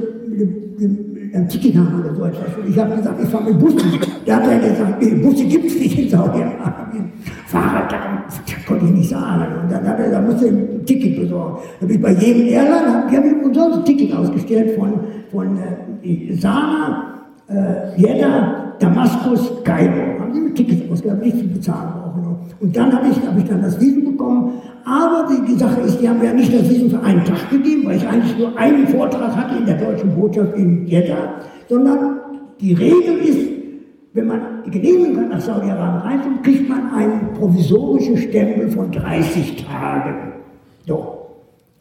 ein 1.33 1.47
Ticket 1.49 1.75
haben 1.75 2.01
oder 2.01 2.13
so 2.13 2.25
etwas. 2.25 2.57
Und 2.57 2.69
ich 2.69 2.77
habe 2.77 2.95
gesagt, 2.95 3.21
ich 3.21 3.29
fahre 3.29 3.45
mit 3.45 3.59
Bus. 3.59 3.73
Da 4.25 4.37
hat 4.37 4.47
er 4.47 4.59
gesagt, 4.59 5.01
nee, 5.01 5.15
Busse 5.15 5.45
gibt 5.45 5.65
es 5.67 5.79
nicht 5.79 5.97
in 5.99 6.09
Saudi-Arabien. 6.09 7.11
Fahrrad, 7.47 7.91
das 7.91 8.65
konnte 8.65 8.85
ich 8.85 8.91
nicht 8.91 9.09
sagen. 9.09 9.45
Und 9.63 9.71
dann 9.71 9.87
hat 9.87 9.99
da 10.11 10.21
musste 10.21 10.47
ein 10.47 10.85
Ticket 10.85 11.21
besorgen. 11.21 11.57
Da 11.79 11.83
habe 11.83 11.93
ich 11.93 12.01
bei 12.01 12.11
jedem 12.11 12.47
Airline, 12.47 13.07
die 13.09 13.17
haben 13.17 13.43
umsonst 13.43 13.79
ein 13.79 13.85
Ticket 13.85 14.13
ausgestellt 14.13 14.77
von, 14.77 14.99
von 15.31 15.57
äh, 16.03 16.33
Sana, 16.35 17.13
äh, 17.47 17.99
Jeddah, 18.01 18.73
Damaskus, 18.79 19.63
Kairo. 19.63 20.19
Haben 20.19 20.33
sie 20.33 20.41
mir 20.41 20.53
Tickets 20.53 20.91
ausgegeben, 20.91 21.21
nicht 21.21 21.39
zu 21.39 21.47
bezahlen. 21.47 22.07
Und 22.59 22.75
dann 22.75 22.91
habe 22.91 23.07
ich, 23.09 23.17
hab 23.25 23.37
ich 23.37 23.45
dann 23.45 23.61
das 23.61 23.79
Visum 23.79 24.05
bekommen. 24.05 24.53
Aber 24.83 25.27
die, 25.29 25.53
die 25.53 25.57
Sache 25.57 25.81
ist, 25.81 26.01
die 26.01 26.09
haben 26.09 26.19
mir 26.19 26.25
ja 26.25 26.33
nicht 26.33 26.53
das 26.53 26.69
Visum 26.69 26.89
für 26.89 27.01
einen 27.01 27.23
Tag 27.23 27.49
gegeben, 27.49 27.85
weil 27.85 27.97
ich 27.97 28.07
eigentlich 28.07 28.37
nur 28.37 28.57
einen 28.57 28.87
Vortrag 28.87 29.35
hatte 29.35 29.57
in 29.57 29.65
der 29.65 29.77
deutschen 29.77 30.15
Botschaft 30.15 30.55
in 30.55 30.85
Jeddah, 30.87 31.35
sondern 31.69 32.19
die 32.59 32.73
Regel 32.73 33.17
ist, 33.23 33.56
wenn 34.17 34.27
man 34.27 34.41
die 34.65 34.71
Genehmigung 34.71 35.21
hat, 35.21 35.29
nach 35.29 35.39
Saudi-Arabien 35.39 36.01
reinkommt, 36.01 36.43
kriegt 36.43 36.67
man 36.67 36.91
einen 36.91 37.33
provisorischen 37.37 38.17
Stempel 38.17 38.67
von 38.69 38.91
30 38.91 39.63
Tagen. 39.63 40.33
So. 40.87 41.13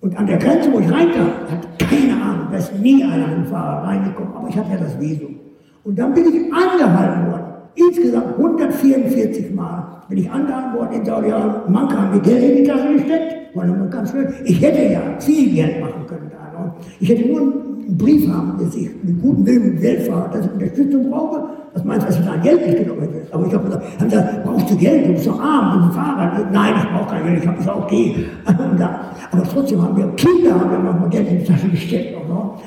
Und 0.02 0.16
an 0.18 0.26
der 0.26 0.36
Grenze, 0.36 0.70
wo 0.70 0.78
ich 0.78 0.92
reinkam, 0.92 1.30
hat 1.50 1.78
keine 1.78 2.12
Ahnung, 2.12 2.48
da 2.52 2.58
ist 2.58 2.78
nie 2.78 3.02
einer 3.02 3.26
mit 3.26 3.36
dem 3.38 3.46
Fahrrad 3.46 3.86
reingekommen, 3.86 4.34
aber 4.36 4.48
ich 4.48 4.56
hatte 4.56 4.70
ja 4.70 4.76
das 4.76 5.00
Visum. 5.00 5.36
Und 5.84 5.98
dann 5.98 6.12
bin 6.12 6.24
ich 6.26 6.52
angehalten 6.52 7.32
worden. 7.32 7.44
Insgesamt 7.74 8.36
144 8.36 9.54
Mal 9.54 10.02
bin 10.08 10.18
ich 10.18 10.30
angehalten 10.30 10.78
worden 10.78 10.92
in 10.92 11.04
Saudi-Arabien. 11.06 11.72
Manche 11.72 11.98
haben 11.98 12.14
mir 12.14 12.20
Geld 12.20 12.42
in 12.42 12.56
die 12.56 12.64
Tasche 12.64 12.92
gesteckt, 12.92 13.34
weil 13.54 13.68
man 13.68 13.90
ganz 13.90 14.10
schnell. 14.10 14.34
Ich 14.44 14.60
hätte 14.60 14.92
ja 14.92 15.00
viel 15.18 15.54
Geld 15.54 15.80
machen 15.80 16.06
können 16.06 16.30
da. 16.30 16.76
Ich 17.00 17.08
hätte 17.08 17.28
nur 17.28 17.65
einen 17.86 17.98
Brief 17.98 18.28
haben, 18.28 18.58
dass 18.58 18.74
ich 18.74 18.90
mit 19.02 19.22
gutem 19.22 19.46
Willen 19.46 19.70
und 19.72 19.80
Geld 19.80 20.02
fahre, 20.08 20.30
dass 20.30 20.46
ich 20.46 20.52
Unterstützung 20.52 21.10
brauche. 21.10 21.44
Was 21.74 21.84
meinst 21.84 22.02
du, 22.02 22.06
dass 22.10 22.18
ich 22.20 22.26
da 22.26 22.36
Geld 22.36 22.66
nicht 22.66 22.78
genommen 22.78 23.02
hätte? 23.02 23.26
Aber 23.30 23.46
ich 23.46 23.52
habe 23.52 23.64
gesagt, 23.66 24.00
haben 24.00 24.08
gesagt, 24.08 24.44
brauchst 24.44 24.70
du 24.70 24.76
Geld? 24.76 25.06
Du 25.06 25.12
bist 25.12 25.26
doch 25.26 25.40
arm, 25.40 25.78
du 25.78 25.86
bist 25.86 25.98
Fahrrad. 25.98 26.52
Nein, 26.52 26.74
ich 26.76 26.90
brauche 26.90 27.10
kein 27.10 27.24
Geld, 27.24 27.42
ich 27.42 27.46
habe 27.46 27.58
gesagt, 27.58 27.76
okay. 27.76 28.26
Aber 28.44 29.42
trotzdem 29.42 29.82
haben 29.82 29.96
wir 29.96 30.06
Kinder, 30.16 30.58
haben 30.58 30.70
wir 30.70 30.78
manchmal 30.78 31.10
Geld 31.10 31.28
in 31.28 31.38
die 31.38 31.44
Tasche 31.44 31.68
gesteckt. 31.68 32.16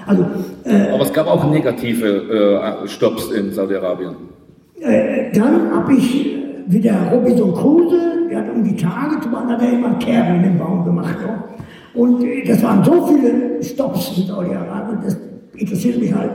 Also, 0.06 0.26
äh, 0.66 0.92
Aber 0.92 1.04
es 1.04 1.14
gab 1.14 1.28
auch 1.28 1.50
negative 1.52 2.08
äh, 2.84 2.88
Stops 2.88 3.32
in 3.32 3.52
Saudi-Arabien. 3.52 4.16
Äh, 4.80 5.32
dann 5.34 5.72
habe 5.74 5.94
ich 5.94 6.36
wie 6.68 6.80
der 6.80 7.12
Robinson 7.12 7.54
Kruse, 7.54 8.00
der 8.30 8.40
hat 8.40 8.54
um 8.54 8.64
die 8.64 8.76
Tage 8.76 9.20
zu 9.22 9.30
machen, 9.30 9.50
hat 9.50 9.62
er 9.62 9.74
immer 9.74 9.94
Kerben 10.00 10.36
in 10.36 10.44
den 10.44 10.58
Baum 10.58 10.86
gemacht. 10.86 11.16
Ne? 11.20 11.44
Und 11.94 12.24
das 12.48 12.64
waren 12.64 12.84
so 12.84 13.08
viele 13.08 13.64
Stops 13.64 14.18
in 14.18 14.28
Saudi-Arabien, 14.28 15.00
das 15.04 15.18
interessiert 15.56 16.00
mich 16.00 16.14
halt, 16.14 16.32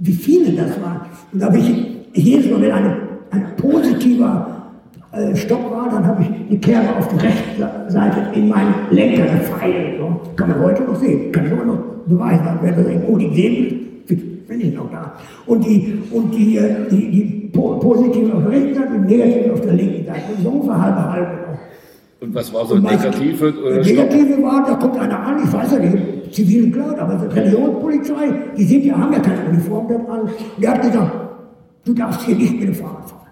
wie 0.00 0.12
viele 0.12 0.52
das 0.52 0.80
waren. 0.82 1.00
Und 1.32 1.40
da 1.40 1.46
habe 1.46 1.58
ich 1.58 1.72
jedes 2.14 2.50
Mal, 2.50 2.62
wenn 2.62 2.72
eine, 2.72 2.96
ein 3.30 3.56
positiver 3.56 4.72
äh, 5.12 5.34
Stopp 5.34 5.70
war, 5.70 5.88
dann 5.90 6.06
habe 6.06 6.22
ich 6.22 6.28
die 6.50 6.58
Kerbe 6.58 6.96
auf 6.96 7.08
die 7.08 7.16
rechte 7.16 7.68
Seite 7.88 8.20
in 8.34 8.48
meinen 8.48 8.74
Lenker 8.90 9.24
gefeilt. 9.24 9.98
So. 9.98 10.20
Kann 10.36 10.50
man 10.50 10.60
heute 10.60 10.82
noch 10.82 10.96
sehen, 10.96 11.32
kann 11.32 11.46
ich 11.46 11.52
immer 11.52 11.64
noch 11.64 11.78
beweisen. 12.06 12.44
Wer 12.62 12.72
das 12.72 12.86
in 12.86 13.04
Odin 13.04 13.34
sehen 13.34 13.88
bin 14.48 14.60
ich 14.62 14.74
noch 14.74 14.90
da. 14.90 15.12
Und 15.46 15.64
die, 15.64 15.98
und 16.10 16.34
die, 16.34 16.56
äh, 16.56 16.88
die, 16.90 17.10
die 17.10 17.50
positiven 17.52 18.32
auf 18.32 18.42
der 18.42 18.52
rechten 18.52 18.74
Seite 18.74 18.94
und 18.94 19.06
negativen 19.06 19.52
auf 19.52 19.60
der 19.60 19.72
linken 19.74 20.06
Seite. 20.06 20.20
So 20.42 20.74
halbe 20.74 21.30
noch. 21.42 21.47
Und 22.20 22.34
was 22.34 22.52
war 22.52 22.66
so 22.66 22.74
ein 22.74 22.82
negative? 22.82 23.48
Äh, 23.48 23.82
negative 23.84 24.42
war, 24.42 24.64
da 24.66 24.74
kommt 24.74 24.98
einer 24.98 25.20
an, 25.20 25.40
ich 25.44 25.52
weiß 25.52 25.72
ja 25.72 25.78
nicht, 25.78 26.34
zivilen 26.34 26.72
Cloud, 26.72 26.98
aber 26.98 27.14
die 27.14 27.38
Religionspolizei, 27.38 28.34
die 28.56 28.64
sind 28.64 28.84
ja, 28.84 28.98
haben 28.98 29.12
ja 29.12 29.20
keine 29.20 29.48
Uniform 29.50 29.86
dort 29.88 30.08
an. 30.08 30.20
Und 30.22 30.30
der 30.58 30.74
hat 30.74 30.82
gesagt, 30.82 31.12
du 31.84 31.94
darfst 31.94 32.22
hier 32.22 32.36
nicht 32.36 32.58
mit 32.58 32.68
dem 32.68 32.74
Fahrrad 32.74 33.08
fahren. 33.08 33.28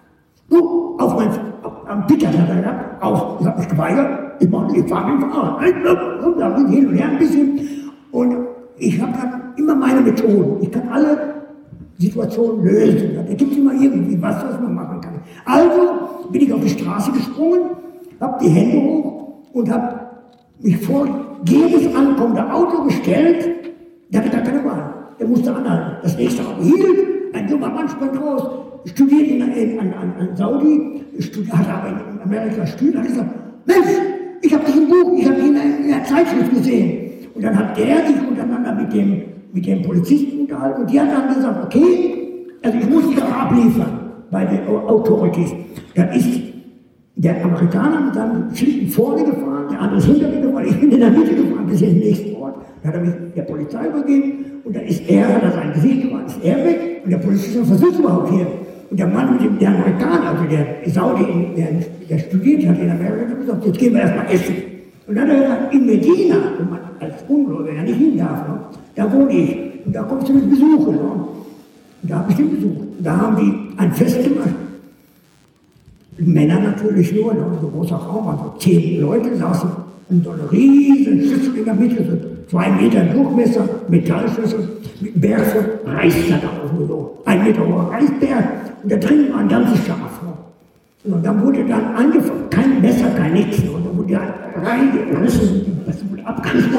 Du, 0.49 0.97
auf 0.99 1.17
mein, 1.17 1.29
auf, 1.63 1.73
am 1.89 2.07
Pickard 2.07 2.39
hat 2.39 2.49
er 2.49 2.57
gesagt, 2.57 3.03
auf, 3.03 3.41
ich 3.41 3.47
habe 3.47 3.59
mich 3.59 3.69
geweigert, 3.69 4.21
ich, 4.41 4.49
mach, 4.49 4.73
ich 4.73 4.89
fahre 4.89 5.13
mit 5.13 5.23
dem 5.23 5.31
Fahrrad. 5.31 6.25
Und 6.25 6.39
da 6.39 6.51
ging 6.57 6.69
hin 6.69 6.87
und 6.87 6.95
her 6.95 7.09
ein 7.09 7.19
bisschen. 7.19 7.61
Und 8.13 8.37
ich 8.79 9.01
habe 9.01 9.13
dann 9.13 9.53
immer 9.57 9.75
meine 9.75 10.01
Methoden. 10.01 10.59
Ich 10.63 10.71
kann 10.71 10.89
alle 10.91 11.35
Situationen 11.99 12.65
lösen. 12.65 13.17
Da 13.17 13.35
gibt 13.35 13.51
es 13.51 13.59
immer 13.59 13.73
irgendwie 13.73 14.21
was, 14.23 14.45
was 14.45 14.61
man 14.61 14.75
machen 14.75 15.01
kann. 15.01 15.15
Also 15.45 16.29
bin 16.31 16.43
ich 16.43 16.53
auf 16.53 16.61
die 16.61 16.69
Straße 16.69 17.11
gesprungen, 17.13 17.71
habe 18.21 18.45
die 18.45 18.49
Hände 18.49 18.83
hoch 18.83 19.35
und 19.53 19.71
habe 19.71 20.01
mich 20.61 20.77
vor 20.79 21.07
jedes 21.47 21.95
ankommende 21.95 22.53
Auto 22.53 22.85
gestellt. 22.85 23.49
Der 24.11 24.21
hatte 24.21 24.31
gar 24.31 24.43
keine 24.43 24.65
Wahl. 24.65 24.95
Der 25.19 25.27
musste 25.27 25.55
anhalten. 25.55 25.97
Das 26.03 26.17
nächste 26.17 26.43
Auto 26.43 26.63
hielt, 26.63 27.35
ein 27.35 27.49
junger 27.49 27.69
Mann 27.69 27.89
sprang 27.89 28.17
raus, 28.17 28.43
studiert 28.85 29.29
in, 29.29 29.53
in, 29.53 29.81
an, 29.81 29.93
an, 29.95 30.15
an 30.19 30.37
Saudi, 30.37 31.03
hat 31.51 31.69
aber 31.69 31.89
in 31.89 32.21
Amerika 32.23 32.67
studiert, 32.67 32.99
hat 32.99 33.07
gesagt, 33.07 33.31
Mensch, 33.67 33.89
ich 34.43 34.55
habe 34.55 34.65
dich 34.65 34.77
im 34.77 34.89
Buch, 34.89 35.13
ich 35.19 35.27
habe 35.27 35.37
dich 35.37 35.47
in, 35.47 35.57
in 35.57 35.89
der 35.89 36.05
Zeitschrift 36.05 36.55
gesehen. 36.55 37.11
Und 37.35 37.43
dann 37.43 37.59
hat 37.59 37.77
der 37.77 38.07
sich 38.07 38.17
untereinander 38.29 38.75
mit 38.75 38.93
dem, 38.93 39.23
mit 39.53 39.67
dem 39.67 39.83
Polizisten 39.83 40.41
unterhalten 40.41 40.83
und 40.83 40.91
die 40.91 41.01
hat 41.01 41.09
dann 41.11 41.35
gesagt, 41.35 41.65
okay, 41.65 42.47
also 42.63 42.79
ich 42.79 42.89
muss 42.89 43.09
dich 43.09 43.23
auch 43.23 43.33
abliefern 43.33 44.01
bei 44.31 44.45
den 44.45 44.67
Authorities. 44.67 45.53
Dann 45.95 46.11
ist 46.11 46.46
der 47.17 47.45
Amerikaner 47.45 48.13
seinem 48.13 48.55
Schlitten 48.55 48.89
vorne 48.89 49.25
gefahren, 49.25 49.67
der 49.71 49.81
andere 49.81 49.99
ist 49.99 50.07
hinter 50.07 50.29
ich 50.65 50.81
bin 50.81 50.91
in 50.91 51.01
der 51.01 51.11
Mitte 51.11 51.35
gefahren 51.35 51.67
bis 51.67 51.81
in 51.81 51.95
den 51.95 51.99
nächsten 51.99 52.37
Ort. 52.37 52.57
Da 52.83 52.89
hat 52.89 52.97
er 52.97 53.01
mich 53.01 53.15
der 53.35 53.43
Polizei 53.43 53.87
übergeben 53.89 54.33
und 54.65 54.77
da 54.77 54.81
ist 54.81 55.09
er, 55.09 55.35
hat 55.35 55.43
er 55.43 55.53
sein 55.53 55.73
Gesicht 55.73 56.03
gemacht, 56.03 56.27
ist 56.27 56.45
er 56.45 56.65
weg 56.65 57.01
und 57.05 57.11
der 57.11 57.19
Polizist 57.19 57.59
hat 57.59 57.67
versucht 57.67 57.99
überhaupt 57.99 58.31
hier. 58.31 58.47
Und 58.91 59.01
der 59.01 59.07
Mann 59.07 59.33
mit 59.33 59.43
dem, 59.43 59.59
der 59.59 59.69
Amerikaner, 59.71 60.31
also 60.31 60.45
der 60.45 60.67
Saudi, 60.93 61.25
der, 61.57 61.69
der 62.09 62.19
studiert 62.19 62.69
hat 62.69 62.79
in 62.79 62.91
Amerika, 62.91 63.31
hat 63.31 63.41
gesagt, 63.41 63.67
jetzt 63.67 63.79
gehen 63.79 63.95
wir 63.95 64.03
erstmal 64.03 64.27
essen. 64.31 64.55
Und 65.07 65.15
dann 65.17 65.29
hat 65.29 65.35
er 65.35 65.43
gesagt, 65.43 65.75
in 65.75 65.87
Medina, 65.87 66.37
wo 66.59 66.71
man 66.71 66.81
als 67.01 67.15
Ungläubiger 67.29 67.83
nicht 67.83 67.97
hin 67.97 68.19
darf, 68.19 68.47
ne, 68.47 68.59
da 68.95 69.13
wohne 69.13 69.33
ich. 69.33 69.87
Und 69.87 69.95
da 69.95 70.03
kommst 70.03 70.29
du 70.29 70.35
mit 70.35 70.51
besuchen. 70.51 70.95
Ne? 70.95 71.01
Und 72.03 72.11
da 72.11 72.17
habe 72.17 72.31
ich 72.31 72.37
den 72.37 72.51
besucht. 72.51 72.81
Und 72.99 73.05
da 73.05 73.17
haben 73.17 73.37
die 73.37 73.81
ein 73.81 73.93
Fest 73.93 74.23
gemacht. 74.23 74.55
Männer 76.19 76.61
natürlich 76.61 77.13
nur, 77.13 77.35
ne? 77.35 77.41
so 77.61 77.67
ein 77.67 77.73
großer 77.73 77.97
Raum, 77.97 78.29
also 78.29 78.55
zehn 78.59 79.01
Leute 79.01 79.37
saßen 79.37 79.71
in 80.09 80.23
so 80.23 80.31
einer 80.31 80.51
riesen 80.51 81.21
Schüssel 81.21 81.57
in 81.57 81.65
der 81.65 81.75
Mitte, 81.75 82.05
so 82.05 82.17
zwei 82.51 82.71
Meter 82.71 83.01
Durchmesser, 83.05 83.69
Metallschüssel, 83.89 84.69
mit 85.01 85.13
einem 85.13 85.21
Berg 85.21 85.47
von 85.47 85.93
Reis 85.93 86.15
da 86.29 86.37
drauf, 86.37 86.73
nur 86.79 86.89
so. 86.89 87.19
Ein 87.25 87.45
Meter 87.45 87.67
hoher 87.67 87.91
Reisberg 87.91 88.45
und 88.83 88.93
da 88.93 88.97
drin 88.97 89.33
war 89.33 89.41
ein 89.41 89.49
ganzes 89.49 89.85
Schaf. 89.85 90.17
Und 91.07 91.25
dann 91.25 91.43
wurde 91.43 91.65
dann 91.65 91.95
angefangen, 91.95 92.51
kein 92.51 92.81
Messer, 92.81 93.09
kein 93.11 93.33
nichts. 93.33 93.61
Und 93.61 93.87
dann 93.87 93.97
wurde 93.97 94.15
dann 94.15 94.65
reingerissen, 94.65 95.83
das 95.87 95.97
wurde 96.11 96.27
abgerissen 96.27 96.71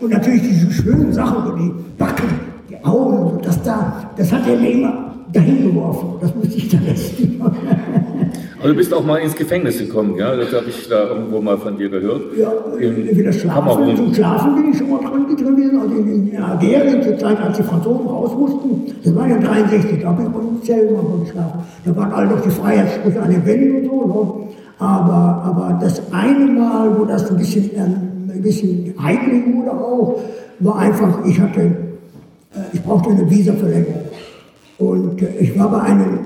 Und 0.00 0.10
natürlich 0.10 0.42
diese 0.42 0.70
schönen 0.70 1.12
Sachen, 1.12 1.44
so 1.44 1.56
die 1.56 1.70
Backen, 1.98 2.28
die 2.70 2.82
Augen, 2.82 3.42
das 3.42 3.62
da, 3.62 4.10
das 4.16 4.32
hat 4.32 4.48
er 4.48 4.56
mir 4.56 4.70
immer 4.70 5.14
dahin 5.32 5.64
geworfen. 5.64 6.14
Das 6.20 6.34
musste 6.34 6.56
ich 6.56 6.68
dann 6.68 6.86
essen. 6.86 7.40
Also 8.62 8.74
du 8.74 8.78
bist 8.78 8.94
auch 8.94 9.04
mal 9.04 9.18
ins 9.18 9.34
Gefängnis 9.34 9.78
gekommen, 9.78 10.16
ja? 10.16 10.36
Das 10.36 10.52
habe 10.52 10.66
ich 10.68 10.88
da 10.88 11.08
irgendwo 11.08 11.40
mal 11.40 11.58
von 11.58 11.76
dir 11.76 11.88
gehört. 11.88 12.22
Ja, 12.38 12.52
wieder 12.78 13.32
schlafen. 13.32 13.96
Zum 13.96 14.14
Schlafen 14.14 14.54
bin 14.54 14.70
ich 14.70 14.78
schon 14.78 14.90
mal 14.90 15.00
dran 15.00 15.26
gewesen. 15.36 15.80
Also 15.80 15.94
in, 15.96 16.28
in 16.28 16.42
Algerien 16.42 17.02
zur 17.02 17.18
Zeit, 17.18 17.40
als 17.40 17.56
die 17.56 17.62
Franzosen 17.64 18.06
raus 18.06 18.30
mussten, 18.38 18.94
das 19.02 19.14
war 19.14 19.28
ja 19.28 19.38
63, 19.38 20.02
da 20.02 20.08
habe 20.10 20.22
ich 20.22 20.28
mal 20.28 20.42
Zelt 20.62 20.92
mal 20.92 21.02
geschlafen. 21.24 21.60
Da 21.84 21.96
waren 21.96 22.12
alle 22.12 22.28
noch 22.28 22.40
die 22.40 22.50
Freiheitssprüche 22.50 23.20
an 23.20 23.30
den 23.30 23.44
Wänden 23.44 23.80
und 23.80 23.84
so. 23.84 24.06
Ne? 24.06 24.48
Aber, 24.78 25.42
aber 25.44 25.78
das 25.80 26.00
eine 26.12 26.46
Mal, 26.46 26.98
wo 26.98 27.04
das 27.04 27.28
ein 27.30 27.36
bisschen, 27.36 27.70
ähm, 27.74 28.30
ein 28.32 28.42
bisschen 28.42 28.94
heikel 29.02 29.42
wurde 29.54 29.72
auch, 29.72 30.20
war 30.60 30.78
einfach, 30.78 31.24
ich 31.26 31.40
hatte, 31.40 31.60
äh, 31.60 32.58
ich 32.72 32.82
brauchte 32.82 33.10
eine 33.10 33.28
Visaverlängerung. 33.28 34.04
Und 34.78 35.22
äh, 35.22 35.36
ich 35.40 35.58
war 35.58 35.70
bei 35.70 35.80
einem 35.82 36.18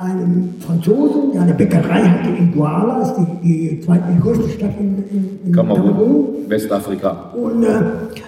einem 0.00 0.54
Franzosen, 0.60 1.32
der 1.32 1.42
eine 1.42 1.54
Bäckerei 1.54 2.02
hatte 2.02 2.30
in 2.30 2.52
Douala, 2.52 3.02
ist 3.02 3.14
die, 3.16 3.48
die 3.48 3.80
zweitgrößte 3.80 4.48
Stadt 4.50 4.72
in, 4.78 5.04
in, 5.10 5.38
in 5.46 5.52
Kamerun, 5.52 6.26
Westafrika. 6.48 7.30
Und 7.34 7.62
äh, 7.62 7.68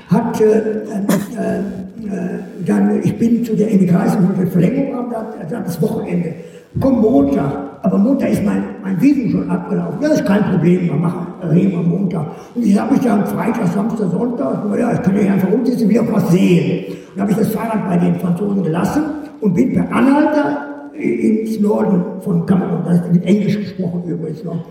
hat 0.09 0.41
äh, 0.41 0.45
äh, 0.45 0.59
äh 0.59 1.61
dann, 2.67 3.01
ich 3.03 3.17
bin 3.17 3.45
zu 3.45 3.57
der 3.57 3.69
Immigration 3.69 4.27
und 4.27 4.39
der 4.39 4.47
Verlängerung, 4.47 5.11
das, 5.11 5.65
das 5.65 5.83
Wochenende. 5.83 6.35
komm 6.81 7.01
Montag. 7.01 7.53
Aber 7.83 7.97
Montag 7.97 8.31
ist 8.31 8.45
mein, 8.45 8.63
mein 8.83 9.01
Visum 9.01 9.31
schon 9.31 9.51
abgelaufen. 9.51 9.99
Das 10.03 10.13
ist 10.13 10.27
kein 10.27 10.43
Problem, 10.45 10.85
wir 10.85 10.95
machen 10.95 11.27
reden 11.49 11.73
wir 11.73 11.83
Montag. 11.83 12.27
Und 12.55 12.65
ich 12.65 12.79
habe 12.79 12.93
mich 12.93 13.03
dann 13.03 13.27
Freitag, 13.27 13.67
Samstag, 13.69 14.11
Sonntag, 14.11 14.65
ja, 14.79 14.93
ich 14.93 15.03
kann 15.03 15.17
ja 15.17 15.33
einfach 15.33 15.51
umsetzen, 15.51 15.89
wieder 15.89 16.05
was 16.13 16.31
sehen. 16.31 16.85
Und 16.89 16.97
dann 17.17 17.23
habe 17.23 17.33
ich 17.33 17.39
das 17.39 17.49
Fahrrad 17.49 17.89
bei 17.89 17.97
den 17.97 18.15
Franzosen 18.17 18.63
gelassen 18.63 19.03
und 19.41 19.55
bin 19.55 19.73
per 19.73 19.91
Anhalter 19.93 20.70
ins 20.95 21.61
Norden 21.61 22.21
von 22.21 22.47
Kamerun, 22.47 22.85
das 22.85 23.01
ist 23.01 23.13
mit 23.13 23.25
Englisch 23.25 23.57
gesprochen 23.59 24.05
übrigens 24.07 24.45
noch. 24.45 24.65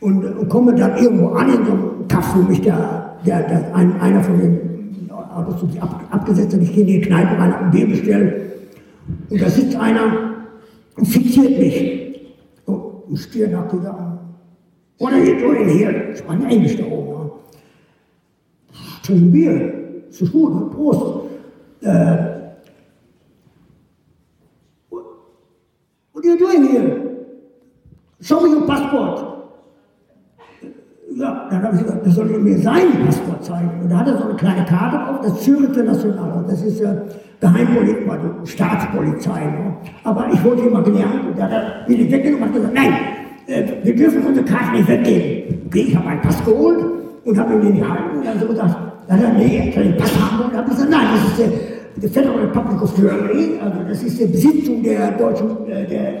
Und, 0.00 0.24
und 0.24 0.48
komme 0.48 0.74
dann 0.74 0.96
irgendwo 0.98 1.28
an 1.28 1.48
in 1.48 1.64
so 1.64 1.72
einem 1.72 2.08
Kaff, 2.08 2.36
wo 2.36 2.42
mich 2.42 2.60
der, 2.60 3.16
der, 3.26 3.42
der 3.42 3.74
ein, 3.74 3.98
einer 4.00 4.22
von 4.22 4.38
den 4.38 5.10
Autos 5.10 5.62
ab, 5.80 6.04
abgesetzt 6.10 6.54
hat. 6.54 6.62
Ich 6.62 6.72
gehe 6.72 6.82
in 6.82 6.86
die 6.86 7.00
Kneipe 7.00 7.38
rein, 7.38 7.54
ein 7.54 7.70
Bier 7.70 7.88
bestellt. 7.88 8.52
Und 9.30 9.40
da 9.40 9.48
sitzt 9.48 9.76
einer 9.76 10.34
und 10.96 11.06
fixiert 11.06 11.58
mich. 11.58 12.04
Und 12.66 13.18
stier 13.18 13.48
nach 13.48 13.72
an. 13.72 14.18
What 14.98 15.12
are 15.12 15.22
you 15.22 15.38
doing 15.38 15.68
here? 15.68 16.12
Ich 16.14 16.26
meine 16.26 16.46
Englisch 16.46 16.76
da 16.76 16.84
oben. 16.84 17.30
Ja. 18.72 18.78
Trinken 19.02 19.32
Bier. 19.32 19.72
Das 20.08 20.20
ist 20.20 20.32
gut, 20.32 20.70
Prost. 20.72 21.26
Äh, 21.82 22.34
What 26.12 26.24
are 26.24 26.30
you 26.30 26.38
doing 26.38 26.64
here? 26.64 27.04
Show 28.24 28.40
your 28.46 28.66
passport. 28.66 29.22
Ja, 31.14 31.46
dann 31.50 31.62
habe 31.62 31.76
ich 31.76 31.82
gesagt, 31.82 32.06
das 32.06 32.14
soll 32.14 32.24
mir 32.24 32.58
sein 32.58 33.04
Passport 33.04 33.44
zeigen. 33.44 33.70
Und 33.82 33.90
da 33.90 33.98
hat 33.98 34.08
er 34.08 34.16
so 34.16 34.24
eine 34.24 34.34
kleine 34.34 34.64
Karte 34.64 34.96
drauf, 34.96 35.20
das 35.22 35.42
Zürich 35.42 35.64
International. 35.64 36.38
Und 36.38 36.48
das 36.48 36.62
ist 36.62 36.80
äh, 36.80 36.96
Geheimpolizei, 37.40 38.10
also 38.10 38.28
Staatspolizei. 38.44 39.44
Ne? 39.44 39.76
Aber 40.04 40.26
ich 40.32 40.42
wollte 40.42 40.62
immer 40.62 40.82
gelernt. 40.82 41.26
Und 41.28 41.38
da 41.38 41.42
hat 41.44 41.52
er 41.52 41.62
mir 41.86 41.98
die 41.98 42.10
weggenommen 42.10 42.48
und 42.48 42.54
gesagt, 42.54 42.74
nein, 42.74 42.92
äh, 43.46 43.62
wir 43.82 43.94
dürfen 43.94 44.26
unsere 44.26 44.46
Karte 44.46 44.72
nicht 44.72 44.88
weggeben. 44.88 45.62
Okay, 45.66 45.84
ich 45.88 45.94
habe 45.94 46.06
meinen 46.06 46.22
Pass 46.22 46.42
geholt 46.42 46.82
und 47.26 47.38
habe 47.38 47.54
ihn 47.54 47.60
in 47.60 47.74
die 47.74 47.84
Hand 47.84 48.14
und 48.16 48.24
dann 48.24 48.40
so 48.40 48.46
gesagt, 48.46 48.74
dann 49.06 49.18
hat 49.18 49.24
er, 49.24 49.32
nee, 49.34 49.68
ich 49.68 49.74
soll 49.74 49.84
den 49.84 49.96
Pass 49.98 50.18
haben. 50.18 50.44
Und 50.44 50.52
dann 50.54 50.60
habe 50.62 50.70
ich 50.70 50.76
gesagt, 50.76 50.90
nein, 50.90 51.06
das 51.12 51.30
ist 51.30 51.38
der, 51.38 52.00
der 52.00 52.10
Federal 52.10 52.40
Republic 52.40 52.82
of 52.82 52.96
Germany, 52.96 53.58
also 53.62 53.78
das 53.86 54.02
ist 54.02 54.18
die 54.18 54.24
Besitzung 54.24 54.82
der 54.82 55.12
deutschen, 55.12 55.68
äh, 55.68 55.86
der, 55.86 56.12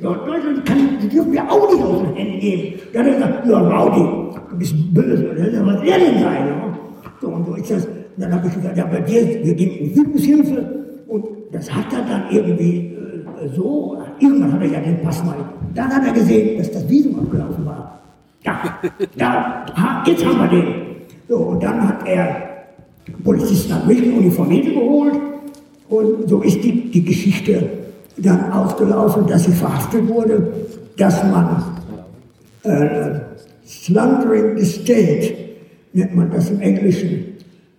Deutschland, 0.00 0.64
kann, 0.66 0.98
die 1.02 1.08
dürfen 1.08 1.32
wir 1.32 1.50
auch 1.50 1.70
nicht 1.70 1.82
aus 1.82 2.02
den 2.02 2.14
Händen 2.14 2.40
geben. 2.40 2.80
Dann 2.92 3.04
hat 3.04 3.12
er 3.12 3.14
gesagt, 3.14 3.46
ja, 3.46 3.58
Rowdy, 3.58 4.34
du 4.50 4.58
bist 4.58 4.94
böse, 4.94 5.30
oder? 5.30 5.66
was 5.66 5.82
er 5.82 5.98
denn 5.98 6.20
sein? 6.20 6.46
Ja? 6.46 6.78
So, 7.20 7.28
und 7.28 7.46
so 7.46 7.54
ist 7.54 7.70
das. 7.70 7.86
Und 7.86 7.92
dann 8.16 8.32
habe 8.34 8.48
ich 8.48 8.54
gesagt, 8.54 8.76
ja, 8.76 8.84
bei 8.86 9.00
dir, 9.00 9.44
wir 9.44 9.54
geben 9.54 9.86
Entwicklungshilfe. 9.86 10.84
Und 11.08 11.24
das 11.52 11.72
hat 11.72 11.92
er 11.92 12.02
dann 12.02 12.22
irgendwie 12.30 12.94
äh, 13.42 13.48
so, 13.54 13.98
irgendwann 14.18 14.52
hat 14.52 14.62
er 14.62 14.68
ja 14.68 14.80
den 14.80 15.00
Pass 15.02 15.24
mal. 15.24 15.36
Dann 15.74 15.88
hat 15.88 16.06
er 16.06 16.12
gesehen, 16.12 16.58
dass 16.58 16.70
das 16.70 16.88
Visum 16.88 17.18
abgelaufen 17.18 17.64
war. 17.64 18.00
Ja, 18.44 18.78
ja, 19.16 19.64
jetzt 20.06 20.24
haben 20.24 20.38
wir 20.38 20.48
den. 20.48 20.74
So, 21.28 21.36
und 21.36 21.62
dann 21.62 21.86
hat 21.86 22.06
er 22.06 22.50
Polizisten 23.24 23.74
hat 23.74 23.86
mich 23.86 24.02
Uniformierte 24.02 24.72
geholt. 24.72 25.14
Und 25.88 26.28
so 26.28 26.40
ist 26.42 26.62
die, 26.62 26.90
die 26.90 27.04
Geschichte 27.04 27.68
dann 28.16 28.52
ausgelaufen, 28.52 29.26
dass 29.26 29.44
sie 29.44 29.52
verhaftet 29.52 30.06
wurde, 30.08 30.52
dass 30.96 31.22
man 31.24 31.62
äh, 32.64 33.20
slandering 33.66 34.58
the 34.58 34.64
state, 34.64 35.34
nennt 35.92 36.14
man 36.14 36.30
das 36.30 36.50
im 36.50 36.60
Englischen, 36.60 37.34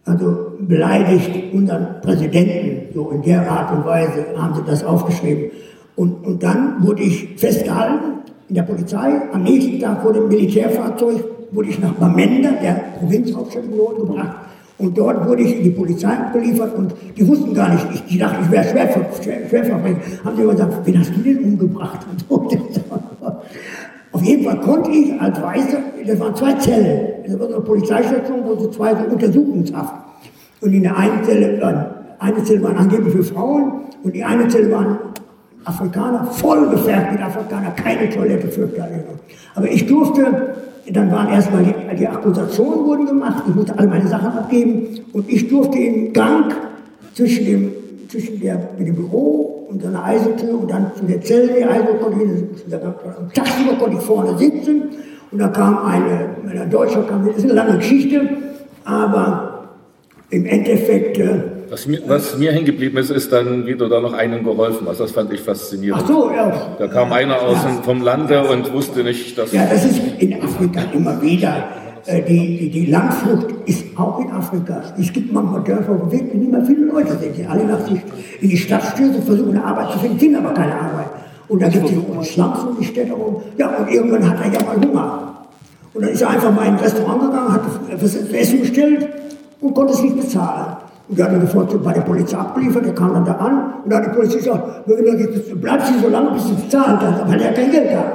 also 0.05 0.53
beleidigt 0.59 1.53
unseren 1.53 2.01
Präsidenten, 2.01 2.93
so 2.93 3.11
in 3.11 3.21
der 3.21 3.49
Art 3.49 3.71
und 3.71 3.85
Weise 3.85 4.25
haben 4.37 4.55
sie 4.55 4.63
das 4.65 4.83
aufgeschrieben. 4.83 5.51
Und, 5.95 6.25
und 6.25 6.41
dann 6.41 6.83
wurde 6.83 7.03
ich 7.03 7.29
festgehalten 7.37 8.21
in 8.49 8.55
der 8.55 8.63
Polizei. 8.63 9.21
Am 9.31 9.43
nächsten 9.43 9.79
Tag 9.79 10.03
wurde 10.03 10.21
ein 10.21 10.27
Militärfahrzeug, 10.27 11.23
wurde 11.51 11.69
ich 11.69 11.79
nach 11.79 11.93
Bamenda, 11.93 12.51
der 12.61 12.73
Provinzhauptstadt 12.99 13.63
gebracht. 13.63 14.35
Und 14.81 14.97
dort 14.97 15.27
wurde 15.27 15.43
ich 15.43 15.57
in 15.57 15.63
die 15.63 15.69
Polizei 15.69 16.17
geliefert 16.33 16.75
und 16.75 16.93
die 17.15 17.27
wussten 17.27 17.53
gar 17.53 17.69
nicht, 17.69 17.85
ich, 17.93 18.03
die 18.05 18.17
dachten, 18.17 18.43
ich 18.45 18.51
wäre 18.51 18.63
Schwerverbrecher. 18.63 19.47
Schwer, 19.47 19.63
Haben 20.25 20.35
sie 20.35 20.41
immer 20.41 20.53
gesagt, 20.53 20.73
wen 20.85 20.99
hast 20.99 21.15
du 21.15 21.21
denn 21.21 21.43
umgebracht? 21.43 21.99
Auf 24.11 24.23
jeden 24.23 24.43
Fall 24.43 24.59
konnte 24.59 24.89
ich 24.91 25.21
als 25.21 25.41
Weißer, 25.41 25.77
das 26.05 26.19
waren 26.19 26.35
zwei 26.35 26.53
Zellen, 26.53 27.07
das 27.25 27.39
war 27.39 27.47
so 27.47 27.55
eine 27.55 27.63
Polizeistation, 27.63 28.39
wo 28.43 28.55
so 28.55 28.69
zwei 28.69 28.95
so 28.95 29.03
Untersuchungshaft. 29.03 29.93
Und 30.61 30.73
in 30.73 30.83
der 30.83 30.97
einen 30.97 31.23
Zelle, 31.23 31.85
eine 32.19 32.43
Zelle 32.43 32.63
waren 32.63 32.77
angeblich 32.77 33.13
für 33.13 33.23
Frauen 33.23 33.71
und 34.03 34.15
die 34.15 34.23
eine 34.23 34.47
Zelle 34.47 34.71
waren 34.71 34.97
Afrikaner, 35.63 36.25
voll 36.25 36.69
gefärbt 36.71 37.11
mit 37.13 37.21
Afrikaner, 37.21 37.71
keine 37.71 38.09
Toilette 38.09 38.47
für 38.47 38.63
Italiener. 38.63 39.03
Aber 39.53 39.69
ich 39.69 39.85
durfte, 39.85 40.55
dann 40.89 41.11
waren 41.11 41.29
erstmal 41.29 41.63
die, 41.63 41.95
die 41.97 42.07
Akkusationen 42.07 42.85
wurden 42.85 43.05
gemacht, 43.05 43.43
ich 43.47 43.55
musste 43.55 43.77
alle 43.77 43.87
meine 43.87 44.07
Sachen 44.07 44.31
abgeben. 44.31 44.99
Und 45.13 45.29
ich 45.29 45.47
durfte 45.47 45.77
im 45.77 46.13
Gang 46.13 46.55
zwischen 47.13 47.45
dem, 47.45 47.71
zwischen 48.07 48.39
der, 48.39 48.55
dem 48.79 48.95
Büro 48.95 49.67
und 49.69 49.85
einer 49.85 50.03
Eisentür 50.03 50.59
und 50.59 50.71
dann 50.71 50.91
zu 50.95 51.05
der 51.05 51.21
Zelle, 51.21 51.49
die 51.57 51.63
Eisentür 51.63 51.95
konnte 51.99 52.23
ich, 52.23 53.33
tagsüber 53.33 53.73
konnte 53.79 53.97
ich 53.97 54.03
vorne 54.03 54.37
sitzen. 54.37 54.83
Und 55.31 55.39
da 55.39 55.47
kam 55.47 55.85
eine, 55.85 56.29
eine 56.49 56.67
Deutsche, 56.67 57.03
kam, 57.03 57.25
das 57.25 57.37
ist 57.37 57.45
eine 57.45 57.53
lange 57.53 57.77
Geschichte, 57.77 58.21
aber 58.83 59.69
im 60.29 60.45
Endeffekt, 60.45 61.17
äh, 61.19 61.39
was 61.71 61.87
mir, 61.87 62.01
was 62.05 62.37
mir 62.37 62.51
hängen 62.51 62.65
geblieben 62.65 62.97
ist, 62.97 63.11
ist 63.11 63.31
dann, 63.31 63.65
wie 63.65 63.75
du 63.75 63.87
da 63.87 64.01
noch 64.01 64.11
einen 64.11 64.43
geholfen 64.43 64.85
hast. 64.89 64.99
Das 64.99 65.11
fand 65.11 65.31
ich 65.31 65.39
faszinierend. 65.39 66.03
Ach 66.03 66.07
so, 66.07 66.29
ja. 66.29 66.75
Da 66.77 66.87
kam 66.87 67.13
einer 67.13 67.41
aus 67.41 67.63
ja. 67.63 67.81
vom 67.81 68.01
Lande 68.01 68.45
und 68.45 68.73
wusste 68.73 69.03
nicht, 69.05 69.37
dass. 69.37 69.53
Ja, 69.53 69.65
das 69.65 69.85
ist 69.85 70.01
in 70.19 70.43
Afrika 70.43 70.81
immer 70.93 71.21
wieder. 71.21 71.63
Äh, 72.07 72.23
die, 72.23 72.57
die, 72.57 72.69
die 72.71 72.85
Landflucht 72.87 73.47
ist 73.67 73.85
auch 73.95 74.19
in 74.19 74.31
Afrika. 74.31 74.83
Es 74.99 75.13
gibt 75.13 75.31
manchmal 75.31 75.63
Dörfer, 75.63 75.97
wo 75.97 76.11
wirklich 76.11 76.33
nicht 76.33 76.51
mehr 76.51 76.65
viele 76.65 76.87
Leute 76.87 77.17
sind, 77.17 77.37
die 77.37 77.45
alle 77.45 77.63
nach 77.63 77.87
sich 77.87 78.01
in 78.41 78.49
die 78.49 78.57
Stadt 78.57 78.83
stürzen, 78.83 79.23
versuchen 79.23 79.51
eine 79.51 79.63
Arbeit 79.63 79.93
zu 79.93 79.99
finden, 79.99 80.19
finden 80.19 80.45
aber 80.45 80.53
keine 80.53 80.73
Arbeit. 80.73 81.07
Und 81.47 81.61
da 81.61 81.69
gibt 81.69 81.85
es 81.85 81.91
die 81.91 82.33
Slums 82.33 82.63
und 82.63 82.81
die 82.81 82.85
Städte 82.85 83.13
rum. 83.13 83.41
Ja, 83.57 83.69
und 83.77 83.89
irgendwann 83.89 84.29
hat 84.29 84.43
er 84.43 84.51
ja 84.51 84.65
mal 84.65 84.75
Hunger. 84.75 85.45
Und 85.93 86.01
dann 86.01 86.11
ist 86.11 86.21
er 86.21 86.31
einfach 86.31 86.53
mal 86.53 86.65
in 86.67 86.73
ein 86.73 86.79
Restaurant 86.79 87.21
gegangen, 87.21 87.53
hat 87.53 87.61
das 88.01 88.15
Essen 88.15 88.59
bestellt 88.59 89.07
und 89.61 89.73
konnte 89.73 89.93
es 89.93 90.01
nicht 90.01 90.17
bezahlen. 90.17 90.75
Und 91.07 91.17
der 91.17 91.25
hat 91.25 91.33
dann 91.33 91.41
sofort 91.41 91.83
bei 91.83 91.93
der 91.93 92.01
Polizei 92.01 92.37
abgeliefert, 92.37 92.85
der 92.85 92.95
kam 92.95 93.13
dann 93.13 93.25
da 93.25 93.33
an 93.33 93.73
und 93.83 93.91
da 93.91 93.97
hat 93.97 94.05
die 94.05 94.09
Polizei 94.09 94.37
gesagt, 94.37 94.85
bleibst 95.59 95.93
du 95.93 95.99
so 95.99 96.09
lange, 96.09 96.31
bis 96.31 96.47
du 96.47 96.55
bezahlt 96.55 97.01
hast, 97.01 97.27
weil 97.27 97.41
er 97.41 97.53
kein 97.53 97.71
Geld 97.71 97.95
hat. 97.95 98.05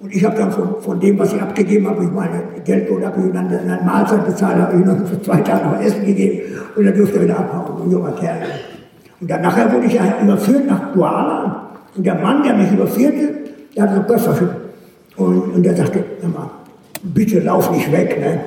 Und 0.00 0.12
ich 0.12 0.24
habe 0.24 0.36
dann 0.36 0.50
von, 0.50 0.80
von, 0.80 0.98
dem, 0.98 1.18
was 1.18 1.32
ich 1.32 1.40
abgegeben 1.40 1.86
habe, 1.88 2.02
ich 2.02 2.10
meine 2.10 2.42
Geldcode 2.64 3.04
habe 3.04 3.20
ich 3.24 3.32
dann 3.32 3.46
eine 3.46 3.80
Mahlzeit 3.84 4.26
bezahlt, 4.26 4.56
habe 4.56 4.78
ich 4.78 4.84
noch 4.84 5.06
für 5.06 5.22
zwei 5.22 5.40
Tage 5.40 5.66
noch 5.66 5.80
Essen 5.80 6.04
gegeben 6.04 6.40
und 6.74 6.84
dann 6.84 6.94
durfte 6.96 7.16
er 7.18 7.24
wieder 7.24 7.38
abhauen, 7.38 7.82
ein 7.84 7.90
junger 7.90 8.12
Kerl. 8.12 8.38
Und 9.20 9.30
dann 9.30 9.42
nachher 9.42 9.72
wurde 9.72 9.86
ich 9.86 9.94
ja 9.94 10.02
überführt 10.22 10.66
nach 10.66 10.92
Douala 10.92 11.68
und 11.96 12.04
der 12.04 12.14
Mann, 12.16 12.42
der 12.42 12.54
mich 12.54 12.72
überführte, 12.72 13.28
der 13.76 13.82
hatte 13.84 13.96
so 13.96 14.02
Köfferchen. 14.02 14.48
Und, 15.16 15.54
und 15.54 15.62
der 15.62 15.76
sagte, 15.76 16.04
mal, 16.22 16.50
bitte 17.02 17.40
lauf 17.40 17.70
nicht 17.70 17.90
weg. 17.92 18.18
Ne? 18.18 18.40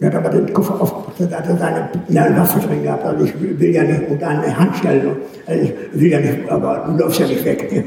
Er 0.00 0.06
hat 0.08 0.16
aber 0.16 0.30
den 0.30 0.52
Koffer 0.52 0.80
aufgemacht, 0.80 1.03
da 1.18 1.38
hat 1.38 1.48
er 1.48 1.56
seine, 1.56 1.88
seine 2.08 2.36
Waffe 2.36 2.66
drin 2.66 2.82
gehabt. 2.82 3.04
Also 3.04 3.24
ich 3.24 3.32
will 3.40 3.74
ja 3.74 3.82
nicht 3.82 4.08
unter 4.08 4.28
eine 4.28 4.58
Hand 4.58 4.76
stellen. 4.76 5.16
Also 5.46 5.64
ich 5.64 6.00
will 6.00 6.10
ja 6.10 6.20
nicht, 6.20 6.48
aber 6.48 6.84
du 6.86 7.02
läufst 7.02 7.20
ja 7.20 7.26
nicht 7.26 7.44
weg. 7.44 7.86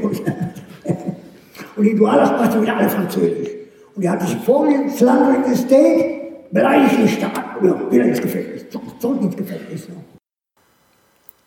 Und 1.76 1.84
die 1.84 1.94
Duala 1.94 2.26
sprachen 2.26 2.62
wieder 2.62 2.76
alle 2.76 2.88
Französisch. 2.88 3.48
Und 3.94 4.04
er 4.04 4.12
hat 4.12 4.22
sich 4.26 4.36
vorgelegt, 4.38 4.96
Slandering 4.96 5.44
the 5.48 5.56
State, 5.56 6.04
beleidigt 6.50 6.98
den 6.98 7.08
Staat, 7.08 7.60
oder 7.60 7.90
wieder 7.90 8.04
ins 8.04 8.20
Gefängnis, 8.20 8.64
zurück 8.70 9.22
ins 9.22 9.36
Gefängnis. 9.36 9.88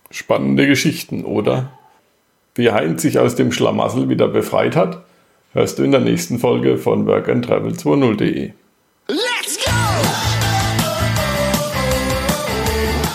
Spannende 0.10 0.68
Geschichten, 0.68 1.24
oder? 1.24 1.72
Wie 2.56 2.72
Heinz 2.72 3.02
sich 3.02 3.18
aus 3.18 3.36
dem 3.36 3.52
Schlamassel 3.52 4.10
wieder 4.10 4.28
befreit 4.28 4.76
hat, 4.76 5.06
hörst 5.54 5.80
du 5.80 5.84
in 5.84 5.92
der 5.92 6.02
nächsten 6.02 6.40
Folge 6.40 6.78
von 6.78 7.08
workandtravel20.de. 7.08 8.52
Let's 9.08 9.41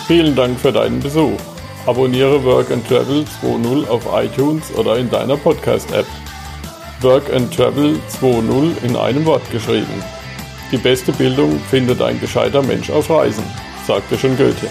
Vielen 0.07 0.37
Dank 0.37 0.61
für 0.61 0.71
deinen 0.71 1.01
Besuch. 1.01 1.37
Abonniere 1.85 2.45
Work 2.45 2.71
and 2.71 2.87
Travel 2.87 3.25
2.0 3.43 3.89
auf 3.89 4.07
iTunes 4.15 4.73
oder 4.77 4.99
in 4.99 5.11
deiner 5.11 5.37
Podcast-App. 5.37 6.07
Work 7.01 7.35
and 7.35 7.53
Travel 7.53 7.99
2.0 8.21 8.85
in 8.85 8.95
einem 8.95 9.25
Wort 9.25 9.51
geschrieben. 9.51 10.05
Die 10.71 10.77
beste 10.77 11.11
Bildung 11.11 11.59
findet 11.59 12.01
ein 12.01 12.21
gescheiter 12.21 12.63
Mensch 12.63 12.89
auf 12.89 13.11
Reisen, 13.11 13.43
sagte 13.85 14.17
schon 14.17 14.37
Goethe. 14.37 14.69